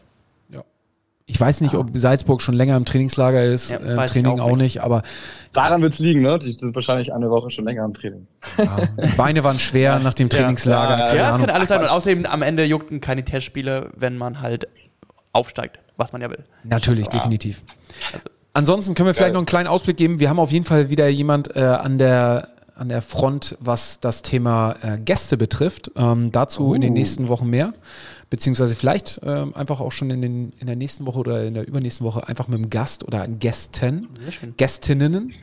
Ich 1.26 1.40
weiß 1.40 1.60
nicht, 1.60 1.74
ob 1.74 1.90
Salzburg 1.94 2.42
schon 2.42 2.54
länger 2.54 2.76
im 2.76 2.84
Trainingslager 2.84 3.42
ist, 3.44 3.70
Ja, 3.70 3.78
äh, 3.78 4.06
Training 4.08 4.40
auch 4.40 4.44
auch 4.44 4.50
nicht. 4.56 4.62
nicht, 4.62 4.82
aber 4.82 5.02
Daran 5.52 5.80
wird's 5.82 5.98
liegen, 5.98 6.20
ne? 6.22 6.38
Die 6.38 6.52
sind 6.52 6.74
wahrscheinlich 6.74 7.12
eine 7.14 7.30
Woche 7.30 7.50
schon 7.50 7.64
länger 7.64 7.84
im 7.84 7.94
Training. 7.94 8.26
ja, 8.58 8.88
die 9.02 9.16
Beine 9.16 9.44
waren 9.44 9.58
schwer 9.58 9.98
nach 10.00 10.14
dem 10.14 10.28
Trainingslager. 10.28 10.98
Ja, 11.08 11.14
Ja, 11.14 11.30
das 11.30 11.38
kann 11.40 11.50
alles 11.50 11.68
sein. 11.68 11.80
Und 11.80 11.88
außerdem 11.90 12.26
am 12.26 12.42
Ende 12.42 12.64
juckten 12.64 13.00
keine 13.00 13.24
Testspiele, 13.24 13.90
wenn 13.96 14.18
man 14.18 14.40
halt 14.40 14.66
aufsteigt, 15.32 15.78
was 15.96 16.12
man 16.12 16.22
ja 16.22 16.28
will. 16.30 16.42
Natürlich, 16.64 17.08
definitiv. 17.08 17.62
Also- 18.12 18.28
Ansonsten 18.54 18.94
können 18.94 19.06
wir 19.06 19.14
vielleicht 19.14 19.32
noch 19.32 19.40
einen 19.40 19.46
kleinen 19.46 19.68
Ausblick 19.68 19.96
geben. 19.96 20.18
Wir 20.20 20.28
haben 20.28 20.38
auf 20.38 20.52
jeden 20.52 20.66
Fall 20.66 20.90
wieder 20.90 21.08
jemand 21.08 21.56
äh, 21.56 21.60
an 21.60 21.96
der 21.98 22.48
an 22.74 22.88
der 22.88 23.00
Front, 23.00 23.56
was 23.60 24.00
das 24.00 24.22
Thema 24.22 24.74
äh, 24.82 24.98
Gäste 24.98 25.36
betrifft. 25.36 25.90
Ähm, 25.96 26.32
dazu 26.32 26.74
in 26.74 26.80
den 26.80 26.92
nächsten 26.94 27.28
Wochen 27.28 27.46
mehr. 27.48 27.72
Beziehungsweise 28.32 28.74
vielleicht 28.74 29.20
ähm, 29.24 29.54
einfach 29.54 29.80
auch 29.80 29.92
schon 29.92 30.08
in, 30.08 30.22
den, 30.22 30.52
in 30.58 30.66
der 30.66 30.74
nächsten 30.74 31.04
Woche 31.04 31.18
oder 31.18 31.44
in 31.44 31.52
der 31.52 31.68
übernächsten 31.68 32.06
Woche 32.06 32.26
einfach 32.26 32.48
mit 32.48 32.56
einem 32.56 32.70
Gast 32.70 33.04
oder 33.04 33.28
Gästen. 33.28 34.08
Gästinnen. 34.56 35.34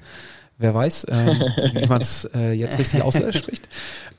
Wer 0.57 0.73
weiß, 0.73 1.05
ähm, 1.11 1.39
wie 1.73 1.85
man 1.85 2.01
es 2.01 2.25
äh, 2.33 2.51
jetzt 2.53 2.79
richtig 2.79 3.03
ausspricht. 3.03 3.69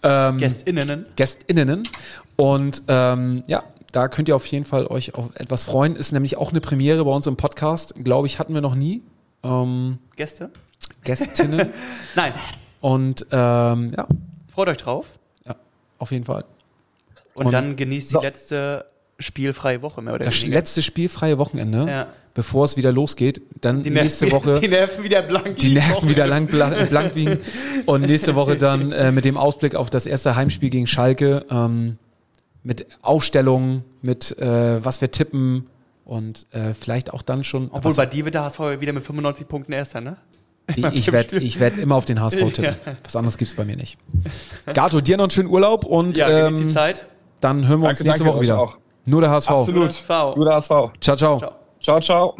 Ähm, 0.05 0.39
GästInnen. 0.39 1.03
GästInnen. 1.17 1.89
Und 2.37 2.85
ähm, 2.87 3.43
ja, 3.49 3.65
da 3.91 4.07
könnt 4.07 4.29
ihr 4.29 4.37
auf 4.37 4.47
jeden 4.47 4.65
Fall 4.65 4.87
euch 4.87 5.17
auf 5.17 5.35
etwas 5.35 5.65
freuen. 5.65 5.97
Ist 5.97 6.13
nämlich 6.13 6.37
auch 6.37 6.51
eine 6.51 6.61
Premiere 6.61 7.05
bei 7.05 7.11
uns 7.11 7.27
im 7.27 7.37
Podcast. 7.37 7.97
Glaube 8.05 8.29
ich, 8.29 8.39
hatten 8.39 8.55
wir 8.55 8.61
noch 8.61 8.77
nie. 8.77 9.03
Ähm, 9.43 9.99
Gäste? 10.15 10.51
Gästinnen. 11.03 11.71
Nein, 12.15 12.35
Und 12.81 13.27
ähm, 13.33 13.95
ja, 13.97 14.07
freut 14.55 14.69
euch 14.69 14.77
drauf. 14.77 15.09
ja, 15.45 15.57
auf 15.99 16.13
jeden 16.13 16.25
Fall. 16.25 16.45
Und, 17.41 17.47
Und- 17.47 17.53
dann 17.53 17.75
genießt 17.77 18.11
die 18.11 18.13
So. 18.15 18.21
letzte 18.21 18.85
spielfreie 19.19 19.83
Woche 19.83 20.01
mehr 20.03 20.15
oder 20.15 20.25
Das 20.27 20.41
weniger. 20.43 20.57
letzte 20.59 20.83
spielfreie 20.83 21.39
Wochenende, 21.39 21.87
Ja. 21.89 22.07
bevor 22.35 22.65
es 22.67 22.77
wieder 22.77 22.93
losgeht. 22.93 23.41
Dann 23.61 23.83
Die 23.83 23.91
nächste 23.91 24.27
Nerven, 24.27 24.47
Woche 24.55 24.61
Die 24.61 24.69
Nerven 24.69 25.05
wieder 25.05 25.23
blank. 25.23 25.57
die 25.57 25.75
Nerven 25.75 26.09
wieder 26.09 26.27
lang 26.27 26.47
blank, 26.47 27.15
liegen. 27.15 27.39
Und 27.87 28.03
nächste 28.03 28.35
Woche 28.35 28.57
dann 28.57 28.93
äh, 28.93 29.11
mit 29.13 29.25
dem 29.25 29.37
Ausblick 29.37 29.75
auf 29.75 29.91
das 29.91 30.07
erste 30.07 30.37
Heimspiel 30.37 30.71
gegen 30.71 30.87
Schalke. 30.87 31.45
Ähm, 31.51 31.97
mit 32.63 32.87
Aufstellungen, 33.01 33.85
mit 34.03 34.37
äh, 34.39 34.85
was 34.85 35.01
wir 35.01 35.11
tippen 35.11 35.67
und 36.05 36.47
äh, 36.51 36.75
vielleicht 36.75 37.11
auch 37.13 37.23
dann 37.23 37.43
schon. 37.43 37.69
Obwohl 37.73 37.91
was, 37.93 37.97
bei 37.97 38.05
dir 38.07 38.25
wird 38.27 38.35
der 38.35 38.45
HSV 38.45 38.61
wieder 38.81 38.93
mit 38.93 39.03
95 39.03 39.49
Punkten 39.49 39.73
erster, 39.73 40.01
ne? 40.03 40.17
ich 40.77 40.85
ich 40.85 41.11
werde 41.13 41.39
ich 41.39 41.59
werd 41.59 41.79
immer 41.79 41.95
auf 41.97 42.05
den 42.05 42.21
HSV 42.21 42.53
tippen. 42.53 42.77
Was 43.05 43.17
anderes 43.17 43.37
gibt's 43.39 43.55
bei 43.55 43.65
mir 43.65 43.77
nicht. 43.77 43.99
Gato, 44.73 45.01
dir 45.01 45.17
noch 45.17 45.25
einen 45.25 45.31
schönen 45.31 45.49
Urlaub 45.49 45.85
und 45.85 46.17
Ja, 46.19 46.49
ähm, 46.49 46.57
die 46.57 46.69
Zeit. 46.69 47.07
Dann 47.41 47.67
hören 47.67 47.81
wir 47.81 47.89
uns 47.89 47.99
Danke, 47.99 48.09
nächste 48.09 48.25
danke 48.25 48.37
Woche 48.39 48.43
wieder. 48.45 48.59
auch. 48.59 48.77
Nur 49.07 49.21
der 49.21 49.31
HSV. 49.31 49.51
Absolut. 49.51 49.89
HSV. 49.89 50.35
Guter 50.35 50.55
HSV. 50.55 50.69
Ciao, 51.01 51.17
ciao. 51.17 51.39
Ciao. 51.39 51.53
Ciao, 51.81 52.01
ciao. 52.01 52.37